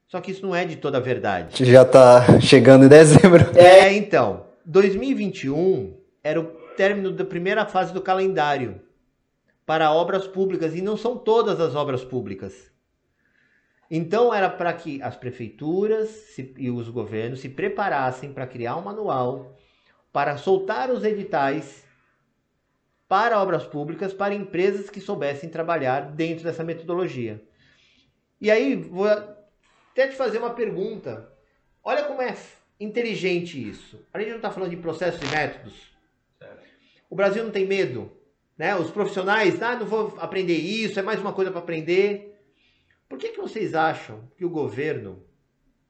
Só 0.06 0.20
que 0.20 0.30
isso 0.30 0.42
não 0.42 0.54
é 0.54 0.66
de 0.66 0.76
toda 0.76 0.98
a 0.98 1.00
verdade. 1.00 1.64
Já 1.64 1.82
está 1.82 2.38
chegando 2.38 2.84
em 2.84 2.88
dezembro. 2.88 3.56
É, 3.56 3.94
então. 3.94 4.47
2021 4.70 5.98
era 6.22 6.38
o 6.38 6.44
término 6.76 7.10
da 7.10 7.24
primeira 7.24 7.64
fase 7.64 7.90
do 7.90 8.02
calendário 8.02 8.82
para 9.64 9.90
obras 9.90 10.26
públicas 10.26 10.74
e 10.76 10.82
não 10.82 10.94
são 10.94 11.16
todas 11.16 11.58
as 11.58 11.74
obras 11.74 12.04
públicas. 12.04 12.70
Então 13.90 14.32
era 14.32 14.50
para 14.50 14.74
que 14.74 15.00
as 15.02 15.16
prefeituras 15.16 16.36
e 16.38 16.70
os 16.70 16.90
governos 16.90 17.40
se 17.40 17.48
preparassem 17.48 18.30
para 18.30 18.46
criar 18.46 18.76
um 18.76 18.82
manual 18.82 19.56
para 20.12 20.36
soltar 20.36 20.90
os 20.90 21.02
editais 21.02 21.82
para 23.08 23.40
obras 23.40 23.64
públicas 23.64 24.12
para 24.12 24.34
empresas 24.34 24.90
que 24.90 25.00
soubessem 25.00 25.48
trabalhar 25.48 26.12
dentro 26.12 26.44
dessa 26.44 26.62
metodologia. 26.62 27.42
E 28.38 28.50
aí 28.50 28.76
vou 28.76 29.08
até 29.08 30.08
te 30.08 30.14
fazer 30.14 30.36
uma 30.36 30.50
pergunta. 30.50 31.32
Olha 31.82 32.04
como 32.04 32.20
é 32.20 32.34
inteligente 32.80 33.68
isso. 33.68 34.00
A 34.12 34.18
gente 34.18 34.30
não 34.30 34.36
está 34.36 34.50
falando 34.50 34.70
de 34.70 34.76
processos 34.76 35.20
e 35.22 35.26
métodos. 35.26 35.74
O 37.10 37.16
Brasil 37.16 37.42
não 37.42 37.50
tem 37.50 37.66
medo. 37.66 38.12
Né? 38.56 38.74
Os 38.76 38.90
profissionais, 38.90 39.62
ah, 39.62 39.76
não 39.76 39.86
vou 39.86 40.16
aprender 40.18 40.56
isso, 40.56 40.98
é 40.98 41.02
mais 41.02 41.20
uma 41.20 41.32
coisa 41.32 41.50
para 41.50 41.60
aprender. 41.60 42.36
Por 43.08 43.18
que, 43.18 43.28
que 43.28 43.40
vocês 43.40 43.74
acham 43.74 44.20
que 44.36 44.44
o 44.44 44.50
governo, 44.50 45.22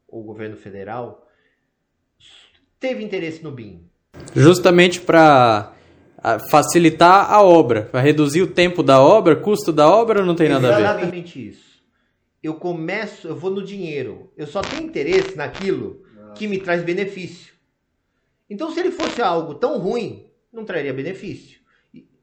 ou 0.06 0.20
o 0.20 0.24
governo 0.24 0.56
federal, 0.56 1.26
teve 2.78 3.02
interesse 3.02 3.42
no 3.42 3.50
BIM? 3.50 3.88
Justamente 4.34 5.00
para 5.00 5.74
facilitar 6.50 7.32
a 7.32 7.42
obra, 7.42 7.88
vai 7.92 8.02
reduzir 8.02 8.42
o 8.42 8.52
tempo 8.52 8.82
da 8.82 9.00
obra, 9.00 9.36
custo 9.36 9.72
da 9.72 9.88
obra, 9.88 10.24
não 10.24 10.34
tem 10.34 10.48
nada 10.48 10.68
a 10.68 10.76
ver. 10.76 10.82
Exatamente 10.82 11.48
isso. 11.48 11.82
Eu 12.42 12.54
começo, 12.54 13.26
eu 13.26 13.36
vou 13.36 13.50
no 13.50 13.64
dinheiro. 13.64 14.30
Eu 14.36 14.46
só 14.46 14.60
tenho 14.60 14.84
interesse 14.84 15.36
naquilo 15.36 16.02
que 16.34 16.46
me 16.46 16.58
traz 16.58 16.82
benefício. 16.82 17.54
Então, 18.48 18.70
se 18.70 18.80
ele 18.80 18.90
fosse 18.90 19.20
algo 19.20 19.54
tão 19.54 19.78
ruim, 19.78 20.30
não 20.52 20.64
traria 20.64 20.92
benefício. 20.92 21.60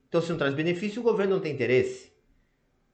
Então, 0.07 0.21
se 0.21 0.29
não 0.29 0.37
traz 0.37 0.53
benefício, 0.53 1.01
o 1.01 1.03
governo 1.03 1.35
não 1.35 1.41
tem 1.41 1.53
interesse. 1.53 2.11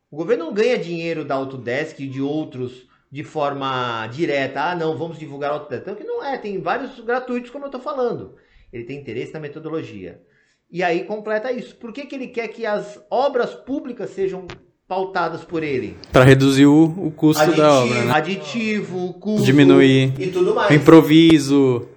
O 0.09 0.17
governo 0.17 0.45
não 0.45 0.53
ganha 0.53 0.77
dinheiro 0.77 1.23
da 1.23 1.35
Autodesk 1.35 1.99
e 1.99 2.07
de 2.07 2.21
outros 2.21 2.87
de 3.09 3.23
forma 3.23 4.07
direta. 4.07 4.71
Ah, 4.71 4.75
não, 4.75 4.97
vamos 4.97 5.17
divulgar 5.17 5.51
a 5.51 5.53
Autodesk. 5.53 5.83
Então, 5.83 5.95
que 5.95 6.03
não 6.03 6.23
é, 6.23 6.37
tem 6.37 6.59
vários 6.59 6.99
gratuitos, 6.99 7.51
como 7.51 7.65
eu 7.65 7.69
estou 7.69 7.81
falando. 7.81 8.35
Ele 8.71 8.83
tem 8.83 8.99
interesse 8.99 9.33
na 9.33 9.39
metodologia. 9.39 10.21
E 10.69 10.81
aí 10.83 11.03
completa 11.03 11.51
isso. 11.51 11.75
Por 11.75 11.91
que, 11.91 12.05
que 12.05 12.15
ele 12.15 12.27
quer 12.27 12.47
que 12.47 12.65
as 12.65 13.03
obras 13.09 13.53
públicas 13.53 14.11
sejam 14.11 14.47
pautadas 14.91 15.45
por 15.45 15.63
ele? 15.63 15.97
Para 16.11 16.25
reduzir 16.25 16.65
o, 16.65 16.83
o 16.83 17.11
custo 17.11 17.41
aditivo, 17.41 17.65
da 17.65 17.73
obra, 17.75 18.03
né? 18.03 18.11
Aditivo, 18.11 19.13
custo 19.13 19.45
diminuir 19.45 20.13
e 20.19 20.29
tudo 20.29 20.53
mais. 20.53 20.69
O 20.69 20.73
improviso. 20.73 21.87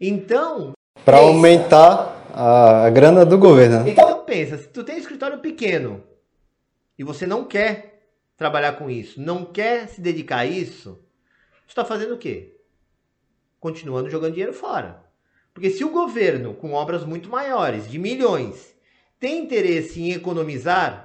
Então, 0.00 0.74
para 1.04 1.16
aumentar 1.16 2.30
a, 2.32 2.84
a 2.84 2.90
grana 2.90 3.26
do 3.26 3.36
governo. 3.36 3.80
Né? 3.80 3.90
Então 3.90 4.24
pensa, 4.24 4.56
se 4.56 4.68
tu 4.68 4.84
tem 4.84 4.94
um 4.94 4.98
escritório 4.98 5.40
pequeno 5.40 6.04
e 6.96 7.02
você 7.02 7.26
não 7.26 7.44
quer 7.44 8.06
trabalhar 8.36 8.74
com 8.74 8.88
isso, 8.88 9.20
não 9.20 9.44
quer 9.44 9.88
se 9.88 10.00
dedicar 10.00 10.38
a 10.38 10.46
isso, 10.46 11.00
tu 11.66 11.70
está 11.70 11.84
fazendo 11.84 12.14
o 12.14 12.18
quê? 12.18 12.60
Continuando 13.58 14.08
jogando 14.08 14.34
dinheiro 14.34 14.54
fora. 14.54 15.02
Porque 15.52 15.68
se 15.68 15.82
o 15.82 15.90
governo, 15.90 16.54
com 16.54 16.74
obras 16.74 17.04
muito 17.04 17.28
maiores, 17.28 17.90
de 17.90 17.98
milhões, 17.98 18.72
tem 19.18 19.42
interesse 19.42 20.00
em 20.00 20.12
economizar, 20.12 21.03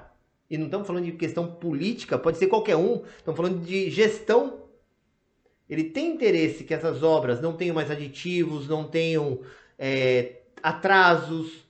e 0.50 0.58
não 0.58 0.64
estamos 0.66 0.86
falando 0.86 1.04
de 1.04 1.12
questão 1.12 1.46
política, 1.46 2.18
pode 2.18 2.36
ser 2.36 2.48
qualquer 2.48 2.76
um, 2.76 3.02
estamos 3.16 3.36
falando 3.36 3.64
de 3.64 3.88
gestão. 3.88 4.58
Ele 5.68 5.84
tem 5.84 6.14
interesse 6.14 6.64
que 6.64 6.74
essas 6.74 7.04
obras 7.04 7.40
não 7.40 7.52
tenham 7.52 7.76
mais 7.76 7.88
aditivos, 7.90 8.66
não 8.66 8.82
tenham 8.82 9.38
é, 9.78 10.40
atrasos. 10.60 11.64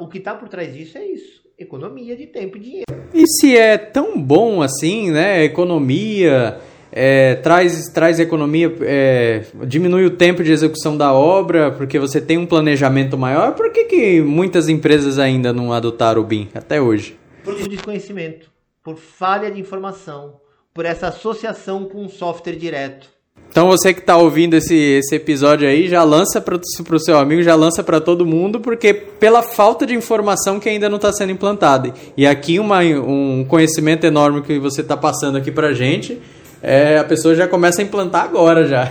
O 0.00 0.08
que 0.08 0.18
está 0.18 0.34
por 0.34 0.48
trás 0.48 0.74
disso 0.74 0.98
é 0.98 1.06
isso: 1.06 1.48
economia 1.56 2.16
de 2.16 2.26
tempo 2.26 2.56
e 2.56 2.60
dinheiro. 2.60 2.86
E 3.14 3.24
se 3.26 3.56
é 3.56 3.78
tão 3.78 4.20
bom 4.20 4.60
assim, 4.60 5.12
né? 5.12 5.44
Economia 5.44 6.60
é, 6.90 7.34
traz, 7.36 7.88
traz 7.92 8.18
economia, 8.18 8.74
é, 8.80 9.44
diminui 9.66 10.04
o 10.04 10.10
tempo 10.10 10.42
de 10.42 10.52
execução 10.52 10.96
da 10.96 11.12
obra, 11.12 11.70
porque 11.70 11.98
você 11.98 12.20
tem 12.20 12.38
um 12.38 12.46
planejamento 12.46 13.16
maior. 13.16 13.52
Por 13.52 13.70
que, 13.70 13.84
que 13.84 14.20
muitas 14.20 14.68
empresas 14.68 15.18
ainda 15.18 15.52
não 15.52 15.72
adotaram 15.72 16.20
o 16.20 16.24
BIM 16.24 16.48
até 16.54 16.80
hoje? 16.80 17.16
Por 17.44 17.54
desconhecimento, 17.68 18.50
por 18.82 18.96
falha 18.96 19.50
de 19.50 19.60
informação, 19.60 20.34
por 20.72 20.84
essa 20.84 21.08
associação 21.08 21.84
com 21.84 22.04
um 22.04 22.08
software 22.08 22.56
direto. 22.56 23.08
Então 23.50 23.66
você 23.68 23.94
que 23.94 24.00
está 24.00 24.16
ouvindo 24.16 24.54
esse, 24.54 24.74
esse 24.74 25.14
episódio 25.14 25.66
aí, 25.66 25.88
já 25.88 26.04
lança 26.04 26.40
para 26.40 26.54
o 26.56 26.98
seu 27.00 27.18
amigo, 27.18 27.42
já 27.42 27.54
lança 27.54 27.82
para 27.82 28.00
todo 28.00 28.26
mundo, 28.26 28.60
porque 28.60 28.92
pela 28.92 29.42
falta 29.42 29.86
de 29.86 29.94
informação 29.94 30.60
que 30.60 30.68
ainda 30.68 30.88
não 30.88 30.96
está 30.96 31.12
sendo 31.12 31.32
implantada. 31.32 31.94
E 32.16 32.26
aqui 32.26 32.58
uma, 32.58 32.80
um 32.80 33.44
conhecimento 33.48 34.04
enorme 34.04 34.42
que 34.42 34.58
você 34.58 34.82
está 34.82 34.96
passando 34.96 35.38
aqui 35.38 35.50
para 35.50 35.72
gente 35.72 36.20
é, 36.62 36.98
a 36.98 37.04
pessoa 37.04 37.34
já 37.34 37.46
começa 37.46 37.80
a 37.80 37.84
implantar 37.84 38.24
agora 38.24 38.66
já. 38.66 38.84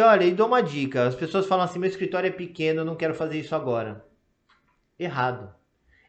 Olha, 0.00 0.24
e 0.24 0.32
dou 0.32 0.46
uma 0.46 0.62
dica. 0.62 1.06
As 1.06 1.14
pessoas 1.14 1.46
falam 1.46 1.64
assim, 1.64 1.78
meu 1.78 1.88
escritório 1.88 2.28
é 2.28 2.32
pequeno, 2.32 2.80
eu 2.80 2.84
não 2.84 2.96
quero 2.96 3.14
fazer 3.14 3.38
isso 3.38 3.54
agora. 3.54 4.04
Errado. 4.98 5.52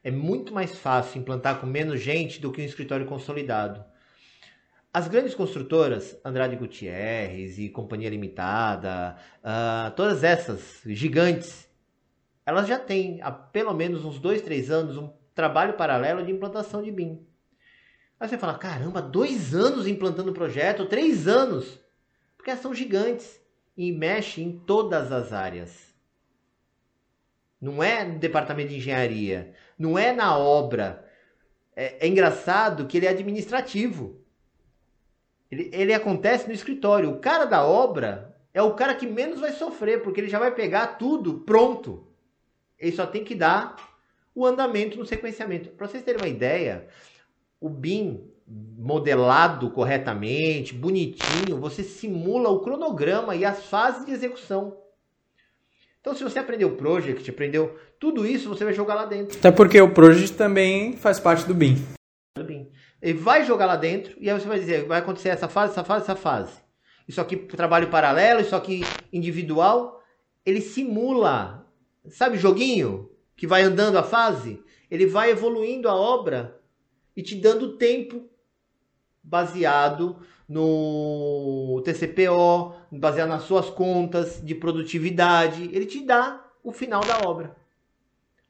É 0.03 0.09
muito 0.09 0.53
mais 0.53 0.77
fácil 0.77 1.19
implantar 1.19 1.59
com 1.59 1.67
menos 1.67 1.99
gente 2.01 2.39
do 2.39 2.51
que 2.51 2.61
um 2.61 2.65
escritório 2.65 3.05
consolidado. 3.05 3.83
As 4.93 5.07
grandes 5.07 5.33
construtoras, 5.33 6.17
Andrade 6.25 6.55
Gutierrez 6.55 7.57
e 7.57 7.69
Companhia 7.69 8.09
Limitada, 8.09 9.15
uh, 9.39 9.91
todas 9.95 10.23
essas 10.23 10.81
gigantes, 10.85 11.69
elas 12.45 12.67
já 12.67 12.77
têm 12.77 13.21
há 13.21 13.31
pelo 13.31 13.73
menos 13.73 14.03
uns 14.03 14.19
dois, 14.19 14.41
três 14.41 14.69
anos 14.69 14.97
um 14.97 15.09
trabalho 15.33 15.73
paralelo 15.73 16.25
de 16.25 16.31
implantação 16.31 16.81
de 16.81 16.91
BIM. 16.91 17.25
Aí 18.21 18.29
você 18.29 18.37
fala, 18.37 18.53
caramba, 18.53 19.01
dois 19.01 19.55
anos 19.55 19.87
implantando 19.87 20.29
o 20.29 20.33
projeto, 20.35 20.85
três 20.85 21.27
anos. 21.27 21.79
Porque 22.37 22.51
elas 22.51 22.61
são 22.61 22.71
gigantes 22.71 23.41
e 23.75 23.91
mexe 23.91 24.43
em 24.43 24.59
todas 24.59 25.11
as 25.11 25.33
áreas. 25.33 25.91
Não 27.59 27.81
é 27.81 28.05
no 28.05 28.19
departamento 28.19 28.69
de 28.69 28.77
engenharia, 28.77 29.55
não 29.75 29.97
é 29.97 30.13
na 30.13 30.37
obra. 30.37 31.03
É, 31.75 32.05
é 32.05 32.07
engraçado 32.07 32.85
que 32.85 32.97
ele 32.97 33.07
é 33.07 33.09
administrativo. 33.09 34.21
Ele, 35.49 35.71
ele 35.73 35.91
acontece 35.91 36.47
no 36.47 36.53
escritório. 36.53 37.09
O 37.09 37.19
cara 37.19 37.45
da 37.45 37.65
obra 37.65 38.37
é 38.53 38.61
o 38.61 38.75
cara 38.75 38.93
que 38.93 39.07
menos 39.07 39.39
vai 39.39 39.51
sofrer, 39.51 40.03
porque 40.03 40.21
ele 40.21 40.29
já 40.29 40.37
vai 40.37 40.53
pegar 40.53 40.95
tudo 40.99 41.39
pronto. 41.39 42.05
Ele 42.77 42.91
só 42.91 43.07
tem 43.07 43.23
que 43.23 43.33
dar 43.33 43.75
o 44.35 44.45
andamento 44.45 44.99
no 44.99 45.07
sequenciamento. 45.07 45.69
Para 45.71 45.87
vocês 45.87 46.03
terem 46.03 46.21
uma 46.21 46.27
ideia, 46.27 46.87
o 47.61 47.69
BIM 47.69 48.27
modelado 48.77 49.69
corretamente, 49.69 50.73
bonitinho, 50.73 51.57
você 51.57 51.83
simula 51.83 52.49
o 52.49 52.59
cronograma 52.59 53.35
e 53.35 53.45
as 53.45 53.65
fases 53.65 54.05
de 54.05 54.11
execução. 54.11 54.75
Então, 56.01 56.15
se 56.15 56.23
você 56.23 56.39
aprendeu 56.39 56.75
Project, 56.75 57.29
aprendeu 57.29 57.77
tudo 57.99 58.25
isso, 58.25 58.49
você 58.49 58.65
vai 58.65 58.73
jogar 58.73 58.95
lá 58.95 59.05
dentro. 59.05 59.37
Até 59.37 59.51
porque 59.51 59.79
o 59.79 59.93
Project 59.93 60.35
também 60.35 60.93
faz 60.93 61.19
parte 61.19 61.45
do 61.45 61.53
BIM. 61.53 61.75
Do 62.35 62.43
BIM. 62.43 62.71
Ele 62.99 63.13
vai 63.17 63.45
jogar 63.45 63.67
lá 63.67 63.75
dentro 63.75 64.15
e 64.19 64.29
aí 64.29 64.37
você 64.37 64.47
vai 64.47 64.59
dizer, 64.59 64.85
vai 64.85 64.99
acontecer 64.99 65.29
essa 65.29 65.47
fase, 65.47 65.73
essa 65.73 65.83
fase, 65.83 66.03
essa 66.03 66.15
fase. 66.15 66.59
Isso 67.07 67.21
aqui 67.21 67.37
trabalho 67.37 67.89
paralelo, 67.89 68.41
isso 68.41 68.55
aqui 68.55 68.81
individual. 69.13 70.01
Ele 70.43 70.61
simula, 70.61 71.67
sabe 72.09 72.37
joguinho 72.37 73.09
que 73.35 73.45
vai 73.45 73.61
andando 73.61 73.97
a 73.97 74.03
fase? 74.03 74.63
Ele 74.89 75.05
vai 75.05 75.29
evoluindo 75.29 75.87
a 75.87 75.95
obra 75.95 76.60
e 77.15 77.21
te 77.21 77.35
dando 77.35 77.77
tempo 77.77 78.29
baseado 79.23 80.19
no 80.47 81.81
TCPO, 81.85 82.75
baseado 82.91 83.29
nas 83.29 83.43
suas 83.43 83.69
contas 83.69 84.41
de 84.43 84.53
produtividade. 84.55 85.69
Ele 85.71 85.85
te 85.85 86.05
dá 86.05 86.45
o 86.63 86.71
final 86.71 87.01
da 87.01 87.27
obra. 87.27 87.55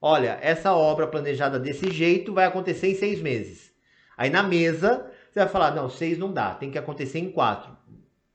Olha, 0.01 0.39
essa 0.41 0.73
obra 0.73 1.05
planejada 1.05 1.59
desse 1.59 1.91
jeito 1.91 2.33
vai 2.33 2.45
acontecer 2.45 2.87
em 2.87 2.95
seis 2.95 3.21
meses. 3.21 3.71
Aí 4.17 4.29
na 4.29 4.41
mesa 4.41 5.11
você 5.31 5.39
vai 5.39 5.49
falar: 5.49 5.75
não, 5.75 5.89
seis 5.89 6.17
não 6.17 6.33
dá, 6.33 6.55
tem 6.55 6.71
que 6.71 6.77
acontecer 6.77 7.19
em 7.19 7.31
quatro. 7.31 7.77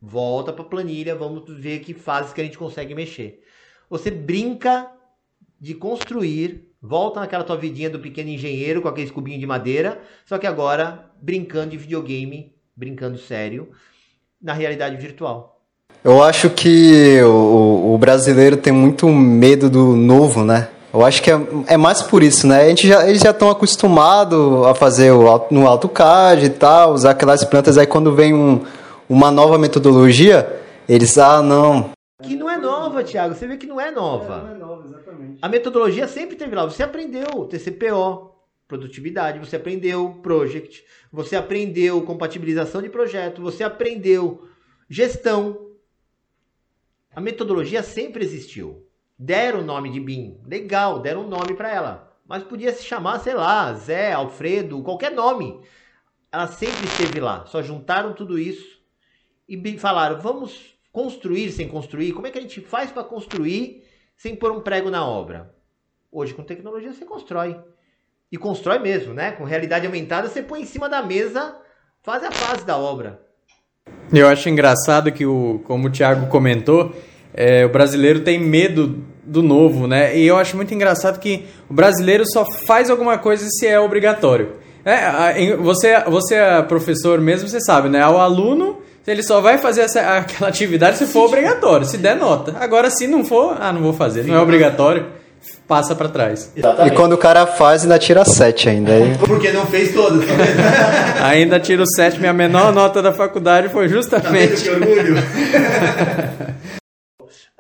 Volta 0.01 0.53
para 0.53 0.65
a 0.65 0.69
planilha, 0.69 1.17
vamos 1.17 1.45
ver 1.59 1.81
que 1.81 1.93
fases 1.93 2.33
que 2.33 2.41
a 2.41 2.45
gente 2.45 2.59
consegue 2.59 2.95
mexer. 2.95 3.43
Você 3.91 4.11
brinca 4.11 4.93
de 5.61 5.75
construir 5.75 6.67
Volta 6.89 7.19
naquela 7.19 7.43
tua 7.43 7.57
vidinha 7.57 7.91
do 7.91 7.99
pequeno 7.99 8.29
engenheiro 8.31 8.81
com 8.81 8.87
aquele 8.87 9.11
cubinho 9.11 9.41
de 9.41 9.47
madeira, 9.47 9.99
só 10.25 10.39
que 10.39 10.47
agora 10.47 11.07
brincando 11.21 11.71
de 11.71 11.77
videogame, 11.77 12.53
brincando 12.77 13.19
sério, 13.19 13.71
na 14.41 14.53
realidade 14.53 14.97
virtual. 14.97 15.61
Eu 16.05 16.23
acho 16.23 16.49
que 16.49 17.21
o, 17.23 17.95
o 17.95 17.99
brasileiro 17.99 18.57
tem 18.57 18.73
muito 18.73 19.09
medo 19.09 19.69
do 19.69 19.97
novo, 19.97 20.45
né? 20.45 20.69
Eu 20.95 21.05
acho 21.05 21.21
que 21.21 21.31
é, 21.31 21.41
é 21.67 21.77
mais 21.77 22.03
por 22.03 22.23
isso, 22.23 22.47
né? 22.47 22.63
A 22.63 22.69
gente 22.69 22.87
já, 22.87 23.09
eles 23.09 23.21
já 23.21 23.31
estão 23.31 23.51
acostumados 23.51 24.65
a 24.67 24.73
fazer 24.73 25.11
o, 25.11 25.47
no 25.51 25.67
AutoCAD 25.67 26.47
e 26.47 26.51
tal, 26.51 26.93
usar 26.93 27.11
aquelas 27.11 27.43
plantas. 27.43 27.77
Aí 27.77 27.87
quando 27.87 28.15
vem 28.15 28.33
um, 28.33 28.65
uma 29.09 29.33
nova 29.33 29.59
metodologia, 29.59 30.61
eles, 30.89 31.19
ah, 31.19 31.43
não, 31.43 31.91
que 32.23 32.35
não 32.35 32.49
é 32.49 32.57
nova, 32.57 33.05
Thiago. 33.05 33.35
Você 33.35 33.47
vê 33.47 33.57
que 33.57 33.67
não 33.67 33.81
é 33.81 33.91
nova. 33.91 34.39
É, 34.39 34.43
não 34.43 34.55
é 34.55 34.59
nova, 34.59 34.89
exatamente. 34.89 35.39
A 35.43 35.49
metodologia 35.49 36.09
sempre 36.09 36.37
teve 36.37 36.55
lá. 36.55 36.65
Você 36.65 36.83
aprendeu 36.83 37.47
TCPO, 37.47 38.35
produtividade, 38.67 39.39
você 39.39 39.57
aprendeu 39.57 40.19
project, 40.23 40.85
você 41.13 41.37
aprendeu 41.37 42.03
compatibilização 42.03 42.81
de 42.81 42.89
projeto, 42.89 43.43
você 43.43 43.63
aprendeu 43.63 44.49
gestão. 44.89 45.73
A 47.15 47.21
metodologia 47.21 47.83
sempre 47.83 48.25
existiu. 48.25 48.87
Deram 49.19 49.61
o 49.61 49.65
nome 49.65 49.91
de 49.91 50.01
BIM. 50.01 50.41
Legal, 50.47 51.01
deram 51.01 51.23
um 51.23 51.29
nome 51.29 51.55
para 51.55 51.73
ela. 51.73 52.19
Mas 52.27 52.43
podia 52.43 52.73
se 52.73 52.85
chamar, 52.85 53.21
sei 53.21 53.35
lá, 53.35 53.73
Zé, 53.75 54.13
Alfredo, 54.13 54.83
qualquer 54.83 55.13
nome. 55.13 55.61
Ela 56.33 56.47
sempre 56.49 56.85
esteve 56.87 57.21
lá. 57.21 57.47
Só 57.47 57.63
juntaram 57.63 58.13
tudo 58.13 58.39
isso 58.39 58.81
e 59.49 59.79
falaram: 59.79 60.21
vamos 60.21 60.76
construir 60.97 61.53
sem 61.53 61.69
construir? 61.69 62.15
Como 62.15 62.27
é 62.27 62.31
que 62.31 62.39
a 62.39 62.41
gente 62.41 62.59
faz 62.63 62.91
para 62.91 63.05
construir 63.05 63.83
sem 64.17 64.35
pôr 64.35 64.51
um 64.51 64.61
prego 64.61 64.91
na 64.91 65.07
obra? 65.07 65.55
Hoje, 66.11 66.33
com 66.33 66.43
tecnologia, 66.43 66.91
você 66.91 67.05
constrói. 67.05 67.55
E 68.33 68.39
constrói 68.39 68.79
mesmo, 68.79 69.13
né? 69.13 69.33
Com 69.33 69.45
realidade 69.45 69.85
aumentada, 69.85 70.27
você 70.27 70.43
põe 70.43 70.63
em 70.63 70.65
cima 70.65 70.89
da 70.89 71.03
mesa, 71.03 71.55
faz 72.03 72.25
a 72.25 72.33
fase 72.33 72.65
da 72.65 72.79
obra. 72.79 73.21
Eu 74.11 74.27
acho 74.27 74.49
engraçado 74.49 75.13
que, 75.13 75.27
o, 75.27 75.61
como 75.65 75.89
o 75.89 75.91
Thiago 75.91 76.29
comentou, 76.29 76.95
é, 77.35 77.67
o 77.67 77.69
brasileiro 77.69 78.21
tem 78.21 78.39
medo 78.39 79.05
do 79.23 79.43
novo, 79.43 79.87
né? 79.87 80.17
E 80.17 80.27
eu 80.27 80.39
acho 80.39 80.57
muito 80.57 80.73
engraçado 80.73 81.21
que 81.21 81.45
o 81.69 81.75
brasileiro 81.75 82.25
só 82.27 82.51
faz 82.67 82.89
alguma 82.89 83.19
coisa 83.19 83.47
se 83.51 83.67
é 83.67 83.79
obrigatório. 83.79 84.57
É, 84.83 85.55
você, 85.57 86.01
você 86.05 86.37
é 86.37 86.63
professor 86.63 87.21
mesmo, 87.21 87.51
você 87.51 87.61
sabe, 87.61 87.91
né? 87.91 88.07
O 88.09 88.17
aluno, 88.17 88.81
ele 89.07 89.23
só 89.23 89.41
vai 89.41 89.59
fazer 89.59 89.83
essa, 89.83 90.01
aquela 90.19 90.49
atividade 90.49 90.99
se 90.99 91.07
for 91.07 91.27
obrigatório, 91.27 91.87
se 91.87 91.97
der 91.97 92.17
nota. 92.17 92.57
Agora, 92.59 92.91
se 92.91 93.07
não 93.07 93.25
for, 93.25 93.57
ah, 93.61 93.73
não 93.73 93.83
vou 93.83 93.93
fazer, 93.93 94.25
não 94.25 94.35
é 94.35 94.41
obrigatório, 94.41 95.07
passa 95.67 95.95
para 95.95 96.09
trás. 96.09 96.53
Exatamente. 96.57 96.93
E 96.93 96.97
quando 96.97 97.13
o 97.13 97.19
cara 97.19 97.47
faz, 97.47 97.83
ainda 97.83 97.99
tira 97.99 98.25
7 98.25 98.69
ainda. 98.69 98.93
Aí... 98.93 99.17
Porque 99.19 99.53
não 99.53 99.67
fez 99.67 99.93
todas. 99.95 100.25
ainda 101.23 101.61
tiro 101.61 101.85
7, 101.87 102.19
minha 102.19 102.33
menor 102.33 102.73
nota 102.73 103.01
da 103.01 103.13
faculdade 103.13 103.69
foi 103.69 103.89
justamente... 103.89 104.57
Tá 104.57 104.63
que 104.63 104.71
orgulho? 104.71 105.19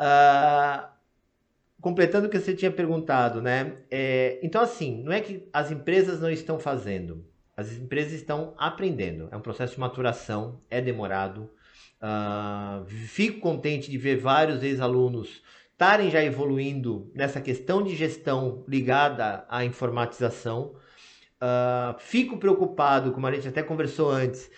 uh, 0.01 0.87
completando 1.81 2.27
o 2.27 2.31
que 2.31 2.41
você 2.41 2.55
tinha 2.55 2.71
perguntado, 2.71 3.41
né? 3.41 3.75
É, 3.89 4.41
então, 4.43 4.61
assim, 4.61 5.03
não 5.05 5.13
é 5.13 5.21
que 5.21 5.49
as 5.53 5.71
empresas 5.71 6.21
não 6.21 6.31
estão 6.31 6.59
fazendo, 6.59 7.25
as 7.57 7.73
empresas 7.73 8.13
estão 8.13 8.55
aprendendo. 8.59 9.29
É 9.33 9.37
um 9.37 9.41
processo 9.41 9.75
de 9.75 9.81
maturação, 9.81 10.61
é 10.71 10.81
demorado. 10.81 11.51
Uh, 11.97 12.85
fico 12.87 13.41
contente 13.41 13.91
de 13.91 13.97
ver 13.97 14.17
vários 14.17 14.63
ex-alunos 14.63 15.43
estarem 15.73 16.11
já 16.11 16.23
evoluindo 16.23 17.11
nessa 17.15 17.41
questão 17.41 17.83
de 17.83 17.95
gestão 17.95 18.65
ligada 18.69 19.45
à 19.49 19.65
informatização. 19.65 20.75
Uh, 21.37 21.99
fico 21.99 22.39
preocupado, 22.39 23.13
como 23.13 23.27
a 23.27 23.33
gente 23.33 23.49
até 23.49 23.63
conversou 23.63 24.11
antes, 24.11 24.51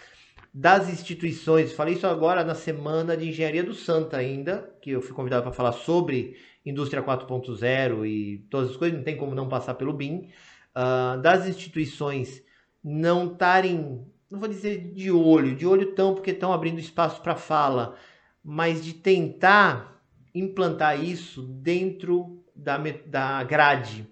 das 0.53 0.89
instituições. 0.89 1.73
Falei 1.73 1.95
isso 1.95 2.07
agora 2.07 2.45
na 2.45 2.55
semana 2.55 3.17
de 3.17 3.29
engenharia 3.29 3.63
do 3.63 3.75
Santa 3.75 4.17
ainda, 4.17 4.73
que 4.81 4.91
eu 4.91 5.01
fui 5.01 5.15
convidado 5.15 5.43
para 5.43 5.53
falar 5.53 5.73
sobre 5.73 6.37
indústria 6.65 7.03
4.0 7.03 8.07
e 8.07 8.39
todas 8.51 8.71
as 8.71 8.77
coisas, 8.77 8.97
não 8.97 9.05
tem 9.05 9.17
como 9.17 9.35
não 9.35 9.49
passar 9.49 9.75
pelo 9.75 9.93
BIM, 9.93 10.29
uh, 10.77 11.21
das 11.21 11.47
instituições 11.49 12.43
não 12.83 13.33
estarem, 13.33 14.07
não 14.31 14.39
vou 14.39 14.49
dizer 14.49 14.93
de 14.93 15.11
olho, 15.11 15.55
de 15.55 15.67
olho 15.67 15.95
tão 15.95 16.15
porque 16.15 16.31
estão 16.31 16.53
abrindo 16.53 16.79
espaço 16.79 17.21
para 17.21 17.37
fala, 17.37 17.97
mas 18.43 18.85
de 18.85 18.95
tentar 18.95 20.03
implantar 20.35 21.03
isso 21.03 21.43
dentro 21.43 22.43
da, 22.55 22.79
da 23.07 23.43
grade. 23.45 24.07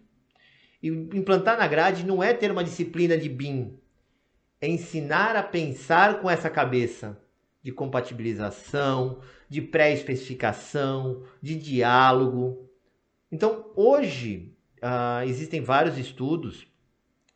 E 0.82 0.88
implantar 0.88 1.58
na 1.58 1.66
grade 1.66 2.04
não 2.04 2.22
é 2.22 2.32
ter 2.32 2.50
uma 2.50 2.64
disciplina 2.64 3.16
de 3.16 3.28
BIM, 3.28 3.78
é 4.60 4.68
ensinar 4.68 5.36
a 5.36 5.42
pensar 5.42 6.20
com 6.20 6.30
essa 6.30 6.48
cabeça 6.48 7.20
de 7.62 7.72
compatibilização, 7.72 9.20
de 9.48 9.60
pré-especificação, 9.60 11.24
de 11.42 11.56
diálogo. 11.56 12.70
Então, 13.30 13.72
hoje, 13.74 14.54
uh, 14.76 15.26
existem 15.26 15.60
vários 15.60 15.98
estudos, 15.98 16.66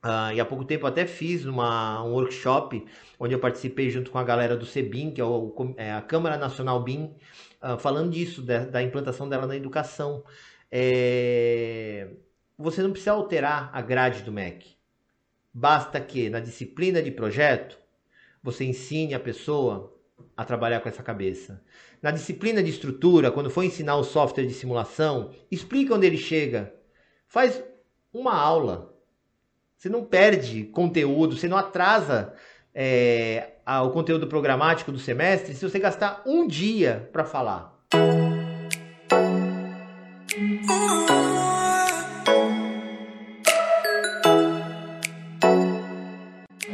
uh, 0.04 0.32
e 0.34 0.40
há 0.40 0.44
pouco 0.44 0.64
tempo 0.64 0.86
até 0.86 1.06
fiz 1.06 1.44
uma, 1.44 2.02
um 2.02 2.12
workshop 2.12 2.84
onde 3.18 3.34
eu 3.34 3.38
participei 3.38 3.90
junto 3.90 4.10
com 4.10 4.18
a 4.18 4.24
galera 4.24 4.56
do 4.56 4.66
CEBIM, 4.66 5.10
que 5.10 5.20
é, 5.20 5.24
o, 5.24 5.54
é 5.76 5.92
a 5.92 6.02
Câmara 6.02 6.36
Nacional 6.36 6.82
BIM, 6.82 7.14
uh, 7.62 7.78
falando 7.78 8.10
disso, 8.10 8.42
da, 8.42 8.64
da, 8.64 8.82
implantação 8.82 9.28
dela 9.28 9.46
na 9.46 9.56
educação. 9.56 10.24
É... 10.70 12.08
Você 12.58 12.82
não 12.82 12.90
precisa 12.90 13.12
alterar 13.12 13.70
a 13.72 13.80
grade 13.80 14.22
do 14.22 14.32
MEC. 14.32 14.76
Basta 15.52 16.00
que 16.00 16.28
na 16.30 16.40
disciplina 16.40 17.02
de 17.02 17.10
projeto 17.10 17.78
você 18.42 18.64
ensine 18.64 19.14
a 19.14 19.20
pessoa 19.20 19.96
a 20.36 20.44
trabalhar 20.44 20.80
com 20.80 20.88
essa 20.88 21.02
cabeça. 21.02 21.62
Na 22.00 22.10
disciplina 22.10 22.62
de 22.62 22.70
estrutura, 22.70 23.30
quando 23.30 23.50
for 23.50 23.62
ensinar 23.62 23.96
o 23.96 24.04
software 24.04 24.46
de 24.46 24.54
simulação, 24.54 25.34
explica 25.50 25.94
onde 25.94 26.06
ele 26.06 26.16
chega. 26.16 26.74
Faz 27.26 27.62
uma 28.12 28.34
aula. 28.34 28.89
Você 29.80 29.88
não 29.88 30.04
perde 30.04 30.64
conteúdo, 30.64 31.38
você 31.38 31.48
não 31.48 31.56
atrasa 31.56 32.34
é, 32.74 33.52
o 33.82 33.88
conteúdo 33.88 34.26
programático 34.26 34.92
do 34.92 34.98
semestre 34.98 35.54
se 35.54 35.66
você 35.66 35.78
gastar 35.78 36.20
um 36.26 36.46
dia 36.46 37.08
para 37.10 37.24
falar. 37.24 37.80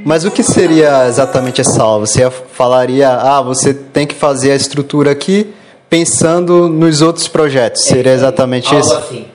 Mas 0.04 0.24
o 0.24 0.30
que 0.32 0.42
seria 0.42 1.07
exatamente 1.07 1.61
essa 1.61 1.80
aula? 1.80 2.09
Você 2.09 2.28
falaria, 2.28 3.09
ah, 3.09 3.40
você 3.40 3.72
tem 3.72 4.04
que 4.04 4.16
fazer 4.16 4.50
a 4.50 4.57
estrutura 4.57 5.12
aqui 5.12 5.54
pensando 5.88 6.68
nos 6.68 7.00
outros 7.02 7.28
projetos. 7.28 7.86
É 7.86 7.88
seria 7.88 8.12
exatamente 8.12 8.74
isso? 8.74 8.92
Algo 8.92 9.07
assim. 9.07 9.28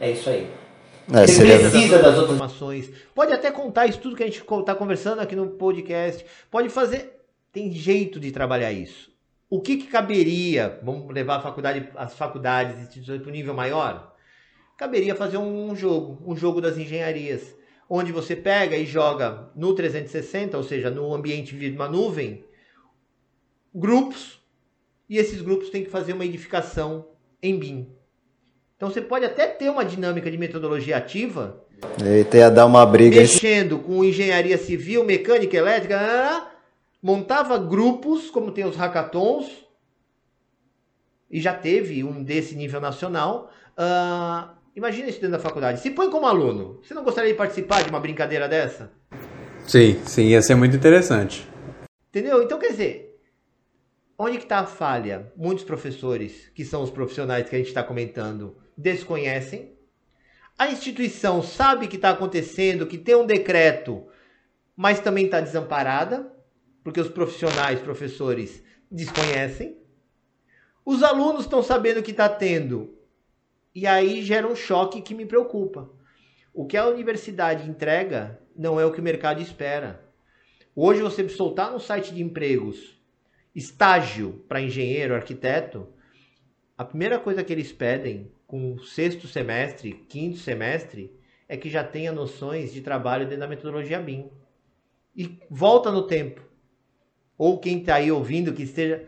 É 0.00 0.10
isso 0.10 0.30
aí. 0.30 0.60
É, 1.12 1.26
você 1.26 1.34
seria... 1.34 1.58
precisa 1.58 1.98
das 1.98 2.16
outras 2.16 2.36
informações. 2.36 2.88
Pode 3.20 3.34
até 3.34 3.50
contar 3.50 3.84
isso 3.84 4.00
tudo 4.00 4.16
que 4.16 4.22
a 4.22 4.26
gente 4.26 4.40
está 4.40 4.74
conversando 4.74 5.20
aqui 5.20 5.36
no 5.36 5.46
podcast. 5.50 6.24
Pode 6.50 6.70
fazer. 6.70 7.20
Tem 7.52 7.70
jeito 7.70 8.18
de 8.18 8.32
trabalhar 8.32 8.72
isso. 8.72 9.14
O 9.50 9.60
que, 9.60 9.76
que 9.76 9.88
caberia? 9.88 10.80
Vamos 10.82 11.12
levar 11.12 11.36
a 11.36 11.40
faculdade, 11.40 11.86
as 11.96 12.14
faculdades, 12.14 12.80
instituições 12.80 13.20
para 13.20 13.28
um 13.28 13.34
nível 13.34 13.52
maior? 13.52 14.16
Caberia 14.74 15.14
fazer 15.14 15.36
um 15.36 15.76
jogo, 15.76 16.18
um 16.26 16.34
jogo 16.34 16.62
das 16.62 16.78
engenharias 16.78 17.54
onde 17.90 18.10
você 18.10 18.34
pega 18.34 18.74
e 18.74 18.86
joga 18.86 19.50
no 19.54 19.74
360, 19.74 20.56
ou 20.56 20.64
seja, 20.64 20.90
no 20.90 21.12
ambiente 21.14 21.54
de 21.54 21.68
uma 21.72 21.90
nuvem, 21.90 22.42
grupos, 23.74 24.42
e 25.06 25.18
esses 25.18 25.42
grupos 25.42 25.68
têm 25.68 25.84
que 25.84 25.90
fazer 25.90 26.14
uma 26.14 26.24
edificação 26.24 27.06
em 27.42 27.58
BIM. 27.58 28.00
Então 28.80 28.88
você 28.88 29.02
pode 29.02 29.26
até 29.26 29.46
ter 29.46 29.68
uma 29.68 29.84
dinâmica 29.84 30.30
de 30.30 30.38
metodologia 30.38 30.96
ativa. 30.96 31.62
Eita, 32.04 32.36
ia 32.36 32.50
dar 32.50 32.66
uma 32.66 32.84
briga. 32.84 33.20
Mexendo 33.20 33.78
com 33.78 34.04
engenharia 34.04 34.58
civil, 34.58 35.04
mecânica, 35.04 35.56
elétrica, 35.56 35.98
ah, 35.98 36.50
montava 37.02 37.58
grupos, 37.58 38.30
como 38.30 38.52
tem 38.52 38.64
os 38.64 38.76
hackathons, 38.76 39.46
e 41.30 41.40
já 41.40 41.54
teve 41.54 42.02
um 42.04 42.22
desse 42.22 42.54
nível 42.54 42.80
nacional, 42.80 43.50
uh, 43.78 44.60
Imagina 44.74 45.08
isso 45.08 45.20
dentro 45.20 45.36
da 45.36 45.42
faculdade. 45.42 45.80
Se 45.80 45.90
põe 45.90 46.08
como 46.08 46.26
aluno, 46.26 46.80
você 46.82 46.94
não 46.94 47.02
gostaria 47.02 47.32
de 47.32 47.36
participar 47.36 47.82
de 47.82 47.90
uma 47.90 47.98
brincadeira 47.98 48.48
dessa? 48.48 48.90
Sim, 49.66 50.00
sim, 50.04 50.28
ia 50.28 50.40
ser 50.40 50.54
muito 50.54 50.76
interessante. 50.76 51.46
Entendeu? 52.08 52.42
Então, 52.42 52.58
quer 52.58 52.70
dizer, 52.70 53.20
onde 54.16 54.38
que 54.38 54.44
está 54.44 54.60
a 54.60 54.66
falha? 54.66 55.32
Muitos 55.36 55.64
professores, 55.64 56.50
que 56.54 56.64
são 56.64 56.82
os 56.82 56.90
profissionais 56.90 57.48
que 57.48 57.54
a 57.54 57.58
gente 57.58 57.68
está 57.68 57.82
comentando, 57.82 58.56
desconhecem. 58.76 59.74
A 60.60 60.70
instituição 60.70 61.42
sabe 61.42 61.88
que 61.88 61.96
está 61.96 62.10
acontecendo, 62.10 62.86
que 62.86 62.98
tem 62.98 63.14
um 63.14 63.24
decreto, 63.24 64.06
mas 64.76 65.00
também 65.00 65.24
está 65.24 65.40
desamparada, 65.40 66.30
porque 66.84 67.00
os 67.00 67.08
profissionais, 67.08 67.80
professores, 67.80 68.62
desconhecem. 68.90 69.78
Os 70.84 71.02
alunos 71.02 71.44
estão 71.44 71.62
sabendo 71.62 72.02
que 72.02 72.10
está 72.10 72.28
tendo, 72.28 72.94
e 73.74 73.86
aí 73.86 74.20
gera 74.20 74.46
um 74.46 74.54
choque 74.54 75.00
que 75.00 75.14
me 75.14 75.24
preocupa. 75.24 75.88
O 76.52 76.66
que 76.66 76.76
a 76.76 76.88
universidade 76.88 77.66
entrega 77.66 78.38
não 78.54 78.78
é 78.78 78.84
o 78.84 78.92
que 78.92 79.00
o 79.00 79.02
mercado 79.02 79.40
espera. 79.40 80.04
Hoje 80.76 81.00
você 81.00 81.26
soltar 81.30 81.72
no 81.72 81.80
site 81.80 82.12
de 82.12 82.22
empregos 82.22 83.00
estágio 83.54 84.44
para 84.46 84.60
engenheiro, 84.60 85.14
arquiteto, 85.14 85.88
a 86.80 86.84
primeira 86.84 87.18
coisa 87.18 87.44
que 87.44 87.52
eles 87.52 87.70
pedem 87.70 88.32
com 88.46 88.72
o 88.72 88.82
sexto 88.82 89.28
semestre, 89.28 89.92
quinto 90.08 90.38
semestre, 90.38 91.14
é 91.46 91.54
que 91.54 91.68
já 91.68 91.84
tenha 91.84 92.10
noções 92.10 92.72
de 92.72 92.80
trabalho 92.80 93.26
dentro 93.26 93.40
da 93.40 93.46
metodologia 93.46 94.00
BIM. 94.00 94.30
E 95.14 95.38
volta 95.50 95.92
no 95.92 96.04
tempo. 96.06 96.40
Ou 97.36 97.58
quem 97.58 97.80
está 97.80 97.96
aí 97.96 98.10
ouvindo 98.10 98.54
que 98.54 98.62
esteja 98.62 99.06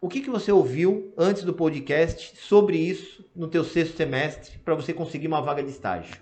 o 0.00 0.08
que, 0.08 0.20
que 0.20 0.30
você 0.30 0.52
ouviu 0.52 1.12
antes 1.18 1.42
do 1.42 1.52
podcast 1.52 2.32
sobre 2.36 2.76
isso 2.76 3.24
no 3.34 3.48
teu 3.48 3.64
sexto 3.64 3.96
semestre 3.96 4.58
para 4.64 4.76
você 4.76 4.92
conseguir 4.92 5.26
uma 5.26 5.42
vaga 5.42 5.64
de 5.64 5.70
estágio? 5.70 6.14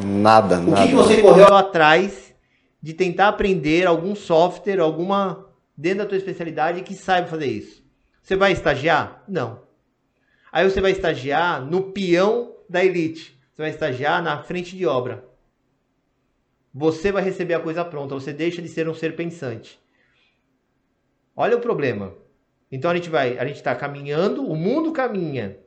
Nada, 0.00 0.60
nada. 0.60 0.70
O 0.70 0.74
que, 0.76 0.90
que 0.90 0.94
você 0.94 1.20
correu 1.22 1.52
atrás 1.56 2.32
de 2.80 2.94
tentar 2.94 3.26
aprender 3.26 3.84
algum 3.84 4.14
software, 4.14 4.78
alguma 4.78 5.44
dentro 5.76 5.98
da 5.98 6.06
tua 6.06 6.18
especialidade 6.18 6.82
que 6.82 6.94
saiba 6.94 7.26
fazer 7.26 7.46
isso? 7.46 7.82
Você 8.22 8.36
vai 8.36 8.52
estagiar? 8.52 9.24
Não. 9.26 9.63
Aí 10.54 10.70
você 10.70 10.80
vai 10.80 10.92
estagiar 10.92 11.60
no 11.66 11.90
peão 11.90 12.54
da 12.68 12.84
elite. 12.84 13.36
Você 13.52 13.62
vai 13.62 13.70
estagiar 13.72 14.22
na 14.22 14.40
frente 14.40 14.76
de 14.76 14.86
obra. 14.86 15.24
Você 16.72 17.10
vai 17.10 17.24
receber 17.24 17.54
a 17.54 17.60
coisa 17.60 17.84
pronta. 17.84 18.14
Você 18.14 18.32
deixa 18.32 18.62
de 18.62 18.68
ser 18.68 18.88
um 18.88 18.94
ser 18.94 19.16
pensante. 19.16 19.80
Olha 21.34 21.56
o 21.56 21.60
problema. 21.60 22.14
Então 22.70 22.88
a 22.88 22.94
gente 22.94 23.10
vai, 23.10 23.36
a 23.36 23.44
gente 23.44 23.56
está 23.56 23.74
caminhando, 23.74 24.48
o 24.48 24.54
mundo 24.54 24.92
caminha 24.92 25.58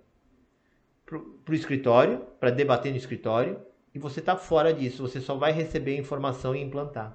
para 1.06 1.20
o 1.52 1.54
escritório, 1.54 2.20
para 2.40 2.50
debater 2.50 2.90
no 2.90 2.98
escritório, 2.98 3.60
e 3.94 4.00
você 4.00 4.22
está 4.22 4.38
fora 4.38 4.74
disso, 4.74 5.06
você 5.06 5.20
só 5.20 5.36
vai 5.36 5.52
receber 5.52 5.98
informação 5.98 6.56
e 6.56 6.62
implantar. 6.62 7.14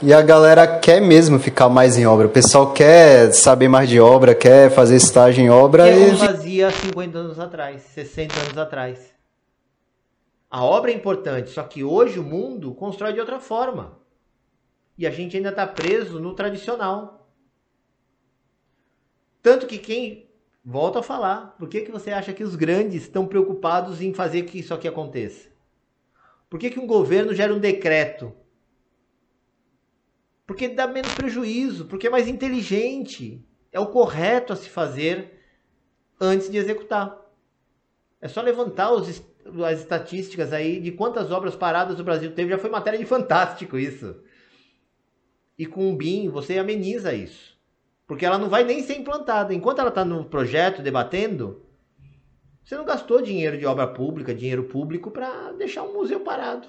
E 0.00 0.12
a 0.12 0.22
galera 0.22 0.78
quer 0.78 1.00
mesmo 1.00 1.40
ficar 1.40 1.68
mais 1.68 1.98
em 1.98 2.06
obra. 2.06 2.28
O 2.28 2.30
pessoal 2.30 2.72
quer 2.72 3.32
saber 3.32 3.66
mais 3.66 3.88
de 3.88 3.98
obra, 3.98 4.32
quer 4.32 4.70
fazer 4.70 4.94
estágio 4.94 5.42
em 5.42 5.50
obra. 5.50 5.84
Que 5.84 5.90
é 5.90 6.08
e... 6.10 6.16
fazia 6.16 6.70
50 6.70 7.18
anos 7.18 7.40
atrás, 7.40 7.82
60 7.82 8.40
anos 8.40 8.58
atrás. 8.58 9.12
A 10.48 10.64
obra 10.64 10.92
é 10.92 10.94
importante, 10.94 11.50
só 11.50 11.64
que 11.64 11.82
hoje 11.82 12.20
o 12.20 12.22
mundo 12.22 12.72
constrói 12.74 13.12
de 13.12 13.18
outra 13.18 13.40
forma. 13.40 13.98
E 14.96 15.04
a 15.04 15.10
gente 15.10 15.36
ainda 15.36 15.48
está 15.48 15.66
preso 15.66 16.20
no 16.20 16.32
tradicional. 16.32 17.28
Tanto 19.42 19.66
que 19.66 19.78
quem. 19.78 20.28
Volta 20.64 21.00
a 21.00 21.02
falar. 21.02 21.56
Por 21.58 21.68
que, 21.68 21.80
que 21.80 21.90
você 21.90 22.12
acha 22.12 22.32
que 22.32 22.44
os 22.44 22.54
grandes 22.54 23.02
estão 23.02 23.26
preocupados 23.26 24.00
em 24.00 24.14
fazer 24.14 24.42
que 24.42 24.60
isso 24.60 24.72
aqui 24.72 24.86
aconteça? 24.86 25.48
Por 26.48 26.60
que, 26.60 26.70
que 26.70 26.78
um 26.78 26.86
governo 26.86 27.34
gera 27.34 27.52
um 27.52 27.58
decreto? 27.58 28.32
Porque 30.48 30.66
dá 30.66 30.86
menos 30.86 31.12
prejuízo, 31.12 31.84
porque 31.84 32.06
é 32.06 32.10
mais 32.10 32.26
inteligente. 32.26 33.46
É 33.70 33.78
o 33.78 33.88
correto 33.88 34.50
a 34.50 34.56
se 34.56 34.70
fazer 34.70 35.38
antes 36.18 36.50
de 36.50 36.56
executar. 36.56 37.20
É 38.18 38.26
só 38.28 38.40
levantar 38.40 38.90
os, 38.90 39.22
as 39.62 39.80
estatísticas 39.80 40.50
aí 40.54 40.80
de 40.80 40.90
quantas 40.90 41.30
obras 41.30 41.54
paradas 41.54 42.00
o 42.00 42.02
Brasil 42.02 42.32
teve. 42.32 42.48
Já 42.48 42.56
foi 42.56 42.70
matéria 42.70 42.98
de 42.98 43.04
fantástico 43.04 43.78
isso. 43.78 44.16
E 45.58 45.66
com 45.66 45.92
o 45.92 45.94
BIM 45.94 46.30
você 46.30 46.56
ameniza 46.56 47.12
isso. 47.12 47.54
Porque 48.06 48.24
ela 48.24 48.38
não 48.38 48.48
vai 48.48 48.64
nem 48.64 48.82
ser 48.82 48.96
implantada. 48.96 49.52
Enquanto 49.52 49.80
ela 49.80 49.90
está 49.90 50.02
no 50.02 50.24
projeto 50.24 50.80
debatendo, 50.80 51.62
você 52.64 52.74
não 52.74 52.86
gastou 52.86 53.20
dinheiro 53.20 53.58
de 53.58 53.66
obra 53.66 53.86
pública, 53.86 54.34
dinheiro 54.34 54.64
público, 54.64 55.10
para 55.10 55.52
deixar 55.52 55.82
um 55.82 55.92
museu 55.92 56.20
parado. 56.20 56.68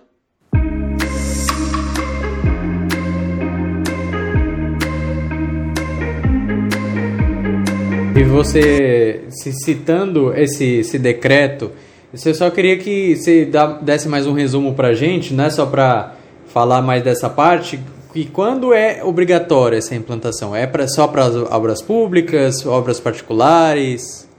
Você, 8.30 9.26
citando 9.30 10.34
esse, 10.34 10.80
esse 10.80 11.00
decreto, 11.00 11.72
você 12.14 12.34
só 12.34 12.50
queria 12.50 12.78
que 12.78 13.16
você 13.16 13.50
desse 13.82 14.08
mais 14.08 14.28
um 14.28 14.34
resumo 14.34 14.76
para 14.76 14.90
a 14.90 14.94
gente, 14.94 15.34
não 15.34 15.46
é 15.46 15.50
só 15.50 15.66
para 15.66 16.16
falar 16.46 16.82
mais 16.82 17.04
dessa 17.04 17.30
parte, 17.30 17.80
e 18.14 18.26
quando 18.26 18.74
é 18.74 19.04
obrigatória 19.04 19.78
essa 19.78 19.96
implantação? 19.96 20.56
É 20.56 20.66
pra, 20.66 20.88
só 20.88 21.08
para 21.08 21.26
obras 21.56 21.82
públicas, 21.82 22.66
obras 22.66 23.00
particulares? 23.00 24.30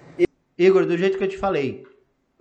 Igor, 0.58 0.86
do 0.86 0.96
jeito 0.96 1.18
que 1.18 1.24
eu 1.24 1.28
te 1.28 1.38
falei, 1.38 1.84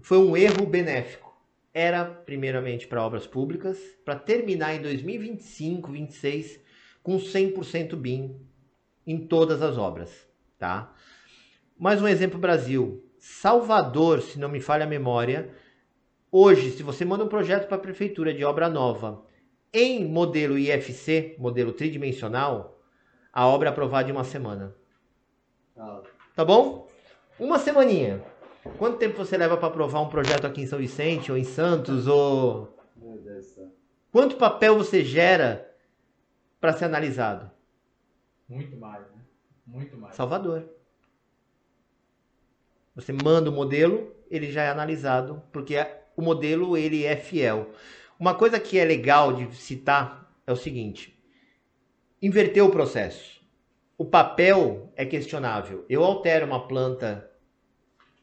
foi 0.01 0.17
um 0.17 0.35
erro 0.35 0.65
benéfico. 0.65 1.29
Era 1.73 2.03
primeiramente 2.03 2.87
para 2.87 3.05
obras 3.05 3.27
públicas, 3.27 3.77
para 4.03 4.15
terminar 4.15 4.75
em 4.75 4.81
2025, 4.81 5.91
26 5.91 6.59
com 7.03 7.17
100% 7.17 7.95
BIM 7.95 8.35
em 9.05 9.17
todas 9.19 9.61
as 9.61 9.77
obras, 9.77 10.09
tá? 10.57 10.93
Mais 11.79 12.01
um 12.01 12.07
exemplo 12.09 12.37
Brasil. 12.37 13.01
Salvador, 13.17 14.21
se 14.21 14.37
não 14.37 14.49
me 14.49 14.59
falha 14.59 14.83
a 14.83 14.87
memória, 14.87 15.49
hoje, 16.29 16.71
se 16.71 16.83
você 16.83 17.05
manda 17.05 17.23
um 17.23 17.29
projeto 17.29 17.69
para 17.69 17.77
a 17.77 17.79
prefeitura 17.79 18.33
de 18.33 18.43
obra 18.43 18.67
nova 18.67 19.23
em 19.71 20.05
modelo 20.05 20.57
IFC, 20.57 21.37
modelo 21.39 21.71
tridimensional, 21.71 22.77
a 23.31 23.47
obra 23.47 23.69
é 23.69 23.71
aprovada 23.71 24.09
em 24.09 24.11
uma 24.11 24.25
semana. 24.25 24.75
Tá 26.35 26.43
bom? 26.43 26.89
Uma 27.39 27.57
semaninha. 27.57 28.21
Quanto 28.77 28.97
tempo 28.97 29.15
você 29.15 29.37
leva 29.37 29.55
para 29.55 29.69
aprovar 29.69 30.01
um 30.01 30.09
projeto 30.09 30.45
aqui 30.45 30.61
em 30.63 30.67
São 30.67 30.79
Vicente 30.79 31.31
ou 31.31 31.37
em 31.37 31.45
Santos 31.45 32.07
ou 32.07 32.77
Quanto 34.11 34.35
papel 34.35 34.75
você 34.75 35.01
gera 35.01 35.73
para 36.59 36.73
ser 36.73 36.85
analisado? 36.85 37.49
Muito 38.49 38.75
mais, 38.75 39.01
né? 39.11 39.21
Muito 39.65 39.95
mais. 39.95 40.13
Salvador. 40.13 40.78
Você 42.99 43.13
manda 43.13 43.49
o 43.49 43.53
modelo, 43.53 44.13
ele 44.29 44.51
já 44.51 44.63
é 44.63 44.69
analisado, 44.69 45.41
porque 45.53 45.75
o 46.17 46.21
modelo 46.21 46.75
ele 46.75 47.05
é 47.05 47.15
fiel. 47.15 47.69
Uma 48.19 48.35
coisa 48.35 48.59
que 48.59 48.77
é 48.77 48.83
legal 48.83 49.31
de 49.31 49.55
citar 49.55 50.29
é 50.45 50.51
o 50.51 50.55
seguinte: 50.57 51.17
inverter 52.21 52.63
o 52.63 52.69
processo. 52.69 53.39
O 53.97 54.03
papel 54.03 54.91
é 54.95 55.05
questionável. 55.05 55.85
Eu 55.89 56.03
altero 56.03 56.45
uma 56.45 56.67
planta, 56.67 57.29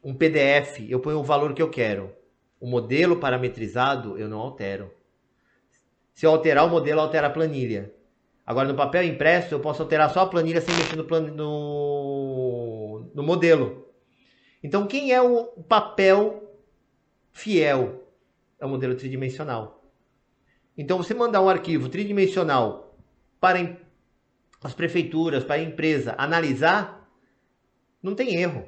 um 0.03 0.13
PDF, 0.13 0.87
eu 0.87 0.99
ponho 0.99 1.19
o 1.19 1.23
valor 1.23 1.53
que 1.53 1.61
eu 1.61 1.69
quero. 1.69 2.11
O 2.59 2.67
modelo 2.67 3.17
parametrizado 3.17 4.17
eu 4.17 4.27
não 4.27 4.39
altero. 4.39 4.91
Se 6.13 6.25
eu 6.25 6.31
alterar 6.31 6.65
o 6.65 6.69
modelo, 6.69 7.01
altera 7.01 7.27
a 7.27 7.31
planilha. 7.31 7.93
Agora, 8.45 8.67
no 8.67 8.75
papel 8.75 9.03
impresso, 9.03 9.53
eu 9.53 9.59
posso 9.59 9.81
alterar 9.81 10.09
só 10.11 10.21
a 10.21 10.27
planilha 10.27 10.61
sem 10.61 10.75
mexer 10.75 10.95
no, 10.95 11.03
plan... 11.03 11.21
no... 11.21 13.11
no 13.13 13.23
modelo. 13.23 13.86
Então, 14.63 14.87
quem 14.87 15.11
é 15.11 15.21
o 15.21 15.45
papel 15.67 16.51
fiel? 17.31 18.03
É 18.59 18.65
o 18.65 18.69
modelo 18.69 18.95
tridimensional. 18.95 19.83
Então, 20.77 20.97
você 20.97 21.13
mandar 21.13 21.41
um 21.41 21.49
arquivo 21.49 21.89
tridimensional 21.89 22.95
para 23.39 23.77
as 24.63 24.73
prefeituras, 24.73 25.43
para 25.43 25.55
a 25.55 25.61
empresa 25.61 26.15
analisar, 26.17 27.07
não 28.01 28.15
tem 28.15 28.35
erro. 28.35 28.65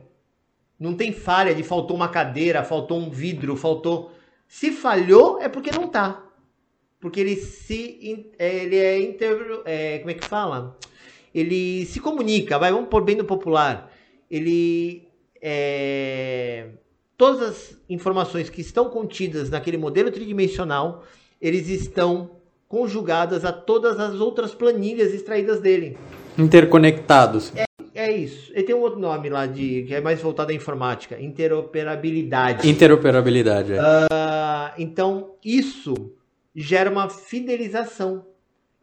Não 0.79 0.95
tem 0.95 1.11
falha 1.11 1.53
de 1.53 1.61
faltou 1.61 1.95
uma 1.95 2.07
cadeira, 2.07 2.63
faltou 2.63 2.97
um 2.97 3.09
vidro, 3.09 3.55
faltou. 3.57 4.11
Se 4.47 4.71
falhou, 4.71 5.41
é 5.41 5.49
porque 5.49 5.71
não 5.71 5.89
tá. 5.89 6.25
Porque 6.99 7.19
ele 7.19 7.35
se. 7.35 8.25
Ele 8.39 8.77
é, 8.77 9.01
inter, 9.01 9.61
é 9.65 9.99
Como 9.99 10.11
é 10.11 10.13
que 10.13 10.25
fala? 10.25 10.77
Ele 11.33 11.85
se 11.85 11.99
comunica, 11.99 12.57
vai, 12.57 12.71
vamos 12.71 12.89
pôr 12.89 13.03
bem 13.03 13.15
no 13.15 13.25
popular. 13.25 13.91
Ele. 14.31 15.07
É, 15.41 16.67
todas 17.17 17.41
as 17.41 17.77
informações 17.89 18.49
que 18.49 18.61
estão 18.61 18.89
contidas 18.89 19.49
naquele 19.49 19.77
modelo 19.77 20.11
tridimensional 20.11 21.03
eles 21.41 21.69
estão 21.69 22.31
conjugadas 22.67 23.45
a 23.45 23.51
todas 23.51 23.99
as 23.99 24.15
outras 24.19 24.53
planilhas 24.53 25.13
extraídas 25.13 25.59
dele. 25.59 25.97
Interconectados. 26.37 27.51
É, 27.55 27.65
é 27.95 28.11
isso. 28.11 28.51
Ele 28.53 28.63
tem 28.63 28.75
um 28.75 28.81
outro 28.81 28.99
nome 28.99 29.29
lá 29.29 29.45
de 29.45 29.83
que 29.87 29.95
é 29.95 30.01
mais 30.01 30.21
voltado 30.21 30.51
à 30.51 30.55
informática, 30.55 31.19
interoperabilidade. 31.19 32.69
Interoperabilidade. 32.69 33.73
É. 33.73 33.79
Uh, 33.79 34.73
então 34.77 35.35
isso 35.43 36.13
gera 36.55 36.89
uma 36.89 37.09
fidelização. 37.09 38.25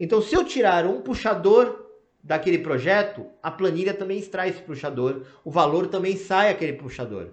Então 0.01 0.21
se 0.21 0.35
eu 0.35 0.45
tirar 0.45 0.87
um 0.87 1.01
puxador 1.01 1.86
daquele 2.27 2.59
projeto, 2.59 3.25
a 3.41 3.53
planilha 3.53 3.95
também 3.95 4.19
extrai 4.19 4.49
esse 4.49 4.61
puxador, 4.61 5.23
o 5.45 5.51
valor 5.51 5.87
também 5.87 6.17
sai 6.17 6.51
aquele 6.51 6.73
puxador. 6.73 7.29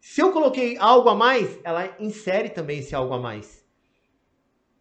Se 0.00 0.20
eu 0.20 0.30
coloquei 0.30 0.76
algo 0.78 1.08
a 1.08 1.14
mais, 1.14 1.58
ela 1.64 1.92
insere 1.98 2.50
também 2.50 2.78
esse 2.78 2.94
algo 2.94 3.12
a 3.12 3.18
mais. 3.18 3.64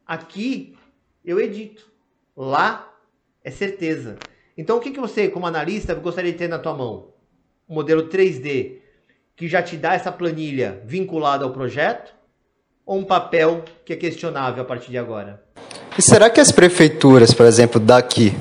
Aqui 0.06 0.78
eu 1.26 1.40
edito. 1.40 1.90
Lá 2.38 2.88
é 3.44 3.50
certeza. 3.50 4.18
Então 4.56 4.78
o 4.78 4.80
que, 4.80 4.92
que 4.92 5.00
você, 5.00 5.28
como 5.28 5.48
analista, 5.48 5.96
gostaria 5.96 6.32
de 6.32 6.38
ter 6.38 6.48
na 6.48 6.60
tua 6.60 6.76
mão? 6.76 7.12
Um 7.68 7.74
modelo 7.74 8.08
3D 8.10 8.78
que 9.36 9.48
já 9.48 9.64
te 9.64 9.76
dá 9.76 9.96
essa 9.96 10.12
planilha 10.12 10.84
vinculada 10.86 11.44
ao 11.44 11.52
projeto? 11.52 12.14
Ou 12.86 13.00
um 13.00 13.04
papel 13.04 13.64
que 13.84 13.94
é 13.94 13.96
questionável 13.96 14.62
a 14.62 14.66
partir 14.66 14.92
de 14.92 14.98
agora? 15.00 15.44
E 15.98 16.02
será 16.02 16.30
que 16.30 16.40
as 16.40 16.52
prefeituras, 16.52 17.34
por 17.34 17.46
exemplo, 17.46 17.80
daqui, 17.80 18.34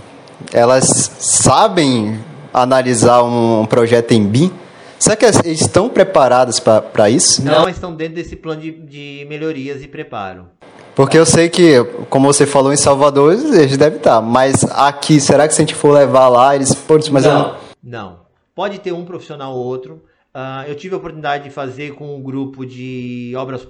elas 0.52 0.86
sabem 1.18 2.18
analisar 2.52 3.22
um 3.22 3.66
projeto 3.66 4.12
em 4.12 4.26
BIM? 4.26 4.52
Será 4.98 5.14
que 5.14 5.26
estão 5.48 5.88
preparadas 5.88 6.58
para 6.60 7.08
isso? 7.08 7.44
Não, 7.44 7.68
estão 7.68 7.94
dentro 7.94 8.16
desse 8.16 8.34
plano 8.34 8.60
de, 8.60 8.72
de 8.72 9.26
melhorias 9.28 9.82
e 9.82 9.86
preparo. 9.86 10.46
Porque 10.94 11.16
eu 11.16 11.24
sei 11.24 11.48
que, 11.48 11.84
como 12.10 12.26
você 12.26 12.44
falou 12.44 12.72
em 12.72 12.76
Salvador, 12.76 13.32
eles 13.32 13.76
devem 13.76 13.98
estar. 13.98 14.20
Mas 14.20 14.64
aqui, 14.64 15.20
será 15.20 15.46
que 15.46 15.54
se 15.54 15.62
a 15.62 15.64
gente 15.64 15.74
for 15.74 15.92
levar 15.92 16.28
lá, 16.28 16.56
eles. 16.56 16.74
Putz, 16.74 17.08
mas 17.08 17.24
não, 17.24 17.50
eu... 17.50 17.54
não. 17.80 18.20
Pode 18.52 18.80
ter 18.80 18.90
um 18.90 19.04
profissional 19.04 19.54
ou 19.54 19.64
outro. 19.64 20.02
Uh, 20.34 20.66
eu 20.66 20.74
tive 20.74 20.94
a 20.94 20.98
oportunidade 20.98 21.44
de 21.44 21.50
fazer 21.50 21.94
com 21.94 22.16
um 22.16 22.20
grupo 22.20 22.66
de 22.66 23.32
obras 23.36 23.66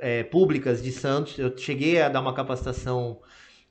é, 0.00 0.24
públicas 0.24 0.82
de 0.82 0.90
Santos. 0.90 1.38
Eu 1.38 1.56
cheguei 1.56 2.02
a 2.02 2.08
dar 2.08 2.20
uma 2.20 2.34
capacitação 2.34 3.18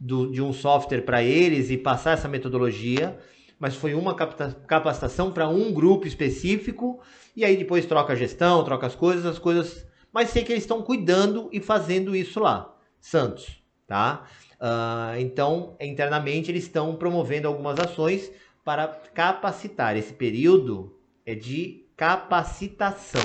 do, 0.02 0.32
de 0.32 0.42
um 0.42 0.52
software 0.52 1.02
para 1.02 1.22
eles 1.22 1.70
e 1.70 1.78
passar 1.78 2.14
essa 2.14 2.28
metodologia. 2.28 3.20
Mas 3.60 3.76
foi 3.76 3.94
uma 3.94 4.16
capacitação 4.16 5.32
para 5.32 5.48
um 5.48 5.72
grupo 5.72 6.08
específico. 6.08 7.00
E 7.36 7.46
aí 7.46 7.56
depois 7.56 7.86
troca 7.86 8.14
a 8.14 8.16
gestão, 8.16 8.64
troca 8.64 8.88
as 8.88 8.96
coisas, 8.96 9.24
as 9.24 9.38
coisas. 9.38 9.86
Mas 10.12 10.30
sei 10.30 10.44
que 10.44 10.52
eles 10.52 10.64
estão 10.64 10.82
cuidando 10.82 11.48
e 11.54 11.60
fazendo 11.60 12.16
isso 12.16 12.40
lá. 12.40 12.76
Santos, 13.00 13.64
tá? 13.86 14.26
Uh, 14.54 15.20
então, 15.20 15.76
internamente, 15.80 16.50
eles 16.50 16.64
estão 16.64 16.96
promovendo 16.96 17.48
algumas 17.48 17.80
ações 17.80 18.32
para 18.66 18.88
capacitar. 18.88 19.96
Esse 19.96 20.14
período 20.14 20.98
é 21.24 21.36
de 21.36 21.86
capacitação. 21.96 23.22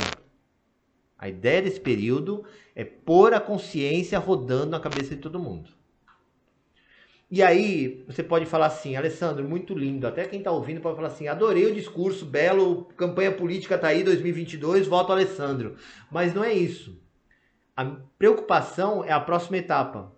A 1.18 1.30
ideia 1.30 1.62
desse 1.62 1.80
período 1.80 2.44
é 2.74 2.84
pôr 2.84 3.32
a 3.32 3.40
consciência 3.40 4.18
rodando 4.18 4.72
na 4.72 4.80
cabeça 4.80 5.14
de 5.14 5.22
todo 5.22 5.38
mundo. 5.38 5.75
E 7.28 7.42
aí, 7.42 8.04
você 8.06 8.22
pode 8.22 8.46
falar 8.46 8.66
assim, 8.66 8.94
Alessandro, 8.94 9.48
muito 9.48 9.74
lindo. 9.74 10.06
Até 10.06 10.24
quem 10.24 10.38
está 10.38 10.52
ouvindo 10.52 10.80
pode 10.80 10.94
falar 10.94 11.08
assim: 11.08 11.26
adorei 11.26 11.66
o 11.66 11.74
discurso, 11.74 12.24
belo, 12.24 12.84
campanha 12.96 13.32
política 13.32 13.76
tá 13.76 13.88
aí 13.88 14.04
2022, 14.04 14.86
voto 14.86 15.12
Alessandro. 15.12 15.76
Mas 16.10 16.32
não 16.32 16.44
é 16.44 16.52
isso. 16.52 17.00
A 17.76 17.84
preocupação 18.16 19.04
é 19.04 19.10
a 19.10 19.20
próxima 19.20 19.56
etapa. 19.56 20.12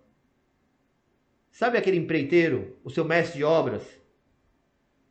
Sabe 1.51 1.77
aquele 1.77 1.97
empreiteiro, 1.97 2.77
o 2.83 2.91
seu 2.91 3.03
mestre 3.03 3.39
de 3.39 3.43
obras, 3.43 3.83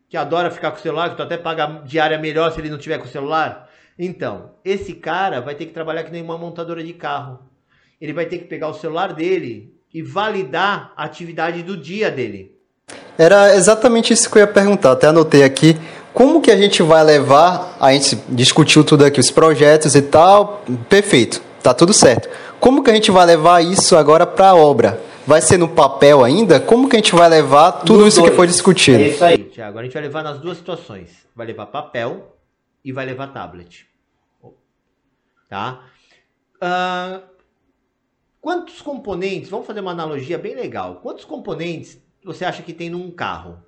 que 0.08 0.16
adora 0.16 0.50
ficar 0.50 0.70
com 0.70 0.78
o 0.78 0.80
celular, 0.80 1.10
que 1.10 1.16
tu 1.16 1.22
até 1.22 1.36
paga 1.36 1.82
diária 1.84 2.16
melhor 2.16 2.52
se 2.52 2.60
ele 2.60 2.70
não 2.70 2.78
tiver 2.78 2.98
com 2.98 3.04
o 3.04 3.08
celular? 3.08 3.68
Então, 3.98 4.54
esse 4.64 4.94
cara 4.94 5.40
vai 5.40 5.56
ter 5.56 5.66
que 5.66 5.72
trabalhar 5.72 6.04
que 6.04 6.12
nem 6.12 6.22
uma 6.22 6.38
montadora 6.38 6.82
de 6.82 6.94
carro. 6.94 7.50
Ele 8.00 8.12
vai 8.12 8.26
ter 8.26 8.38
que 8.38 8.44
pegar 8.44 8.68
o 8.68 8.74
celular 8.74 9.12
dele 9.12 9.77
e 9.92 10.02
validar 10.02 10.92
a 10.96 11.04
atividade 11.04 11.62
do 11.62 11.76
dia 11.76 12.10
dele. 12.10 12.52
Era 13.16 13.54
exatamente 13.54 14.12
isso 14.12 14.30
que 14.30 14.38
eu 14.38 14.40
ia 14.40 14.46
perguntar, 14.46 14.92
até 14.92 15.08
anotei 15.08 15.42
aqui. 15.42 15.76
Como 16.14 16.40
que 16.40 16.50
a 16.50 16.56
gente 16.56 16.82
vai 16.82 17.04
levar, 17.04 17.76
a 17.80 17.92
gente 17.92 18.16
discutiu 18.28 18.82
tudo 18.84 19.04
aqui, 19.04 19.20
os 19.20 19.30
projetos 19.30 19.94
e 19.94 20.02
tal, 20.02 20.62
perfeito, 20.88 21.40
tá 21.62 21.72
tudo 21.74 21.92
certo. 21.92 22.28
Como 22.60 22.82
que 22.82 22.90
a 22.90 22.94
gente 22.94 23.10
vai 23.10 23.24
levar 23.24 23.62
isso 23.62 23.96
agora 23.96 24.26
para 24.26 24.48
a 24.50 24.54
obra? 24.54 25.00
Vai 25.26 25.40
ser 25.40 25.58
no 25.58 25.68
papel 25.68 26.24
ainda? 26.24 26.58
Como 26.58 26.88
que 26.88 26.96
a 26.96 26.98
gente 26.98 27.14
vai 27.14 27.28
levar 27.28 27.72
tudo 27.72 28.00
Nos 28.00 28.14
isso 28.14 28.20
dois. 28.20 28.30
que 28.30 28.36
foi 28.36 28.46
discutido? 28.46 28.98
É 28.98 29.08
isso 29.08 29.24
aí, 29.24 29.44
Tiago. 29.44 29.78
A 29.78 29.82
gente 29.82 29.92
vai 29.92 30.02
levar 30.02 30.22
nas 30.22 30.38
duas 30.38 30.56
situações. 30.56 31.10
Vai 31.36 31.46
levar 31.46 31.66
papel 31.66 32.34
e 32.84 32.92
vai 32.92 33.04
levar 33.04 33.26
tablet. 33.28 33.86
Tá? 35.48 35.80
Uh, 36.56 37.22
quantos 38.40 38.80
componentes, 38.80 39.50
vamos 39.50 39.66
fazer 39.66 39.80
uma 39.80 39.92
analogia 39.92 40.38
bem 40.38 40.54
legal. 40.54 40.96
Quantos 41.02 41.24
componentes 41.24 41.98
você 42.24 42.44
acha 42.44 42.62
que 42.62 42.72
tem 42.72 42.90
num 42.90 43.10
carro? 43.10 43.58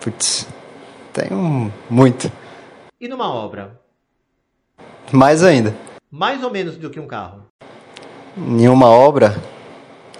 Putz, 0.00 0.46
tem 1.12 1.32
um, 1.32 1.70
muito. 1.88 2.30
E 3.00 3.08
numa 3.08 3.32
obra? 3.32 3.80
Mais 5.12 5.42
ainda. 5.42 5.74
Mais 6.10 6.42
ou 6.42 6.50
menos 6.50 6.76
do 6.76 6.90
que 6.90 7.00
um 7.00 7.06
carro? 7.06 7.46
Em 8.36 8.68
uma 8.68 8.88
obra, 8.88 9.36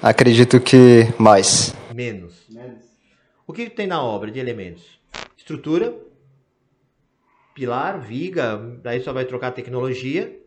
acredito 0.03 0.61
que 0.61 1.07
mais. 1.19 1.75
Menos. 1.95 2.47
Menos. 2.49 2.85
O 3.47 3.53
que 3.53 3.71
tem 3.71 3.87
na 3.87 4.03
obra 4.03 4.31
de 4.31 4.39
elementos? 4.39 5.01
Estrutura, 5.37 5.95
pilar, 7.55 8.01
viga, 8.01 8.59
daí 8.83 9.03
só 9.03 9.13
vai 9.13 9.25
trocar 9.25 9.49
a 9.49 9.53
tecnologia. 9.53 10.39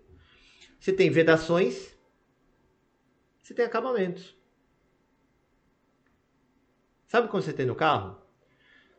Você 0.80 0.94
tem 0.94 1.10
vedações, 1.10 1.95
você 3.46 3.54
tem 3.54 3.64
acabamentos. 3.64 4.36
Sabe 7.08 7.28
quando 7.28 7.44
você 7.44 7.54
tem 7.54 7.68
no 7.68 7.76
carro? 7.76 8.18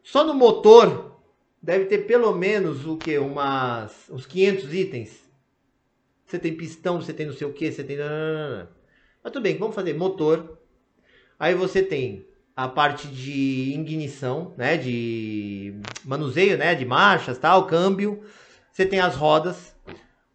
Só 0.04 0.22
no 0.22 0.32
motor 0.32 1.20
deve 1.60 1.86
ter 1.86 2.06
pelo 2.06 2.32
menos 2.32 2.86
o 2.86 2.96
que? 2.96 3.18
Umas, 3.18 4.08
uns 4.08 4.24
500 4.24 4.72
itens. 4.72 5.28
Você 6.24 6.38
tem 6.38 6.56
pistão, 6.56 7.00
você 7.02 7.12
tem 7.12 7.26
não 7.26 7.32
sei 7.32 7.44
o 7.44 7.52
que, 7.52 7.72
você 7.72 7.82
tem. 7.82 7.96
Mas 7.98 9.32
tudo 9.32 9.42
bem, 9.42 9.58
vamos 9.58 9.74
fazer 9.74 9.94
motor. 9.94 10.60
Aí 11.40 11.52
você 11.52 11.82
tem 11.82 12.24
a 12.54 12.68
parte 12.68 13.08
de 13.08 13.74
ignição, 13.74 14.54
né, 14.56 14.76
de 14.76 15.74
manuseio, 16.04 16.56
né, 16.56 16.72
de 16.76 16.84
marchas, 16.84 17.36
tal, 17.36 17.66
câmbio. 17.66 18.22
Você 18.70 18.86
tem 18.86 19.00
as 19.00 19.16
rodas, 19.16 19.75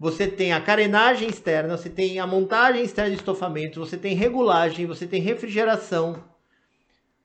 você 0.01 0.27
tem 0.27 0.51
a 0.51 0.59
carenagem 0.59 1.29
externa, 1.29 1.77
você 1.77 1.87
tem 1.87 2.17
a 2.17 2.25
montagem 2.25 2.81
externa 2.83 3.11
de 3.11 3.17
estofamento, 3.17 3.79
você 3.79 3.95
tem 3.95 4.15
regulagem, 4.15 4.87
você 4.87 5.05
tem 5.05 5.21
refrigeração. 5.21 6.23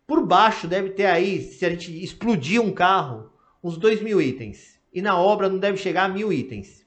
Por 0.06 0.26
baixo 0.26 0.68
deve 0.68 0.90
ter 0.90 1.06
aí, 1.06 1.40
se 1.40 1.64
a 1.64 1.70
gente 1.70 2.04
explodir 2.04 2.60
um 2.60 2.70
carro, 2.70 3.32
uns 3.64 3.78
2 3.78 4.02
mil 4.02 4.20
itens. 4.20 4.78
E 4.92 5.00
na 5.00 5.18
obra 5.18 5.48
não 5.48 5.56
deve 5.58 5.78
chegar 5.78 6.04
a 6.04 6.08
mil 6.10 6.30
itens. 6.30 6.86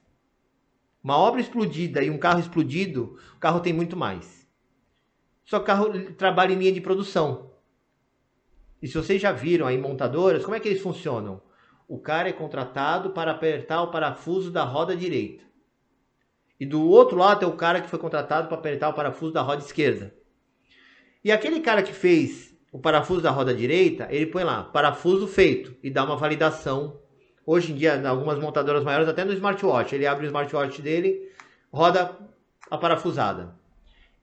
Uma 1.02 1.16
obra 1.16 1.40
explodida 1.40 2.04
e 2.04 2.08
um 2.08 2.18
carro 2.18 2.38
explodido, 2.38 3.18
o 3.34 3.40
carro 3.40 3.58
tem 3.58 3.72
muito 3.72 3.96
mais. 3.96 4.48
Só 5.44 5.58
que 5.58 5.64
o 5.64 5.66
carro 5.66 6.12
trabalha 6.12 6.52
em 6.52 6.58
linha 6.58 6.72
de 6.72 6.80
produção. 6.80 7.50
E 8.80 8.86
se 8.86 8.94
vocês 8.94 9.20
já 9.20 9.32
viram 9.32 9.66
aí 9.66 9.76
montadoras, 9.76 10.44
como 10.44 10.54
é 10.54 10.60
que 10.60 10.68
eles 10.68 10.82
funcionam? 10.82 11.42
O 11.88 11.98
cara 11.98 12.28
é 12.28 12.32
contratado 12.32 13.10
para 13.10 13.32
apertar 13.32 13.82
o 13.82 13.90
parafuso 13.90 14.52
da 14.52 14.62
roda 14.62 14.94
direita. 14.94 15.49
E 16.60 16.66
do 16.66 16.86
outro 16.86 17.16
lado 17.16 17.40
tem 17.40 17.48
o 17.48 17.56
cara 17.56 17.80
que 17.80 17.88
foi 17.88 17.98
contratado 17.98 18.46
para 18.46 18.58
apertar 18.58 18.90
o 18.90 18.92
parafuso 18.92 19.32
da 19.32 19.40
roda 19.40 19.62
esquerda. 19.62 20.14
E 21.24 21.32
aquele 21.32 21.60
cara 21.60 21.82
que 21.82 21.94
fez 21.94 22.54
o 22.70 22.78
parafuso 22.78 23.22
da 23.22 23.30
roda 23.30 23.54
direita, 23.54 24.06
ele 24.10 24.26
põe 24.26 24.44
lá, 24.44 24.64
parafuso 24.64 25.26
feito, 25.26 25.74
e 25.82 25.90
dá 25.90 26.04
uma 26.04 26.16
validação. 26.16 27.00
Hoje 27.46 27.72
em 27.72 27.76
dia, 27.76 28.06
algumas 28.06 28.38
montadoras 28.38 28.84
maiores, 28.84 29.08
até 29.08 29.24
no 29.24 29.32
smartwatch, 29.32 29.94
ele 29.94 30.06
abre 30.06 30.26
o 30.26 30.28
smartwatch 30.28 30.82
dele, 30.82 31.32
roda 31.72 32.14
a 32.70 32.76
parafusada. 32.76 33.58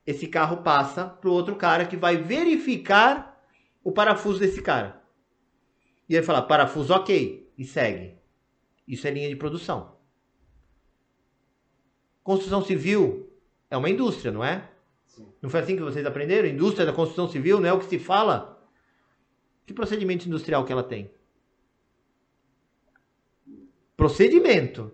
Esse 0.06 0.28
carro 0.28 0.58
passa 0.58 1.06
para 1.06 1.30
o 1.30 1.34
outro 1.34 1.56
cara 1.56 1.86
que 1.86 1.98
vai 1.98 2.18
verificar 2.18 3.36
o 3.84 3.92
parafuso 3.92 4.40
desse 4.40 4.62
cara. 4.62 5.02
E 6.08 6.16
ele 6.16 6.24
fala, 6.24 6.42
parafuso 6.44 6.94
ok, 6.94 7.52
e 7.58 7.66
segue. 7.66 8.16
Isso 8.88 9.08
é 9.08 9.12
linha 9.12 9.28
de 9.28 9.36
produção. 9.36 9.97
Construção 12.28 12.62
civil 12.62 13.26
é 13.72 13.78
uma 13.78 13.90
indústria, 13.90 14.34
não 14.34 14.44
é? 14.44 14.62
Sim. 15.06 15.26
Não 15.42 15.50
foi 15.50 15.62
assim 15.62 15.78
que 15.78 15.82
vocês 15.82 16.06
aprenderam? 16.06 16.50
Indústria 16.50 16.86
da 16.86 16.92
construção 16.92 17.30
civil 17.30 17.62
não 17.62 17.70
é 17.70 17.72
o 17.72 17.80
que 17.80 17.86
se 17.86 17.98
fala? 17.98 18.62
Que 19.66 19.74
procedimento 19.74 20.28
industrial 20.28 20.66
que 20.66 20.74
ela 20.74 20.84
tem? 20.84 21.10
Procedimento. 23.96 24.92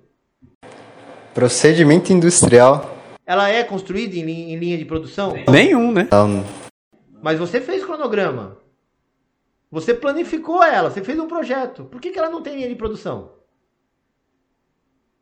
Procedimento 1.33 2.13
industrial. 2.13 2.95
Ela 3.25 3.49
é 3.49 3.63
construída 3.63 4.15
em, 4.15 4.53
em 4.53 4.55
linha 4.55 4.77
de 4.77 4.85
produção? 4.85 5.33
Nenhum, 5.51 5.91
né? 5.91 6.07
Não. 6.11 6.45
Mas 7.19 7.39
você 7.39 7.59
fez 7.59 7.83
cronograma. 7.83 8.59
Você 9.71 9.91
planificou 9.95 10.61
ela, 10.63 10.91
você 10.91 11.03
fez 11.03 11.17
um 11.17 11.27
projeto. 11.27 11.85
Por 11.85 11.99
que, 11.99 12.11
que 12.11 12.19
ela 12.19 12.29
não 12.29 12.43
tem 12.43 12.57
linha 12.57 12.69
de 12.69 12.75
produção? 12.75 13.31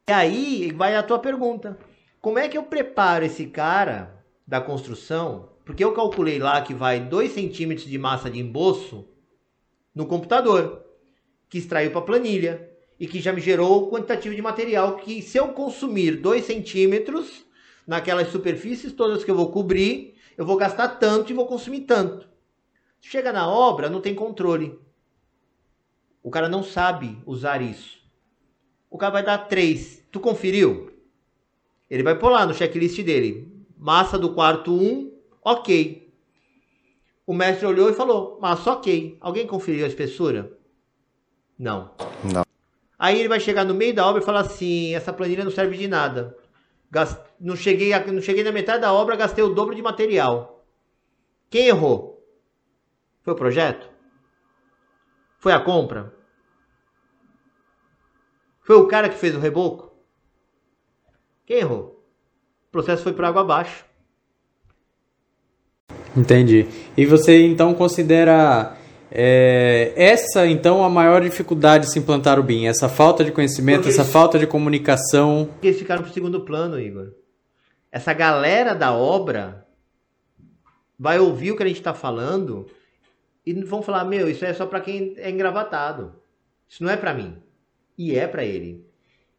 E 0.09 0.11
aí 0.11 0.73
vai 0.73 0.97
a 0.97 1.03
tua 1.03 1.17
pergunta. 1.17 1.79
Como 2.21 2.37
é 2.37 2.47
que 2.47 2.55
eu 2.55 2.61
preparo 2.61 3.25
esse 3.25 3.47
cara 3.47 4.23
da 4.45 4.61
construção? 4.61 5.49
Porque 5.65 5.83
eu 5.83 5.91
calculei 5.91 6.37
lá 6.37 6.61
que 6.61 6.71
vai 6.71 6.99
2 6.99 7.31
centímetros 7.31 7.87
de 7.87 7.97
massa 7.97 8.29
de 8.29 8.39
emboço 8.39 9.07
no 9.93 10.05
computador, 10.05 10.85
que 11.49 11.57
extraiu 11.57 11.89
para 11.89 11.99
a 11.99 12.03
planilha 12.03 12.69
e 12.99 13.07
que 13.07 13.19
já 13.19 13.33
me 13.33 13.41
gerou 13.41 13.83
o 13.83 13.89
quantitativo 13.89 14.35
de 14.35 14.41
material 14.41 14.97
que 14.97 15.19
se 15.23 15.39
eu 15.39 15.47
consumir 15.47 16.17
2 16.17 16.45
centímetros 16.45 17.43
naquelas 17.87 18.27
superfícies 18.27 18.93
todas 18.93 19.23
que 19.23 19.31
eu 19.31 19.35
vou 19.35 19.51
cobrir, 19.51 20.15
eu 20.37 20.45
vou 20.45 20.57
gastar 20.57 20.89
tanto 20.99 21.31
e 21.31 21.35
vou 21.35 21.47
consumir 21.47 21.81
tanto. 21.81 22.29
Chega 23.01 23.33
na 23.33 23.49
obra, 23.49 23.89
não 23.89 23.99
tem 23.99 24.13
controle. 24.13 24.79
O 26.21 26.29
cara 26.29 26.47
não 26.47 26.61
sabe 26.61 27.17
usar 27.25 27.63
isso. 27.63 27.99
O 28.91 28.97
cara 28.99 29.11
vai 29.11 29.23
dar 29.23 29.39
3. 29.39 30.05
Tu 30.11 30.19
conferiu? 30.19 30.90
Ele 31.91 32.03
vai 32.03 32.17
pôr 32.17 32.29
lá 32.29 32.45
no 32.45 32.53
checklist 32.53 33.03
dele. 33.03 33.51
Massa 33.77 34.17
do 34.17 34.33
quarto 34.33 34.73
1, 34.73 35.11
ok. 35.43 36.09
O 37.27 37.33
mestre 37.33 37.67
olhou 37.67 37.89
e 37.89 37.93
falou, 37.93 38.39
massa 38.39 38.71
ok. 38.71 39.17
Alguém 39.19 39.45
conferiu 39.45 39.83
a 39.83 39.89
espessura? 39.89 40.57
Não. 41.59 41.91
Não. 42.33 42.45
Aí 42.97 43.19
ele 43.19 43.27
vai 43.27 43.41
chegar 43.41 43.65
no 43.65 43.73
meio 43.73 43.93
da 43.93 44.07
obra 44.07 44.21
e 44.21 44.25
falar 44.25 44.39
assim, 44.39 44.95
essa 44.95 45.11
planilha 45.11 45.43
não 45.43 45.51
serve 45.51 45.75
de 45.75 45.85
nada. 45.89 46.37
Gast... 46.89 47.19
Não, 47.37 47.57
cheguei 47.57 47.91
a... 47.91 48.05
não 48.09 48.21
cheguei 48.21 48.45
na 48.45 48.53
metade 48.53 48.83
da 48.83 48.93
obra, 48.93 49.17
gastei 49.17 49.43
o 49.43 49.53
dobro 49.53 49.75
de 49.75 49.81
material. 49.81 50.65
Quem 51.49 51.67
errou? 51.67 52.25
Foi 53.21 53.33
o 53.33 53.37
projeto? 53.37 53.89
Foi 55.39 55.51
a 55.51 55.59
compra? 55.59 56.15
Foi 58.61 58.77
o 58.77 58.87
cara 58.87 59.09
que 59.09 59.17
fez 59.17 59.35
o 59.35 59.39
reboco? 59.39 59.90
Quem 61.51 61.59
errou? 61.59 62.01
O 62.69 62.71
processo 62.71 63.03
foi 63.03 63.11
por 63.11 63.25
água 63.25 63.41
abaixo. 63.41 63.83
Entendi. 66.15 66.65
E 66.95 67.05
você 67.05 67.45
então 67.45 67.73
considera 67.73 68.77
é, 69.11 69.91
essa 69.97 70.47
então 70.47 70.81
a 70.81 70.89
maior 70.89 71.21
dificuldade 71.21 71.87
de 71.87 71.91
se 71.91 71.99
implantar 71.99 72.39
o 72.39 72.43
BIM? 72.43 72.67
Essa 72.67 72.87
falta 72.87 73.21
de 73.25 73.33
conhecimento, 73.33 73.89
essa 73.89 74.05
falta 74.05 74.39
de 74.39 74.47
comunicação? 74.47 75.49
Eles 75.61 75.77
ficaram 75.77 76.01
para 76.03 76.09
o 76.09 76.13
segundo 76.13 76.39
plano, 76.45 76.79
Igor. 76.79 77.11
Essa 77.91 78.13
galera 78.13 78.73
da 78.73 78.93
obra 78.93 79.67
vai 80.97 81.19
ouvir 81.19 81.51
o 81.51 81.57
que 81.57 81.63
a 81.63 81.67
gente 81.67 81.79
está 81.79 81.93
falando 81.93 82.65
e 83.45 83.51
vão 83.61 83.81
falar: 83.81 84.05
Meu, 84.05 84.29
isso 84.29 84.45
é 84.45 84.53
só 84.53 84.65
para 84.65 84.79
quem 84.79 85.15
é 85.17 85.29
engravatado. 85.29 86.15
Isso 86.69 86.81
não 86.81 86.89
é 86.89 86.95
para 86.95 87.13
mim. 87.13 87.35
E 87.97 88.15
é 88.15 88.25
para 88.25 88.45
ele. 88.45 88.85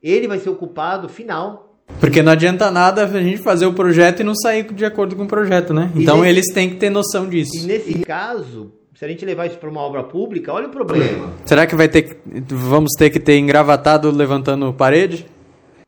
Ele 0.03 0.29
vai 0.29 0.39
ser 0.39 0.51
o 0.51 0.57
culpado 0.57 1.09
final 1.09 1.72
porque 2.01 2.23
não 2.23 2.33
adianta 2.33 2.71
nada 2.71 3.05
a 3.05 3.23
gente 3.23 3.43
fazer 3.43 3.67
o 3.67 3.73
projeto 3.73 4.21
e 4.21 4.25
não 4.25 4.35
sair 4.35 4.65
de 4.73 4.85
acordo 4.85 5.17
com 5.17 5.25
o 5.25 5.29
projeto, 5.29 5.73
né? 5.73 5.91
Então 5.95 6.19
nesse, 6.19 6.29
eles 6.29 6.47
têm 6.53 6.71
que 6.71 6.77
ter 6.77 6.91
noção 6.91 7.29
disso. 7.29 7.57
E 7.57 7.67
nesse 7.67 7.95
caso, 8.01 8.73
Se 8.95 9.07
a 9.07 9.09
gente 9.09 9.25
levar 9.25 9.47
isso 9.47 9.59
para 9.59 9.69
uma 9.69 9.81
obra 9.81 10.05
pública, 10.05 10.53
olha 10.53 10.69
o 10.69 10.71
problema. 10.71 11.33
Será 11.45 11.67
que 11.67 11.75
vai 11.75 11.89
ter 11.89 12.21
vamos 12.47 12.93
ter 12.97 13.11
que 13.11 13.19
ter 13.19 13.37
engravatado 13.37 14.09
levantando 14.13 14.73
parede? 14.73 15.27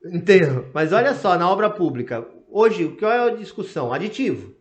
Entendo. 0.04 0.64
Mas 0.74 0.92
olha 0.92 1.14
só, 1.14 1.38
na 1.38 1.48
obra 1.48 1.70
pública, 1.70 2.26
hoje, 2.50 2.88
qual 2.98 3.12
é 3.12 3.30
a 3.30 3.36
discussão? 3.36 3.92
Aditivo. 3.92 4.52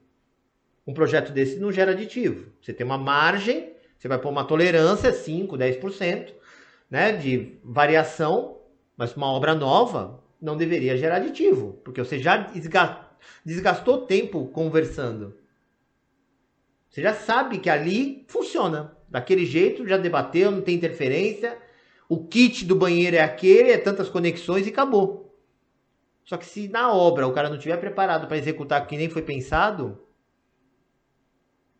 Um 0.85 0.93
projeto 0.93 1.31
desse 1.31 1.59
não 1.59 1.71
gera 1.71 1.93
aditivo. 1.93 2.45
Você 2.61 2.71
tem 2.71 2.85
uma 2.85 2.97
margem, 2.97 3.71
você 3.97 4.07
vai 4.07 4.19
pôr 4.19 4.29
uma 4.29 4.43
tolerância, 4.43 5.11
5, 5.11 5.57
10%, 5.57 6.27
né, 6.91 7.11
de 7.11 7.57
variação, 7.63 8.57
mas 8.95 9.15
uma 9.15 9.31
obra 9.31 9.55
nova 9.55 10.22
não 10.43 10.57
deveria 10.57 10.97
gerar 10.97 11.15
aditivo, 11.15 11.79
porque 11.85 12.03
você 12.03 12.19
já 12.19 12.51
desgastou 13.45 14.05
tempo 14.05 14.45
conversando. 14.47 15.37
Você 16.89 17.01
já 17.01 17.13
sabe 17.13 17.59
que 17.59 17.69
ali 17.69 18.25
funciona. 18.27 18.97
Daquele 19.07 19.45
jeito, 19.45 19.87
já 19.87 19.95
debateu, 19.95 20.51
não 20.51 20.61
tem 20.61 20.75
interferência. 20.75 21.57
O 22.09 22.27
kit 22.27 22.65
do 22.65 22.75
banheiro 22.75 23.15
é 23.15 23.21
aquele, 23.21 23.71
é 23.71 23.77
tantas 23.77 24.09
conexões 24.09 24.67
e 24.67 24.69
acabou. 24.69 25.33
Só 26.25 26.35
que 26.35 26.45
se 26.45 26.67
na 26.67 26.91
obra 26.93 27.25
o 27.25 27.31
cara 27.31 27.49
não 27.49 27.57
tiver 27.57 27.77
preparado 27.77 28.27
para 28.27 28.37
executar 28.37 28.85
que 28.85 28.97
nem 28.97 29.09
foi 29.09 29.21
pensado, 29.21 29.97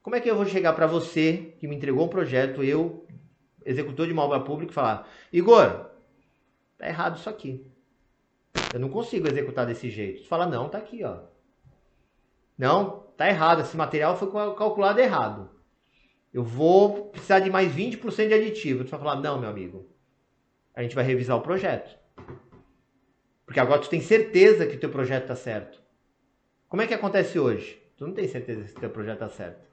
como 0.02 0.16
é 0.16 0.22
que 0.22 0.30
eu 0.30 0.38
vou 0.38 0.46
chegar 0.46 0.72
para 0.72 0.88
você 0.88 1.54
que 1.60 1.68
me 1.68 1.76
entregou 1.76 2.06
um 2.06 2.10
projeto, 2.10 2.64
eu, 2.64 3.06
executor 3.66 4.08
de 4.08 4.14
uma 4.14 4.24
obra 4.24 4.40
pública, 4.40 4.72
e 4.72 4.76
falar: 4.76 5.10
Igor, 5.34 5.90
tá 6.78 6.88
errado 6.88 7.18
isso 7.18 7.30
aqui. 7.30 7.73
Eu 8.74 8.80
não 8.80 8.90
consigo 8.90 9.28
executar 9.28 9.66
desse 9.66 9.90
jeito. 9.90 10.22
Você 10.22 10.28
fala: 10.28 10.46
não, 10.46 10.70
tá 10.70 10.78
aqui, 10.78 11.04
ó. 11.04 11.20
Não, 12.58 13.04
tá 13.18 13.28
errado. 13.28 13.62
Esse 13.62 13.78
material 13.78 14.18
foi 14.18 14.32
calculado 14.32 15.00
errado. 15.00 15.50
Eu 16.34 16.44
vou 16.44 17.10
precisar 17.10 17.40
de 17.40 17.50
mais 17.50 17.72
20% 17.74 18.28
de 18.28 18.34
aditivo. 18.34 18.84
Tu 18.84 18.90
vai 18.90 19.00
falar: 19.00 19.16
não, 19.18 19.40
meu 19.40 19.50
amigo. 19.50 19.88
A 20.76 20.82
gente 20.82 20.96
vai 20.96 21.04
revisar 21.04 21.38
o 21.38 21.42
projeto. 21.42 21.98
Porque 23.46 23.60
agora 23.60 23.82
tu 23.82 23.90
tem 23.90 24.02
certeza 24.02 24.66
que 24.66 24.78
teu 24.78 24.90
projeto 24.90 25.24
está 25.24 25.36
certo. 25.36 25.80
Como 26.68 26.82
é 26.82 26.88
que 26.88 26.94
acontece 26.94 27.38
hoje? 27.38 27.80
Tu 27.96 28.08
não 28.08 28.14
tem 28.14 28.28
certeza 28.28 28.68
se 28.68 28.74
teu 28.74 28.90
projeto 28.90 29.24
está 29.24 29.30
certo. 29.30 29.68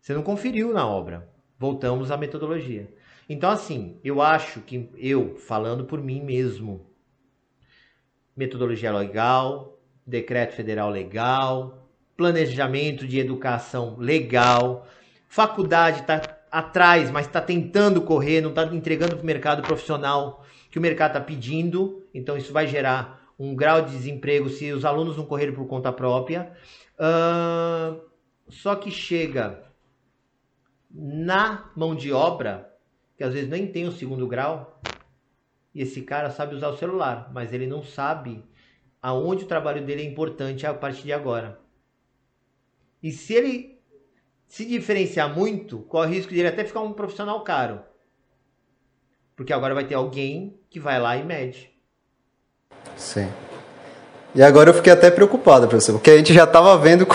Você 0.00 0.14
não 0.14 0.22
conferiu 0.22 0.72
na 0.72 0.86
obra. 0.86 1.28
Voltamos 1.58 2.10
à 2.10 2.16
metodologia. 2.16 2.94
Então, 3.28 3.50
assim, 3.50 4.00
eu 4.02 4.22
acho 4.22 4.60
que 4.60 4.90
eu, 4.96 5.36
falando 5.36 5.84
por 5.84 6.00
mim 6.00 6.22
mesmo, 6.22 6.89
metodologia 8.40 8.90
legal, 8.90 9.78
decreto 10.06 10.54
federal 10.54 10.88
legal, 10.88 11.86
planejamento 12.16 13.06
de 13.06 13.18
educação 13.18 13.96
legal, 13.98 14.86
faculdade 15.28 16.00
está 16.00 16.22
atrás, 16.50 17.10
mas 17.10 17.26
está 17.26 17.38
tentando 17.38 18.00
correr, 18.00 18.40
não 18.40 18.48
está 18.48 18.64
entregando 18.64 19.14
para 19.14 19.22
o 19.22 19.26
mercado 19.26 19.60
profissional 19.60 20.42
que 20.70 20.78
o 20.78 20.80
mercado 20.80 21.10
está 21.10 21.20
pedindo, 21.20 22.02
então 22.14 22.34
isso 22.34 22.50
vai 22.50 22.66
gerar 22.66 23.20
um 23.38 23.54
grau 23.54 23.82
de 23.82 23.90
desemprego 23.90 24.48
se 24.48 24.72
os 24.72 24.86
alunos 24.86 25.18
não 25.18 25.26
correrem 25.26 25.54
por 25.54 25.66
conta 25.66 25.92
própria. 25.92 26.50
Uh, 26.98 28.00
só 28.48 28.74
que 28.74 28.90
chega 28.90 29.62
na 30.90 31.70
mão 31.76 31.94
de 31.94 32.10
obra, 32.10 32.72
que 33.18 33.22
às 33.22 33.34
vezes 33.34 33.50
nem 33.50 33.66
tem 33.66 33.86
o 33.86 33.92
segundo 33.92 34.26
grau, 34.26 34.80
esse 35.74 36.02
cara 36.02 36.30
sabe 36.30 36.54
usar 36.54 36.68
o 36.68 36.76
celular, 36.76 37.30
mas 37.32 37.52
ele 37.52 37.66
não 37.66 37.82
sabe 37.82 38.44
aonde 39.02 39.44
o 39.44 39.48
trabalho 39.48 39.84
dele 39.84 40.02
é 40.02 40.04
importante 40.04 40.66
a 40.66 40.74
partir 40.74 41.04
de 41.04 41.12
agora. 41.12 41.58
E 43.02 43.12
se 43.12 43.34
ele 43.34 43.80
se 44.46 44.64
diferenciar 44.64 45.34
muito, 45.34 45.78
corre 45.78 46.08
o 46.08 46.14
risco 46.14 46.32
de 46.32 46.40
ele 46.40 46.48
até 46.48 46.64
ficar 46.64 46.80
um 46.80 46.92
profissional 46.92 47.42
caro. 47.42 47.80
Porque 49.36 49.52
agora 49.52 49.74
vai 49.74 49.84
ter 49.84 49.94
alguém 49.94 50.58
que 50.68 50.80
vai 50.80 51.00
lá 51.00 51.16
e 51.16 51.24
mede. 51.24 51.70
Sim. 52.96 53.28
E 54.34 54.42
agora 54.42 54.70
eu 54.70 54.74
fiquei 54.74 54.92
até 54.92 55.10
preocupado, 55.10 55.66
professor, 55.66 55.94
porque 55.94 56.10
a 56.10 56.16
gente 56.16 56.32
já 56.32 56.44
estava 56.44 56.76
vendo 56.78 57.06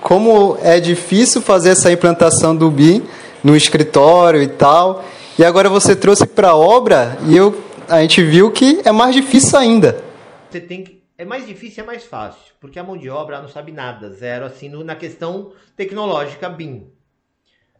como 0.00 0.58
é 0.62 0.80
difícil 0.80 1.42
fazer 1.42 1.70
essa 1.70 1.92
implantação 1.92 2.54
do 2.54 2.70
BIM 2.70 3.06
no 3.42 3.54
escritório 3.54 4.42
e 4.42 4.48
tal. 4.48 5.04
E 5.38 5.44
agora 5.44 5.68
você 5.68 5.94
trouxe 5.94 6.26
para 6.26 6.50
a 6.50 6.56
obra 6.56 7.18
e 7.26 7.36
eu, 7.36 7.60
a 7.88 8.00
gente 8.02 8.22
viu 8.22 8.50
que 8.50 8.80
é 8.84 8.92
mais 8.92 9.14
difícil 9.14 9.58
ainda. 9.58 10.02
Você 10.50 10.60
tem 10.60 10.84
que 10.84 11.04
é 11.16 11.24
mais 11.24 11.46
difícil 11.46 11.82
e 11.82 11.84
é 11.84 11.86
mais 11.86 12.04
fácil, 12.04 12.54
porque 12.60 12.78
a 12.78 12.82
mão 12.82 12.96
de 12.96 13.08
obra 13.08 13.40
não 13.40 13.48
sabe 13.48 13.70
nada, 13.70 14.10
zero 14.10 14.44
assim 14.44 14.68
no, 14.68 14.82
na 14.82 14.96
questão 14.96 15.52
tecnológica 15.76 16.48
BIM. 16.48 16.90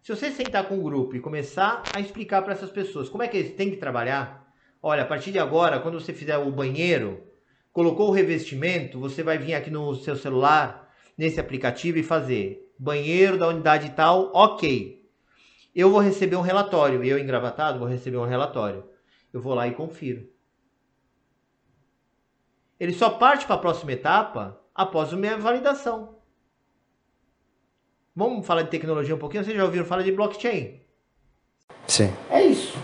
Se 0.03 0.15
você 0.15 0.31
sentar 0.31 0.69
com 0.69 0.77
um 0.77 0.83
grupo 0.83 1.17
e 1.17 1.21
começar 1.21 1.83
a 1.93 1.99
explicar 1.99 2.43
para 2.43 2.53
essas 2.53 2.71
pessoas 2.71 3.09
como 3.09 3.25
é 3.25 3.29
que 3.29 3.37
eles 3.37 3.55
têm 3.55 3.71
que 3.71 3.77
trabalhar, 3.77 4.47
olha, 4.81 5.03
a 5.03 5.07
partir 5.07 5.33
de 5.33 5.39
agora, 5.41 5.81
quando 5.81 6.01
você 6.01 6.13
fizer 6.13 6.37
o 6.39 6.53
banheiro, 6.53 7.25
colocou 7.73 8.09
o 8.09 8.13
revestimento, 8.13 9.01
você 9.01 9.23
vai 9.23 9.37
vir 9.37 9.55
aqui 9.55 9.71
no 9.71 9.97
seu 9.97 10.15
celular, 10.15 10.89
nesse 11.19 11.41
aplicativo 11.41 11.99
e 11.99 12.05
fazer 12.05 12.73
banheiro 12.79 13.37
da 13.37 13.49
unidade 13.49 13.91
tal, 13.97 14.31
ok. 14.33 15.03
Eu 15.75 15.91
vou 15.91 16.01
receber 16.01 16.37
um 16.37 16.41
relatório, 16.41 17.03
eu 17.03 17.19
engravatado 17.19 17.81
vou 17.81 17.89
receber 17.89 18.19
um 18.19 18.27
relatório. 18.27 18.94
Eu 19.35 19.41
vou 19.41 19.53
lá 19.53 19.67
e 19.67 19.75
confiro. 19.75 20.31
Ele 22.79 22.93
só 22.93 23.11
parte 23.11 23.47
para 23.47 23.57
a 23.57 23.59
próxima 23.59 23.91
etapa 23.91 24.61
após 24.73 25.13
a 25.13 25.17
minha 25.17 25.37
validação. 25.37 26.21
Vamos 28.15 28.47
falar 28.47 28.63
de 28.63 28.71
tecnologia 28.71 29.13
um 29.13 29.19
pouquinho? 29.19 29.43
Vocês 29.43 29.57
já 29.57 29.65
ouviram 29.65 29.85
falar 29.85 30.03
de 30.03 30.13
blockchain? 30.13 30.81
Sim. 31.89 32.13
É 32.31 32.45
isso. 32.45 32.79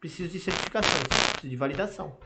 Preciso 0.00 0.30
de 0.30 0.40
certificação, 0.40 1.02
preciso 1.02 1.50
de 1.50 1.56
validação. 1.56 2.16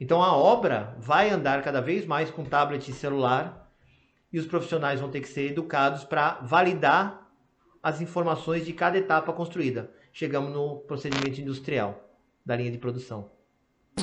Então 0.00 0.22
a 0.22 0.34
obra 0.34 0.96
vai 0.98 1.28
andar 1.28 1.62
cada 1.62 1.82
vez 1.82 2.06
mais 2.06 2.30
com 2.30 2.42
tablet 2.42 2.90
e 2.90 2.94
celular 2.94 3.70
e 4.32 4.38
os 4.38 4.46
profissionais 4.46 4.98
vão 4.98 5.10
ter 5.10 5.20
que 5.20 5.28
ser 5.28 5.50
educados 5.50 6.04
para 6.04 6.40
validar 6.40 7.30
as 7.82 8.00
informações 8.00 8.64
de 8.64 8.72
cada 8.72 8.96
etapa 8.96 9.30
construída. 9.30 9.92
Chegamos 10.10 10.50
no 10.54 10.78
procedimento 10.86 11.38
industrial 11.38 12.03
da 12.46 12.54
linha 12.54 12.70
de 12.70 12.76
produção. 12.76 13.24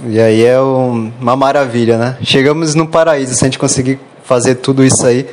E 0.04 0.20
aí 0.20 0.44
é 0.44 0.60
uma 0.60 1.36
maravilha, 1.36 1.96
né? 1.96 2.18
Chegamos 2.24 2.74
no 2.74 2.88
paraíso 2.88 3.36
se 3.36 3.44
a 3.44 3.48
gente 3.48 3.60
conseguir 3.60 4.00
fazer 4.24 4.56
tudo 4.56 4.84
isso 4.84 5.06
aí. 5.06 5.28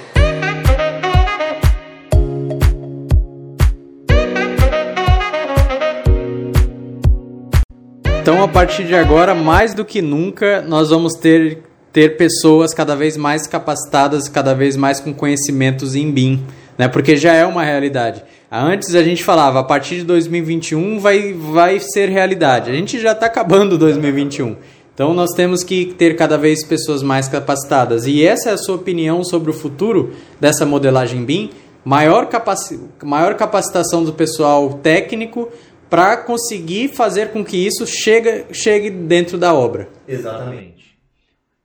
Então, 8.20 8.42
a 8.42 8.48
partir 8.48 8.84
de 8.84 8.94
agora, 8.94 9.34
mais 9.34 9.72
do 9.72 9.86
que 9.86 10.02
nunca, 10.02 10.60
nós 10.60 10.90
vamos 10.90 11.14
ter, 11.14 11.62
ter 11.90 12.18
pessoas 12.18 12.74
cada 12.74 12.94
vez 12.94 13.16
mais 13.16 13.46
capacitadas, 13.46 14.28
cada 14.28 14.54
vez 14.54 14.76
mais 14.76 15.00
com 15.00 15.14
conhecimentos 15.14 15.94
em 15.94 16.12
BIM, 16.12 16.44
né? 16.78 16.88
Porque 16.88 17.16
já 17.16 17.34
é 17.34 17.44
uma 17.44 17.64
realidade. 17.64 18.22
Antes 18.50 18.94
a 18.94 19.02
gente 19.02 19.24
falava, 19.24 19.58
a 19.58 19.64
partir 19.64 19.96
de 19.96 20.04
2021 20.04 21.00
vai, 21.00 21.34
vai 21.34 21.80
ser 21.80 22.08
realidade. 22.08 22.70
A 22.70 22.74
gente 22.74 22.98
já 22.98 23.12
está 23.12 23.26
acabando 23.26 23.76
2021. 23.76 24.56
Então 24.94 25.12
nós 25.12 25.30
temos 25.34 25.62
que 25.62 25.86
ter 25.98 26.16
cada 26.16 26.38
vez 26.38 26.64
pessoas 26.64 27.02
mais 27.02 27.28
capacitadas. 27.28 28.06
E 28.06 28.24
essa 28.24 28.50
é 28.50 28.52
a 28.52 28.58
sua 28.58 28.76
opinião 28.76 29.22
sobre 29.22 29.50
o 29.50 29.54
futuro 29.54 30.14
dessa 30.40 30.64
modelagem 30.64 31.24
BIM? 31.24 31.50
Maior, 31.84 32.26
capaci 32.26 32.80
maior 33.02 33.34
capacitação 33.34 34.04
do 34.04 34.12
pessoal 34.12 34.74
técnico, 34.74 35.50
para 35.88 36.16
conseguir 36.18 36.88
fazer 36.88 37.30
com 37.30 37.44
que 37.44 37.56
isso 37.56 37.86
chegue, 37.86 38.46
chegue 38.52 38.90
dentro 38.90 39.38
da 39.38 39.54
obra. 39.54 39.88
Exatamente. 40.06 40.98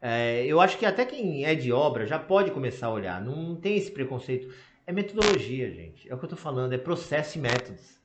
É, 0.01 0.45
eu 0.45 0.59
acho 0.59 0.77
que 0.77 0.85
até 0.85 1.05
quem 1.05 1.45
é 1.45 1.55
de 1.55 1.71
obra 1.71 2.05
já 2.05 2.19
pode 2.19 2.51
começar 2.51 2.87
a 2.87 2.93
olhar, 2.93 3.23
não 3.23 3.55
tem 3.55 3.77
esse 3.77 3.91
preconceito. 3.91 4.47
É 4.85 4.91
metodologia, 4.91 5.71
gente. 5.71 6.09
É 6.09 6.13
o 6.13 6.17
que 6.17 6.25
eu 6.25 6.27
estou 6.27 6.37
falando, 6.37 6.73
é 6.73 6.77
processo 6.77 7.37
e 7.37 7.41
métodos. 7.41 8.01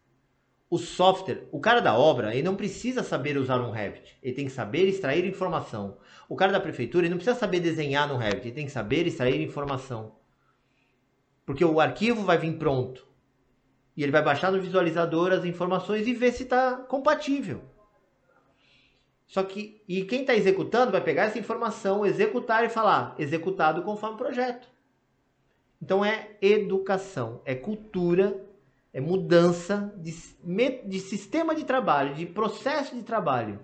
O 0.70 0.78
software, 0.78 1.48
o 1.50 1.58
cara 1.60 1.80
da 1.80 1.96
obra, 1.96 2.34
ele 2.34 2.42
não 2.42 2.54
precisa 2.54 3.02
saber 3.02 3.38
usar 3.38 3.60
um 3.60 3.70
Revit, 3.70 4.18
ele 4.22 4.34
tem 4.34 4.44
que 4.44 4.52
saber 4.52 4.86
extrair 4.86 5.24
informação. 5.24 5.96
O 6.28 6.36
cara 6.36 6.52
da 6.52 6.60
prefeitura, 6.60 7.06
ele 7.06 7.14
não 7.14 7.16
precisa 7.16 7.38
saber 7.38 7.60
desenhar 7.60 8.06
no 8.06 8.18
Revit, 8.18 8.48
ele 8.48 8.54
tem 8.54 8.66
que 8.66 8.72
saber 8.72 9.06
extrair 9.06 9.40
informação. 9.40 10.16
Porque 11.46 11.64
o 11.64 11.80
arquivo 11.80 12.22
vai 12.22 12.36
vir 12.36 12.58
pronto. 12.58 13.08
E 13.96 14.02
ele 14.02 14.12
vai 14.12 14.22
baixar 14.22 14.52
no 14.52 14.60
visualizador 14.60 15.32
as 15.32 15.44
informações 15.46 16.06
e 16.06 16.12
ver 16.12 16.32
se 16.32 16.42
está 16.42 16.76
compatível. 16.76 17.62
Só 19.26 19.42
que, 19.42 19.82
e 19.88 20.04
quem 20.04 20.20
está 20.20 20.34
executando 20.34 20.92
vai 20.92 21.00
pegar 21.00 21.24
essa 21.24 21.38
informação, 21.38 22.04
executar 22.04 22.64
e 22.64 22.68
falar, 22.68 23.14
executado 23.18 23.82
conforme 23.82 24.14
o 24.14 24.18
projeto. 24.18 24.68
Então 25.80 26.04
é 26.04 26.30
educação, 26.40 27.40
é 27.44 27.54
cultura, 27.54 28.44
é 28.92 29.00
mudança 29.00 29.94
de, 29.96 30.12
de 30.84 31.00
sistema 31.00 31.54
de 31.54 31.64
trabalho, 31.64 32.14
de 32.14 32.26
processo 32.26 32.94
de 32.94 33.02
trabalho. 33.02 33.60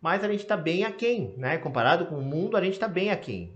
Mas 0.00 0.22
a 0.24 0.28
gente 0.28 0.40
está 0.40 0.56
bem 0.56 0.84
aquém, 0.84 1.34
né? 1.36 1.58
Comparado 1.58 2.06
com 2.06 2.16
o 2.16 2.22
mundo, 2.22 2.56
a 2.56 2.62
gente 2.62 2.74
está 2.74 2.88
bem 2.88 3.10
aquém. 3.10 3.52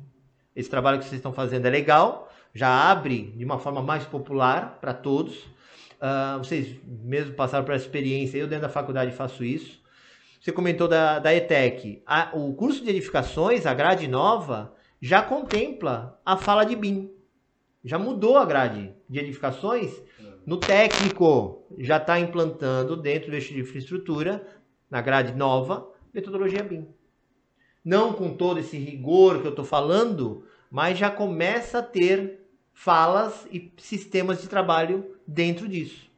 Esse 0.54 0.68
trabalho 0.68 0.98
que 0.98 1.04
vocês 1.04 1.18
estão 1.18 1.32
fazendo 1.32 1.66
é 1.66 1.70
legal, 1.70 2.30
já 2.52 2.90
abre 2.90 3.32
de 3.36 3.44
uma 3.44 3.58
forma 3.58 3.80
mais 3.80 4.04
popular 4.04 4.78
para 4.80 4.92
todos 4.92 5.50
Uh, 6.02 6.38
vocês 6.38 6.76
mesmo 6.84 7.32
passaram 7.34 7.64
por 7.64 7.72
essa 7.72 7.84
experiência, 7.84 8.36
eu 8.36 8.48
dentro 8.48 8.62
da 8.62 8.68
faculdade 8.68 9.12
faço 9.12 9.44
isso. 9.44 9.80
Você 10.40 10.50
comentou 10.50 10.88
da, 10.88 11.20
da 11.20 11.32
ETEC. 11.32 12.02
A, 12.04 12.30
o 12.32 12.52
curso 12.54 12.82
de 12.82 12.90
edificações, 12.90 13.66
a 13.66 13.72
grade 13.72 14.08
nova, 14.08 14.74
já 15.00 15.22
contempla 15.22 16.20
a 16.26 16.36
fala 16.36 16.64
de 16.64 16.74
BIM. 16.74 17.08
Já 17.84 17.98
mudou 17.98 18.36
a 18.36 18.44
grade 18.44 18.92
de 19.08 19.18
edificações. 19.18 19.90
No 20.46 20.56
técnico, 20.56 21.64
já 21.78 21.96
está 21.96 22.18
implantando 22.18 22.96
dentro 22.96 23.30
do 23.30 23.34
eixo 23.34 23.52
de 23.52 23.60
infraestrutura, 23.60 24.44
na 24.90 25.00
grade 25.00 25.34
nova, 25.34 25.88
metodologia 26.12 26.62
BIM. 26.62 26.86
Não 27.84 28.12
com 28.12 28.34
todo 28.34 28.60
esse 28.60 28.76
rigor 28.76 29.40
que 29.40 29.46
eu 29.46 29.50
estou 29.50 29.64
falando, 29.64 30.44
mas 30.70 30.98
já 30.98 31.10
começa 31.10 31.78
a 31.78 31.82
ter 31.82 32.40
falas 32.72 33.46
e 33.52 33.72
sistemas 33.78 34.40
de 34.40 34.48
trabalho 34.48 35.04
dentro 35.26 35.68
disso. 35.68 36.10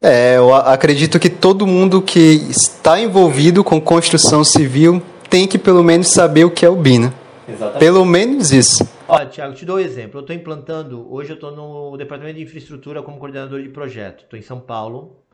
É, 0.00 0.36
eu 0.36 0.54
acredito 0.54 1.18
que 1.18 1.30
todo 1.30 1.66
mundo 1.66 2.02
que 2.02 2.20
está 2.50 3.00
envolvido 3.00 3.64
com 3.64 3.80
construção 3.80 4.44
civil 4.44 5.02
tem 5.30 5.46
que 5.46 5.58
pelo 5.58 5.82
menos 5.82 6.12
saber 6.12 6.44
o 6.44 6.50
que 6.50 6.64
é 6.64 6.68
o 6.68 6.76
BIM, 6.76 6.98
né? 6.98 7.12
Exatamente. 7.48 7.78
Pelo 7.78 8.04
menos 8.04 8.52
isso. 8.52 8.88
Olha, 9.06 9.26
Tiago, 9.26 9.54
te 9.54 9.64
dou 9.64 9.76
um 9.76 9.80
exemplo. 9.80 10.18
Eu 10.18 10.22
estou 10.22 10.34
implantando, 10.34 11.12
hoje 11.12 11.30
eu 11.30 11.34
estou 11.34 11.54
no 11.54 11.96
Departamento 11.96 12.38
de 12.38 12.44
Infraestrutura 12.44 13.02
como 13.02 13.18
coordenador 13.18 13.62
de 13.62 13.68
projeto. 13.68 14.24
Estou 14.24 14.38
em 14.38 14.42
São 14.42 14.60
Paulo. 14.60 15.24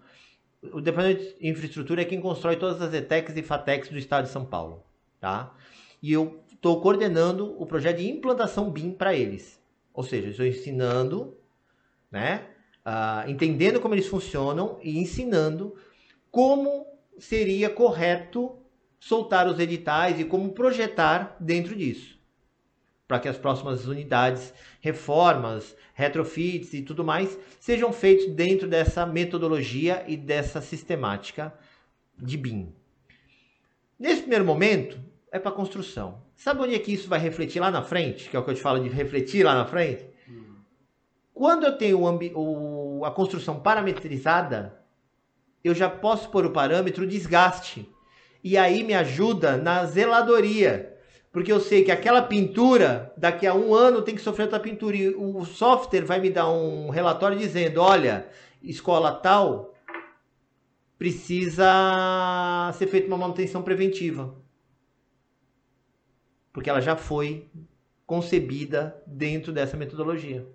O 0.73 0.81
Departamento 0.81 1.23
de 1.23 1.49
Infraestrutura 1.49 2.03
é 2.03 2.05
quem 2.05 2.21
constrói 2.21 2.57
todas 2.57 2.81
as 2.83 2.93
ETECs 2.93 3.37
e 3.37 3.43
FATECs 3.43 3.89
do 3.89 3.99
estado 3.99 4.25
de 4.25 4.31
São 4.31 4.45
Paulo. 4.45 4.85
Tá? 5.21 5.55
E 6.03 6.13
eu 6.13 6.41
estou 6.53 6.81
coordenando 6.81 7.57
o 7.61 7.67
projeto 7.67 7.97
de 7.99 8.09
implantação 8.09 8.71
BIM 8.71 8.93
para 8.93 9.15
eles. 9.15 9.61
Ou 9.95 10.05
seja, 10.05 10.29
estou 10.29 10.47
ensinando, 10.47 11.37
né, 12.11 12.45
uh, 12.87 13.29
entendendo 13.29 13.81
como 13.81 13.95
eles 13.95 14.07
funcionam 14.07 14.79
e 14.83 14.99
ensinando 14.99 15.75
como 16.31 16.87
seria 17.19 17.69
correto 17.69 18.62
soltar 19.03 19.49
os 19.49 19.59
editais 19.59 20.21
e 20.21 20.25
como 20.25 20.53
projetar 20.53 21.37
dentro 21.41 21.75
disso. 21.75 22.17
Para 23.09 23.19
que 23.19 23.29
as 23.29 23.37
próximas 23.37 23.85
unidades, 23.89 24.55
reformas, 24.81 25.77
retrofits 25.93 26.73
e 26.73 26.83
tudo 26.83 27.03
mais 27.03 27.37
sejam 27.59 27.93
feitos 27.93 28.29
dentro 28.29 28.69
dessa 28.69 29.05
metodologia 29.05 30.05
e 30.07 30.17
dessa 30.17 30.61
sistemática 30.61 31.53
de 32.17 32.37
BIM. 32.37 32.73
Nesse 33.99 34.21
primeiro 34.21 34.45
momento, 34.45 35.01
é 35.33 35.39
para 35.41 35.51
construção. 35.51 36.23
Sabe 36.37 36.63
onde 36.63 36.77
é 36.77 36.79
que 36.79 36.93
isso 36.93 37.09
vai 37.09 37.19
refletir 37.19 37.59
lá 37.59 37.73
na 37.73 37.83
frente? 37.83 38.31
Que 38.31 38.37
é 38.37 38.39
o 38.39 38.45
que 38.45 38.51
eu 38.51 38.55
te 38.55 38.63
falo 38.63 38.79
de 38.81 38.89
refletir 38.89 39.45
lá 39.45 39.55
na 39.55 39.65
frente? 39.65 40.07
Quando 41.35 41.65
eu 41.65 41.77
tenho 41.77 41.99
o, 41.99 42.99
o, 43.01 43.05
a 43.05 43.11
construção 43.11 43.59
parametrizada, 43.59 44.81
eu 45.65 45.75
já 45.75 45.91
posso 45.91 46.29
pôr 46.31 46.47
o 46.47 46.53
parâmetro 46.53 47.05
desgaste. 47.05 47.92
E 48.43 48.57
aí 48.57 48.83
me 48.83 48.95
ajuda 48.95 49.57
na 49.57 49.85
zeladoria. 49.87 50.97
Porque 51.31 51.51
eu 51.51 51.61
sei 51.61 51.83
que 51.83 51.91
aquela 51.91 52.23
pintura, 52.23 53.13
daqui 53.17 53.47
a 53.47 53.55
um 53.55 53.75
ano 53.75 54.03
tem 54.03 54.15
que 54.15 54.21
sofrer 54.21 54.45
outra 54.45 54.61
pintura. 54.61 54.97
E 54.97 55.09
o 55.09 55.45
software 55.45 56.05
vai 56.05 56.21
me 56.21 56.31
dar 56.31 56.51
um 56.51 56.91
relatório 56.91 57.39
dizendo: 57.39 57.81
olha, 57.81 58.27
escola 58.63 59.13
tal 59.13 59.75
precisa 60.99 61.65
ser 62.75 62.87
feita 62.87 63.09
uma 63.09 63.17
manutenção 63.17 63.63
preventiva 63.63 64.43
porque 66.53 66.69
ela 66.69 66.81
já 66.81 66.95
foi 66.95 67.49
concebida 68.07 69.03
dentro 69.07 69.53
dessa 69.53 69.77
metodologia 69.77 70.47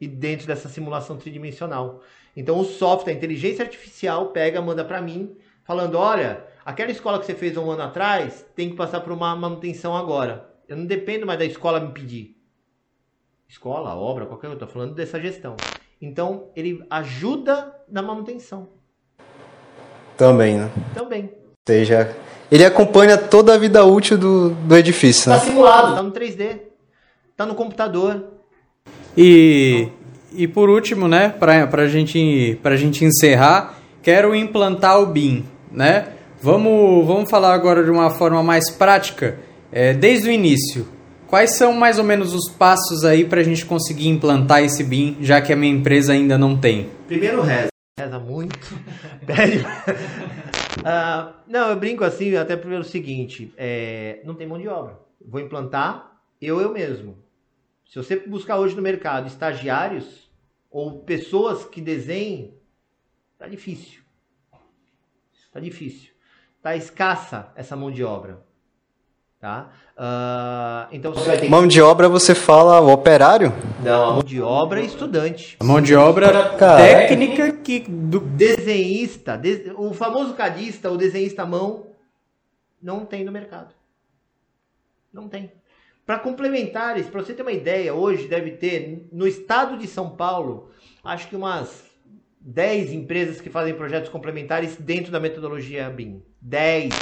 e 0.00 0.06
dentro 0.06 0.46
dessa 0.46 0.68
simulação 0.68 1.16
tridimensional. 1.16 2.02
Então 2.36 2.60
o 2.60 2.64
software, 2.64 3.12
a 3.12 3.16
inteligência 3.16 3.64
artificial 3.64 4.28
pega, 4.28 4.60
manda 4.60 4.84
para 4.84 5.00
mim, 5.00 5.36
falando: 5.64 5.96
olha, 5.96 6.44
aquela 6.68 6.90
escola 6.90 7.18
que 7.18 7.24
você 7.24 7.34
fez 7.34 7.56
um 7.56 7.70
ano 7.70 7.82
atrás 7.82 8.44
tem 8.54 8.68
que 8.68 8.76
passar 8.76 9.00
por 9.00 9.10
uma 9.10 9.34
manutenção 9.34 9.96
agora. 9.96 10.50
Eu 10.68 10.76
não 10.76 10.84
dependo 10.84 11.24
mais 11.24 11.38
da 11.38 11.46
escola 11.46 11.80
me 11.80 11.92
pedir. 11.92 12.36
Escola, 13.48 13.94
obra, 13.94 14.26
qualquer 14.26 14.48
coisa, 14.48 14.64
estou 14.64 14.68
falando 14.68 14.94
dessa 14.94 15.18
gestão. 15.18 15.56
Então 16.00 16.50
ele 16.54 16.84
ajuda 16.90 17.74
na 17.88 18.02
manutenção. 18.02 18.68
Também, 20.14 20.58
né? 20.58 20.70
Também. 20.94 21.32
Seja 21.66 22.14
ele 22.50 22.64
acompanha 22.64 23.16
toda 23.16 23.54
a 23.54 23.58
vida 23.58 23.84
útil 23.84 24.18
do, 24.18 24.50
do 24.50 24.76
edifício. 24.76 25.32
Está 25.32 25.44
né? 25.44 25.50
simulado, 25.50 25.88
está 25.88 26.02
no 26.02 26.12
3D, 26.12 26.60
está 27.30 27.46
no 27.46 27.54
computador. 27.54 28.24
E, 29.16 29.88
e 30.34 30.46
por 30.46 30.68
último, 30.68 31.08
né, 31.08 31.30
para 31.30 31.64
a 31.64 31.88
gente, 31.88 32.58
a 32.62 32.76
gente 32.76 33.04
encerrar, 33.04 33.78
quero 34.02 34.34
implantar 34.34 35.00
o 35.00 35.06
BIM, 35.06 35.46
né? 35.70 36.17
Vamos, 36.40 37.04
vamos 37.04 37.28
falar 37.28 37.52
agora 37.52 37.82
de 37.82 37.90
uma 37.90 38.10
forma 38.10 38.42
mais 38.44 38.70
prática, 38.70 39.40
é, 39.72 39.92
desde 39.92 40.28
o 40.28 40.32
início. 40.32 40.86
Quais 41.26 41.56
são 41.56 41.72
mais 41.72 41.98
ou 41.98 42.04
menos 42.04 42.32
os 42.32 42.48
passos 42.48 43.04
aí 43.04 43.24
para 43.24 43.40
a 43.40 43.44
gente 43.44 43.66
conseguir 43.66 44.08
implantar 44.08 44.62
esse 44.62 44.84
BIM, 44.84 45.16
já 45.20 45.42
que 45.42 45.52
a 45.52 45.56
minha 45.56 45.74
empresa 45.74 46.12
ainda 46.12 46.38
não 46.38 46.56
tem? 46.56 46.88
Primeiro 47.08 47.42
reza. 47.42 47.68
Reza 47.98 48.18
muito. 48.20 48.56
Pede. 49.26 49.58
Uh, 49.58 51.34
não, 51.46 51.70
eu 51.70 51.76
brinco 51.76 52.04
assim 52.04 52.34
até 52.36 52.56
pelo 52.56 52.84
seguinte: 52.84 53.52
é, 53.56 54.20
não 54.24 54.34
tem 54.34 54.46
mão 54.46 54.58
de 54.58 54.68
obra. 54.68 54.96
Vou 55.20 55.40
implantar 55.40 56.22
eu, 56.40 56.60
eu 56.60 56.72
mesmo. 56.72 57.18
Se 57.84 57.96
você 57.96 58.16
buscar 58.16 58.58
hoje 58.58 58.76
no 58.76 58.82
mercado 58.82 59.26
estagiários 59.26 60.30
ou 60.70 61.00
pessoas 61.00 61.64
que 61.64 61.80
desenhem, 61.80 62.54
tá 63.36 63.48
difícil. 63.48 64.02
Tá 65.52 65.58
difícil. 65.58 66.07
Tá 66.68 66.76
escassa 66.76 67.48
essa 67.56 67.74
mão 67.74 67.90
de 67.90 68.04
obra. 68.04 68.42
Tá? 69.40 69.70
Uh, 69.96 70.94
então 70.94 71.14
você 71.14 71.26
vai 71.26 71.38
ter 71.38 71.48
Mão 71.48 71.66
de 71.66 71.80
obra 71.80 72.10
você 72.10 72.34
fala 72.34 72.78
o 72.78 72.92
operário? 72.92 73.54
Não, 73.82 74.10
a 74.10 74.12
mão 74.12 74.22
de 74.22 74.42
obra 74.42 74.82
é 74.82 74.84
estudante. 74.84 75.56
A 75.60 75.64
mão 75.64 75.80
de 75.80 75.94
obra 75.94 76.56
Cara, 76.58 76.76
técnica 76.76 77.52
que. 77.52 77.80
Do... 77.88 78.20
Desenhista, 78.20 79.40
o 79.78 79.94
famoso 79.94 80.34
cadista, 80.34 80.90
o 80.90 80.98
desenhista 80.98 81.44
à 81.44 81.46
mão, 81.46 81.86
não 82.82 83.06
tem 83.06 83.24
no 83.24 83.32
mercado. 83.32 83.74
Não 85.10 85.26
tem. 85.26 85.50
Para 86.04 86.18
complementares, 86.18 87.06
para 87.06 87.22
você 87.22 87.32
ter 87.32 87.40
uma 87.40 87.52
ideia, 87.52 87.94
hoje 87.94 88.28
deve 88.28 88.50
ter 88.50 89.08
no 89.10 89.26
estado 89.26 89.78
de 89.78 89.86
São 89.86 90.10
Paulo, 90.10 90.70
acho 91.02 91.28
que 91.28 91.36
umas 91.36 91.87
10 92.48 92.92
empresas 92.94 93.42
que 93.42 93.50
fazem 93.50 93.74
projetos 93.74 94.08
complementares 94.08 94.74
dentro 94.76 95.12
da 95.12 95.20
metodologia 95.20 95.90
BIM. 95.90 96.22
10 96.40 96.94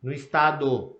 no 0.00 0.12
estado. 0.12 0.96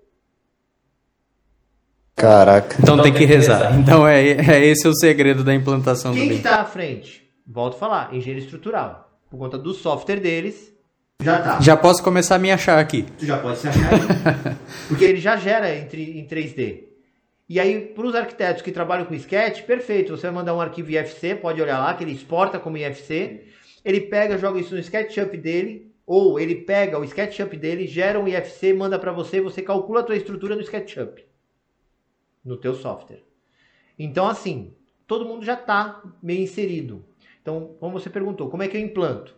Caraca. 2.16 2.74
Então, 2.81 2.95
então 2.95 3.05
tem 3.05 3.14
que 3.14 3.24
rezar. 3.24 3.78
Então 3.78 4.07
é, 4.07 4.31
é 4.31 4.66
esse 4.66 4.87
o 4.89 4.93
segredo 4.93 5.45
da 5.45 5.55
implantação 5.55 6.12
Quem 6.12 6.24
do 6.24 6.28
Quem 6.28 6.37
está 6.39 6.61
à 6.61 6.64
frente? 6.64 7.31
Volto 7.47 7.76
a 7.76 7.78
falar, 7.78 8.14
engenheiro 8.14 8.45
estrutural. 8.45 9.16
Por 9.31 9.39
conta 9.39 9.57
do 9.57 9.72
software 9.74 10.18
deles, 10.18 10.74
já 11.22 11.41
tá. 11.41 11.61
Já 11.61 11.76
posso 11.76 12.03
começar 12.03 12.35
a 12.35 12.39
me 12.39 12.51
achar 12.51 12.81
aqui. 12.81 13.07
Tu 13.16 13.26
já 13.26 13.39
pode 13.39 13.59
se 13.59 13.68
achar 13.68 13.95
aí. 13.95 14.57
Porque 14.89 15.05
ele 15.05 15.20
já 15.20 15.37
gera 15.37 15.72
em, 15.72 15.85
em 16.18 16.26
3D. 16.26 16.89
E 17.51 17.59
aí, 17.59 17.80
para 17.80 18.07
os 18.07 18.14
arquitetos 18.14 18.62
que 18.62 18.70
trabalham 18.70 19.05
com 19.07 19.12
Sketch, 19.12 19.62
perfeito. 19.62 20.16
Você 20.16 20.28
vai 20.28 20.36
mandar 20.36 20.55
um 20.55 20.61
arquivo 20.61 20.92
IFC, 20.92 21.34
pode 21.34 21.61
olhar 21.61 21.80
lá, 21.80 21.92
que 21.92 22.05
ele 22.05 22.12
exporta 22.12 22.61
como 22.61 22.78
IFC. 22.78 23.44
Ele 23.84 24.03
pega, 24.03 24.38
joga 24.38 24.61
isso 24.61 24.72
no 24.72 24.78
SketchUp 24.78 25.36
dele, 25.36 25.92
ou 26.07 26.38
ele 26.38 26.55
pega 26.55 26.96
o 26.96 27.03
SketchUp 27.03 27.57
dele, 27.57 27.88
gera 27.88 28.20
um 28.20 28.28
IFC, 28.28 28.72
manda 28.72 29.01
para 29.01 29.11
você, 29.11 29.40
você 29.40 29.62
calcula 29.62 29.98
a 29.98 30.03
tua 30.05 30.14
estrutura 30.14 30.55
no 30.55 30.62
SketchUp 30.62 31.26
no 32.44 32.57
teu 32.57 32.72
software. 32.72 33.24
Então, 33.98 34.28
assim, 34.28 34.72
todo 35.05 35.26
mundo 35.26 35.44
já 35.44 35.55
está 35.55 36.05
meio 36.22 36.42
inserido. 36.42 37.05
Então, 37.42 37.74
como 37.80 37.98
você 37.98 38.09
perguntou, 38.09 38.48
como 38.48 38.62
é 38.62 38.68
que 38.68 38.76
eu 38.76 38.80
implanto? 38.80 39.34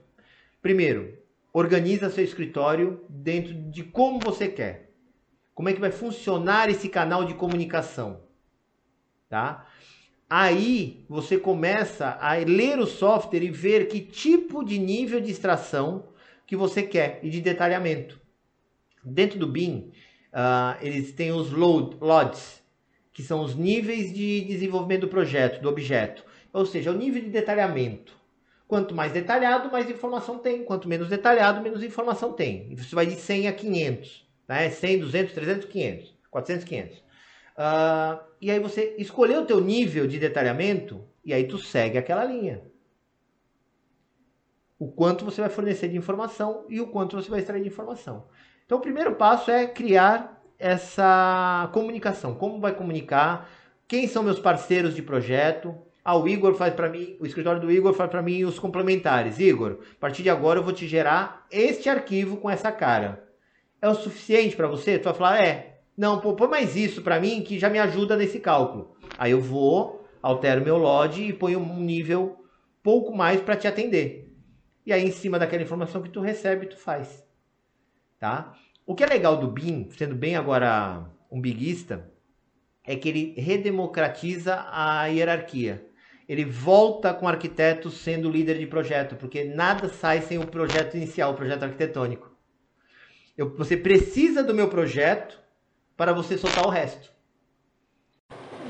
Primeiro, 0.60 1.16
organiza 1.50 2.10
seu 2.10 2.24
escritório 2.24 3.00
dentro 3.08 3.54
de 3.54 3.82
como 3.82 4.20
você 4.20 4.48
quer. 4.48 4.91
Como 5.55 5.68
é 5.68 5.72
que 5.72 5.80
vai 5.80 5.90
funcionar 5.90 6.70
esse 6.70 6.88
canal 6.88 7.24
de 7.24 7.34
comunicação? 7.34 8.20
Tá? 9.28 9.66
Aí 10.28 11.05
você 11.09 11.36
começa 11.36 12.16
a 12.20 12.34
ler 12.34 12.78
o 12.78 12.86
software 12.86 13.42
e 13.42 13.50
ver 13.50 13.86
que 13.88 14.00
tipo 14.00 14.64
de 14.64 14.78
nível 14.78 15.20
de 15.20 15.30
extração 15.30 16.09
que 16.46 16.57
você 16.57 16.82
quer 16.82 17.20
e 17.22 17.28
de 17.28 17.40
detalhamento. 17.40 18.18
Dentro 19.05 19.38
do 19.38 19.46
BIM, 19.46 19.92
uh, 20.32 20.78
eles 20.80 21.12
têm 21.12 21.32
os 21.32 21.50
load, 21.50 21.96
LODs, 22.00 22.62
que 23.12 23.22
são 23.22 23.42
os 23.42 23.55
níveis 23.55 24.12
de 24.12 24.40
desenvolvimento 24.42 25.03
do 25.03 25.09
projeto, 25.09 25.61
do 25.61 25.68
objeto. 25.68 26.24
Ou 26.53 26.64
seja, 26.64 26.90
o 26.90 26.96
nível 26.96 27.20
de 27.20 27.28
detalhamento. 27.28 28.16
Quanto 28.66 28.94
mais 28.94 29.12
detalhado, 29.12 29.70
mais 29.70 29.90
informação 29.90 30.38
tem. 30.38 30.64
Quanto 30.64 30.88
menos 30.88 31.09
detalhado, 31.11 31.61
menos 31.61 31.82
informação 31.82 32.32
tem. 32.32 32.72
Isso 32.72 32.94
vai 32.94 33.05
de 33.05 33.16
100 33.16 33.48
a 33.48 33.53
500. 33.53 34.31
Né? 34.53 34.68
100, 34.68 34.98
200, 35.00 35.32
300, 35.32 35.64
500. 35.64 36.14
400, 36.30 36.64
500. 36.64 36.98
Uh, 36.98 38.20
e 38.38 38.50
aí 38.50 38.59
você 38.59 38.94
escolheu 38.98 39.40
o 39.40 39.46
teu 39.46 39.61
nível 39.62 40.07
de 40.07 40.18
detalhamento 40.18 41.03
e 41.24 41.32
aí 41.32 41.44
tu 41.44 41.57
segue 41.57 41.96
aquela 41.96 42.22
linha. 42.22 42.62
O 44.78 44.88
quanto 44.88 45.24
você 45.24 45.40
vai 45.40 45.48
fornecer 45.48 45.88
de 45.88 45.96
informação 45.96 46.66
e 46.68 46.80
o 46.82 46.88
quanto 46.88 47.16
você 47.16 47.30
vai 47.30 47.40
extrair 47.40 47.62
de 47.62 47.68
informação. 47.68 48.26
Então, 48.66 48.76
o 48.76 48.80
primeiro 48.80 49.14
passo 49.14 49.50
é 49.50 49.66
criar 49.66 50.42
essa 50.59 51.70
comunicação. 51.72 52.34
Como 52.34 52.61
vai 52.61 52.74
comunicar? 52.74 53.48
Quem 53.88 54.07
são 54.07 54.22
meus 54.22 54.38
parceiros 54.38 54.94
de 54.94 55.03
projeto? 55.03 55.74
Ah, 56.05 56.16
o 56.16 56.28
Igor 56.28 56.55
faz 56.55 56.74
para 56.74 56.90
mim, 56.90 57.16
o 57.20 57.26
escritório 57.26 57.61
do 57.61 57.70
Igor 57.70 57.94
faz 57.94 58.11
para 58.11 58.22
mim 58.22 58.44
os 58.44 58.59
complementares. 58.59 59.38
Igor, 59.38 59.78
a 59.96 60.00
partir 60.00 60.22
de 60.22 60.30
agora 60.30 60.59
eu 60.59 60.64
vou 60.64 60.72
te 60.72 60.86
gerar 60.86 61.46
este 61.50 61.88
arquivo 61.88 62.36
com 62.36 62.50
essa 62.50 62.70
cara. 62.70 63.31
É 63.82 63.88
o 63.88 63.94
suficiente 63.96 64.54
para 64.54 64.68
você? 64.68 64.96
Tu 64.96 65.04
vai 65.04 65.14
falar, 65.14 65.44
é. 65.44 65.80
Não, 65.96 66.20
pô, 66.20 66.34
põe 66.34 66.48
mais 66.48 66.76
isso 66.76 67.02
para 67.02 67.18
mim 67.18 67.42
que 67.42 67.58
já 67.58 67.68
me 67.68 67.80
ajuda 67.80 68.16
nesse 68.16 68.38
cálculo. 68.38 68.96
Aí 69.18 69.32
eu 69.32 69.40
vou, 69.40 70.08
altero 70.22 70.64
meu 70.64 70.78
LOD 70.78 71.24
e 71.24 71.32
ponho 71.32 71.58
um 71.58 71.80
nível 71.80 72.46
pouco 72.80 73.12
mais 73.12 73.40
para 73.40 73.56
te 73.56 73.66
atender. 73.66 74.32
E 74.86 74.92
aí 74.92 75.04
em 75.04 75.10
cima 75.10 75.36
daquela 75.36 75.64
informação 75.64 76.00
que 76.00 76.10
tu 76.10 76.20
recebe, 76.20 76.66
tu 76.66 76.76
faz. 76.76 77.26
Tá? 78.20 78.54
O 78.86 78.94
que 78.94 79.02
é 79.02 79.06
legal 79.06 79.36
do 79.36 79.48
BIM, 79.48 79.90
sendo 79.90 80.14
bem 80.14 80.36
agora 80.36 81.04
um 81.30 81.40
biguista, 81.40 82.08
é 82.84 82.94
que 82.94 83.08
ele 83.08 83.34
redemocratiza 83.36 84.64
a 84.70 85.06
hierarquia. 85.06 85.84
Ele 86.28 86.44
volta 86.44 87.12
com 87.12 87.26
o 87.26 87.28
arquiteto 87.28 87.90
sendo 87.90 88.30
líder 88.30 88.58
de 88.58 88.66
projeto, 88.66 89.16
porque 89.16 89.42
nada 89.42 89.88
sai 89.88 90.22
sem 90.22 90.38
o 90.38 90.46
projeto 90.46 90.96
inicial, 90.96 91.32
o 91.32 91.36
projeto 91.36 91.64
arquitetônico. 91.64 92.31
Eu, 93.36 93.54
você 93.56 93.76
precisa 93.76 94.42
do 94.42 94.54
meu 94.54 94.68
projeto 94.68 95.38
para 95.96 96.12
você 96.12 96.36
soltar 96.36 96.66
o 96.66 96.70
resto. 96.70 97.10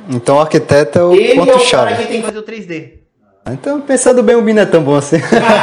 Então 0.08 0.36
o 0.36 0.40
arquiteto 0.40 0.98
é 0.98 1.04
o 1.04 1.14
Ele 1.14 1.34
ponto 1.34 1.50
é 1.50 1.54
o 1.54 1.58
chave. 1.58 1.92
cara 1.92 2.02
que 2.02 2.08
tem 2.08 2.20
que 2.20 2.26
fazer 2.26 2.38
o 2.38 2.42
3D. 2.42 2.98
Então 3.52 3.80
pensando 3.80 4.22
bem, 4.22 4.36
o 4.36 4.42
BIM 4.42 4.52
não 4.54 4.62
é 4.62 4.66
tão 4.66 4.82
bom 4.82 4.96
assim. 4.96 5.16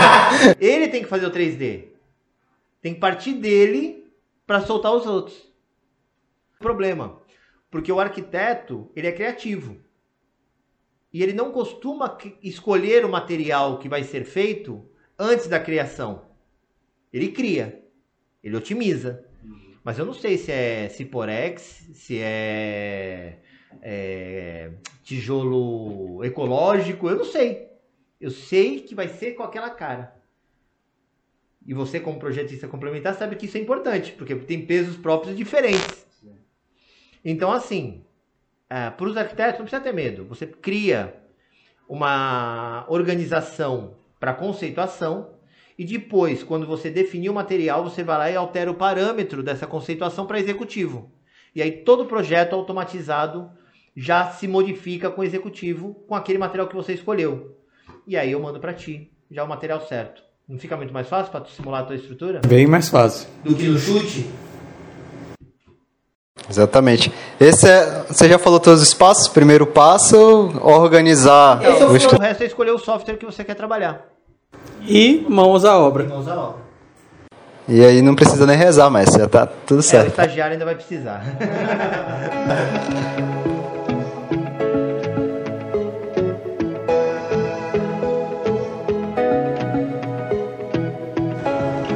Ele 0.59 0.87
tem 0.87 1.01
que 1.03 1.09
fazer 1.09 1.25
o 1.25 1.31
3D. 1.31 1.85
Tem 2.81 2.93
que 2.93 2.99
partir 2.99 3.33
dele 3.33 4.11
para 4.45 4.61
soltar 4.61 4.93
os 4.93 5.05
outros. 5.05 5.49
Problema, 6.59 7.21
porque 7.71 7.91
o 7.91 7.99
arquiteto 7.99 8.91
ele 8.93 9.07
é 9.07 9.11
criativo 9.13 9.77
e 11.13 11.23
ele 11.23 11.33
não 11.33 11.51
costuma 11.51 12.17
escolher 12.43 13.05
o 13.05 13.09
material 13.09 13.79
que 13.79 13.87
vai 13.87 14.03
ser 14.03 14.25
feito 14.25 14.85
antes 15.17 15.47
da 15.47 15.59
criação. 15.59 16.23
Ele 17.13 17.29
cria, 17.31 17.83
ele 18.49 18.57
otimiza. 18.57 19.23
Mas 19.83 19.97
eu 19.97 20.05
não 20.05 20.13
sei 20.13 20.37
se 20.37 20.51
é 20.51 20.89
Ciporex, 20.89 21.61
se 21.93 22.19
é, 22.19 23.37
é 23.81 24.71
tijolo 25.03 26.23
ecológico, 26.23 27.09
eu 27.09 27.15
não 27.15 27.25
sei. 27.25 27.69
Eu 28.19 28.29
sei 28.29 28.81
que 28.81 28.93
vai 28.93 29.07
ser 29.07 29.31
com 29.31 29.43
aquela 29.43 29.69
cara. 29.69 30.13
E 31.65 31.73
você, 31.73 31.99
como 31.99 32.19
projetista 32.19 32.67
complementar, 32.67 33.13
sabe 33.15 33.35
que 33.35 33.45
isso 33.45 33.57
é 33.57 33.61
importante, 33.61 34.11
porque 34.13 34.35
tem 34.35 34.65
pesos 34.65 34.97
próprios 34.97 35.37
diferentes. 35.37 36.05
Então, 37.23 37.51
assim, 37.51 38.03
para 38.67 39.05
os 39.05 39.15
arquitetos 39.15 39.59
não 39.59 39.65
precisa 39.65 39.81
ter 39.81 39.93
medo. 39.93 40.25
Você 40.25 40.47
cria 40.47 41.15
uma 41.87 42.85
organização 42.89 43.95
para 44.19 44.33
conceituação 44.33 45.38
e 45.79 45.85
depois, 45.85 46.43
quando 46.43 46.67
você 46.67 46.89
definir 46.89 47.29
o 47.29 47.33
material, 47.33 47.85
você 47.85 48.03
vai 48.03 48.17
lá 48.17 48.29
e 48.29 48.35
altera 48.35 48.69
o 48.69 48.75
parâmetro 48.75 49.41
dessa 49.41 49.65
conceituação 49.65 50.25
para 50.25 50.37
executivo. 50.37 51.09
E 51.55 51.61
aí 51.61 51.71
todo 51.71 52.03
o 52.03 52.05
projeto 52.05 52.51
automatizado 52.53 53.49
já 53.95 54.29
se 54.29 54.45
modifica 54.45 55.09
com 55.09 55.21
o 55.21 55.23
executivo 55.23 55.93
com 56.05 56.15
aquele 56.15 56.37
material 56.37 56.67
que 56.67 56.75
você 56.75 56.91
escolheu. 56.91 57.55
E 58.05 58.17
aí 58.17 58.33
eu 58.33 58.41
mando 58.41 58.59
para 58.59 58.73
ti 58.73 59.09
já 59.31 59.41
o 59.41 59.47
material 59.47 59.79
certo. 59.79 60.21
Não 60.45 60.59
fica 60.59 60.75
muito 60.75 60.93
mais 60.93 61.07
fácil 61.07 61.31
para 61.31 61.39
tu 61.39 61.51
simular 61.51 61.83
a 61.83 61.85
tua 61.85 61.95
estrutura? 61.95 62.41
Bem 62.45 62.67
mais 62.67 62.89
fácil. 62.89 63.29
Do 63.45 63.55
que 63.55 63.63
no 63.63 63.79
chute? 63.79 64.29
Exatamente. 66.49 67.09
Esse 67.39 67.69
é, 67.69 68.03
você 68.05 68.27
já 68.27 68.37
falou 68.37 68.59
todos 68.59 68.81
os 68.81 68.93
passos. 68.93 69.29
Primeiro 69.29 69.65
passo, 69.65 70.17
organizar 70.61 71.63
Esse 71.63 71.81
é 71.81 71.85
o 71.85 72.17
o 72.17 72.19
resto 72.19 72.43
é 72.43 72.45
escolher 72.47 72.71
o 72.71 72.77
software 72.77 73.15
que 73.15 73.25
você 73.25 73.45
quer 73.45 73.55
trabalhar. 73.55 74.18
E 74.87 75.25
mãos 75.29 75.65
à 75.65 75.77
obra. 75.77 76.07
E 77.67 77.85
aí 77.85 78.01
não 78.01 78.15
precisa 78.15 78.47
nem 78.47 78.57
rezar, 78.57 78.89
mas 78.89 79.09
já 79.09 79.27
tá 79.27 79.45
tudo 79.45 79.77
É, 79.77 79.79
o 79.79 79.83
certo. 79.83 80.07
estagiário 80.07 80.53
ainda 80.53 80.65
vai 80.65 80.75
precisar. 80.75 81.23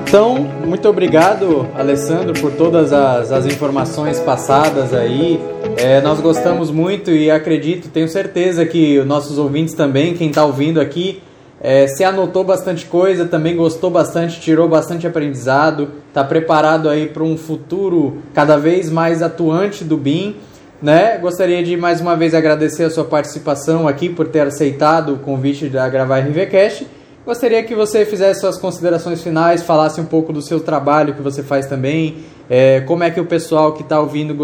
Então, 0.08 0.36
muito 0.66 0.88
obrigado, 0.88 1.68
Alessandro, 1.76 2.40
por 2.40 2.52
todas 2.52 2.94
as, 2.94 3.32
as 3.32 3.46
informações 3.48 4.20
passadas 4.20 4.94
aí. 4.94 5.40
É, 5.76 6.02
nós 6.02 6.20
gostamos 6.20 6.70
muito 6.70 7.10
e 7.10 7.32
acredito, 7.32 7.90
tenho 7.90 8.08
certeza 8.08 8.64
que 8.64 9.00
os 9.00 9.08
nossos 9.08 9.40
ouvintes 9.40 9.74
também, 9.74 10.14
quem 10.14 10.30
está 10.30 10.46
ouvindo 10.46 10.80
aqui, 10.80 11.20
é, 11.64 11.88
se 11.88 12.04
anotou 12.04 12.44
bastante 12.44 12.86
coisa, 12.86 13.26
também 13.26 13.56
gostou 13.56 13.90
bastante, 13.90 14.42
tirou 14.42 14.68
bastante 14.68 15.08
aprendizado, 15.08 15.92
está 16.10 16.22
preparado 16.22 16.90
aí 16.90 17.08
para 17.08 17.24
um 17.24 17.38
futuro 17.38 18.18
cada 18.34 18.58
vez 18.58 18.90
mais 18.90 19.24
atuante 19.24 19.86
do 19.86 19.96
BIM. 19.96 20.36
Né? 20.82 21.18
Gostaria 21.18 21.64
de 21.64 21.78
mais 21.78 22.02
uma 22.02 22.18
vez 22.18 22.36
agradecer 22.36 22.84
a 22.84 22.90
sua 22.90 23.06
participação 23.06 23.88
aqui 23.88 24.10
por 24.10 24.28
ter 24.28 24.42
aceitado 24.42 25.14
o 25.14 25.20
convite 25.20 25.70
da 25.70 25.88
gravar 25.88 26.20
RVCast. 26.20 26.86
Gostaria 27.26 27.64
que 27.64 27.74
você 27.74 28.06
fizesse 28.06 28.42
suas 28.42 28.58
considerações 28.58 29.24
finais, 29.24 29.64
falasse 29.64 30.02
um 30.02 30.06
pouco 30.06 30.34
do 30.34 30.42
seu 30.42 30.60
trabalho 30.60 31.14
que 31.14 31.22
você 31.22 31.42
faz 31.42 31.66
também, 31.66 32.26
é, 32.50 32.82
como 32.82 33.06
é 33.06 33.10
que 33.10 33.22
o 33.22 33.26
pessoal 33.26 33.72
que 33.72 33.84
está 33.84 33.98
ouvindo 34.02 34.36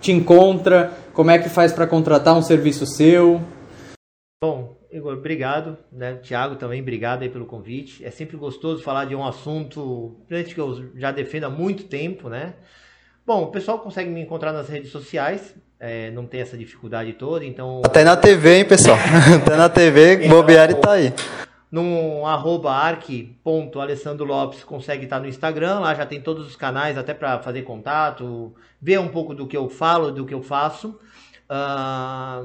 te 0.00 0.12
encontra, 0.12 0.92
como 1.12 1.32
é 1.32 1.38
que 1.40 1.48
faz 1.48 1.72
para 1.72 1.88
contratar 1.88 2.38
um 2.38 2.42
serviço 2.42 2.86
seu. 2.86 3.40
Bom, 4.40 4.76
Igor, 4.90 5.14
obrigado. 5.14 5.76
Né? 5.92 6.14
Tiago 6.22 6.56
também, 6.56 6.80
obrigado 6.80 7.22
aí 7.22 7.28
pelo 7.28 7.46
convite. 7.46 8.04
É 8.04 8.10
sempre 8.10 8.36
gostoso 8.36 8.82
falar 8.82 9.04
de 9.06 9.14
um 9.14 9.24
assunto 9.26 10.16
que 10.28 10.58
eu 10.60 10.90
já 10.96 11.10
defendo 11.10 11.44
há 11.44 11.50
muito 11.50 11.84
tempo, 11.84 12.28
né? 12.28 12.54
Bom, 13.26 13.42
o 13.42 13.46
pessoal 13.48 13.78
consegue 13.80 14.08
me 14.08 14.20
encontrar 14.20 14.52
nas 14.52 14.68
redes 14.68 14.90
sociais, 14.92 15.54
é, 15.80 16.10
não 16.12 16.26
tem 16.26 16.40
essa 16.40 16.56
dificuldade 16.56 17.12
toda, 17.14 17.44
então 17.44 17.82
Até 17.84 18.04
na 18.04 18.16
TV, 18.16 18.58
hein, 18.58 18.64
pessoal? 18.64 18.96
Até 19.42 19.56
na 19.56 19.68
TV, 19.68 20.24
Então- 20.24 20.28
bobear 20.28 20.70
e 20.70 20.74
tá 20.74 20.92
aí. 20.92 21.12
no 21.70 22.24
arroba 22.24 22.72
arc.alessandro 22.72 24.24
Lopes 24.24 24.62
consegue 24.62 25.04
estar 25.04 25.18
no 25.18 25.26
Instagram, 25.26 25.80
lá 25.80 25.92
já 25.94 26.06
tem 26.06 26.20
todos 26.20 26.46
os 26.46 26.54
canais 26.54 26.96
até 26.96 27.12
para 27.12 27.40
fazer 27.40 27.62
contato, 27.62 28.54
ver 28.80 29.00
um 29.00 29.08
pouco 29.08 29.34
do 29.34 29.44
que 29.46 29.56
eu 29.56 29.68
falo, 29.68 30.12
do 30.12 30.24
que 30.24 30.32
eu 30.32 30.42
faço. 30.42 30.96
Ah, 31.48 32.44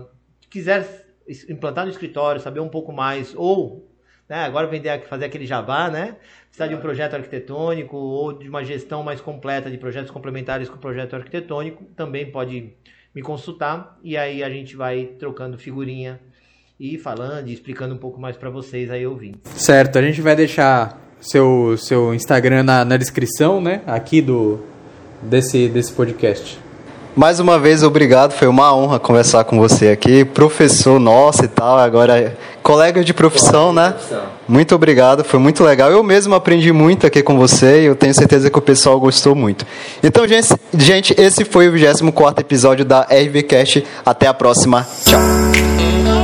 quiser 0.49 1.11
implantar 1.49 1.86
no 1.86 1.91
escritório, 1.91 2.41
saber 2.41 2.59
um 2.59 2.69
pouco 2.69 2.91
mais, 2.91 3.34
ou 3.35 3.88
né, 4.30 4.45
agora 4.45 4.68
vender, 4.68 5.01
fazer 5.07 5.26
aquele 5.26 5.45
jabá, 5.45 5.89
né? 5.89 6.15
Precisar 6.47 6.68
de 6.68 6.76
um 6.76 6.80
projeto 6.80 7.15
arquitetônico 7.15 7.97
ou 7.97 8.31
de 8.31 8.47
uma 8.47 8.64
gestão 8.64 9.03
mais 9.03 9.19
completa 9.19 9.69
de 9.69 9.77
projetos 9.77 10.10
complementares 10.10 10.69
com 10.69 10.76
o 10.76 10.80
projeto 10.80 11.15
arquitetônico, 11.15 11.84
também 11.95 12.31
pode 12.31 12.73
me 13.14 13.22
consultar 13.22 13.99
e 14.01 14.15
aí 14.15 14.41
a 14.41 14.49
gente 14.49 14.76
vai 14.76 15.06
trocando 15.19 15.57
figurinha 15.57 16.19
e 16.80 16.97
falando 16.97 17.49
e 17.49 17.53
explicando 17.53 17.93
um 17.93 17.97
pouco 17.97 18.19
mais 18.19 18.38
para 18.38 18.49
vocês 18.49 18.89
aí 18.89 19.06
ouvindo. 19.06 19.39
Certo, 19.43 19.99
a 19.99 20.01
gente 20.01 20.22
vai 20.22 20.35
deixar 20.35 20.99
seu, 21.19 21.76
seu 21.77 22.14
Instagram 22.14 22.64
na, 22.64 22.85
na 22.85 22.97
descrição, 22.97 23.61
né? 23.61 23.81
Aqui 23.85 24.22
do 24.22 24.60
desse, 25.22 25.68
desse 25.68 25.91
podcast. 25.91 26.70
Mais 27.15 27.39
uma 27.39 27.59
vez, 27.59 27.83
obrigado. 27.83 28.31
Foi 28.31 28.47
uma 28.47 28.73
honra 28.73 28.99
conversar 28.99 29.43
com 29.43 29.59
você 29.59 29.89
aqui. 29.89 30.23
Professor 30.23 30.99
nosso 30.99 31.43
e 31.43 31.47
tal, 31.47 31.77
agora 31.77 32.38
colega 32.63 33.03
de 33.03 33.13
profissão, 33.13 33.73
né? 33.73 33.93
Muito 34.47 34.75
obrigado, 34.75 35.23
foi 35.23 35.39
muito 35.39 35.63
legal. 35.63 35.91
Eu 35.91 36.03
mesmo 36.03 36.35
aprendi 36.35 36.71
muito 36.71 37.05
aqui 37.05 37.21
com 37.21 37.38
você 37.38 37.81
e 37.81 37.85
eu 37.85 37.95
tenho 37.95 38.13
certeza 38.13 38.49
que 38.49 38.57
o 38.57 38.61
pessoal 38.61 38.99
gostou 38.99 39.35
muito. 39.35 39.65
Então, 40.01 40.27
gente, 40.27 40.49
gente 40.73 41.13
esse 41.17 41.43
foi 41.43 41.67
o 41.67 41.71
24 41.71 42.41
episódio 42.41 42.85
da 42.85 43.01
RVCast. 43.01 43.83
Até 44.05 44.27
a 44.27 44.33
próxima. 44.33 44.88
Tchau. 45.05 46.20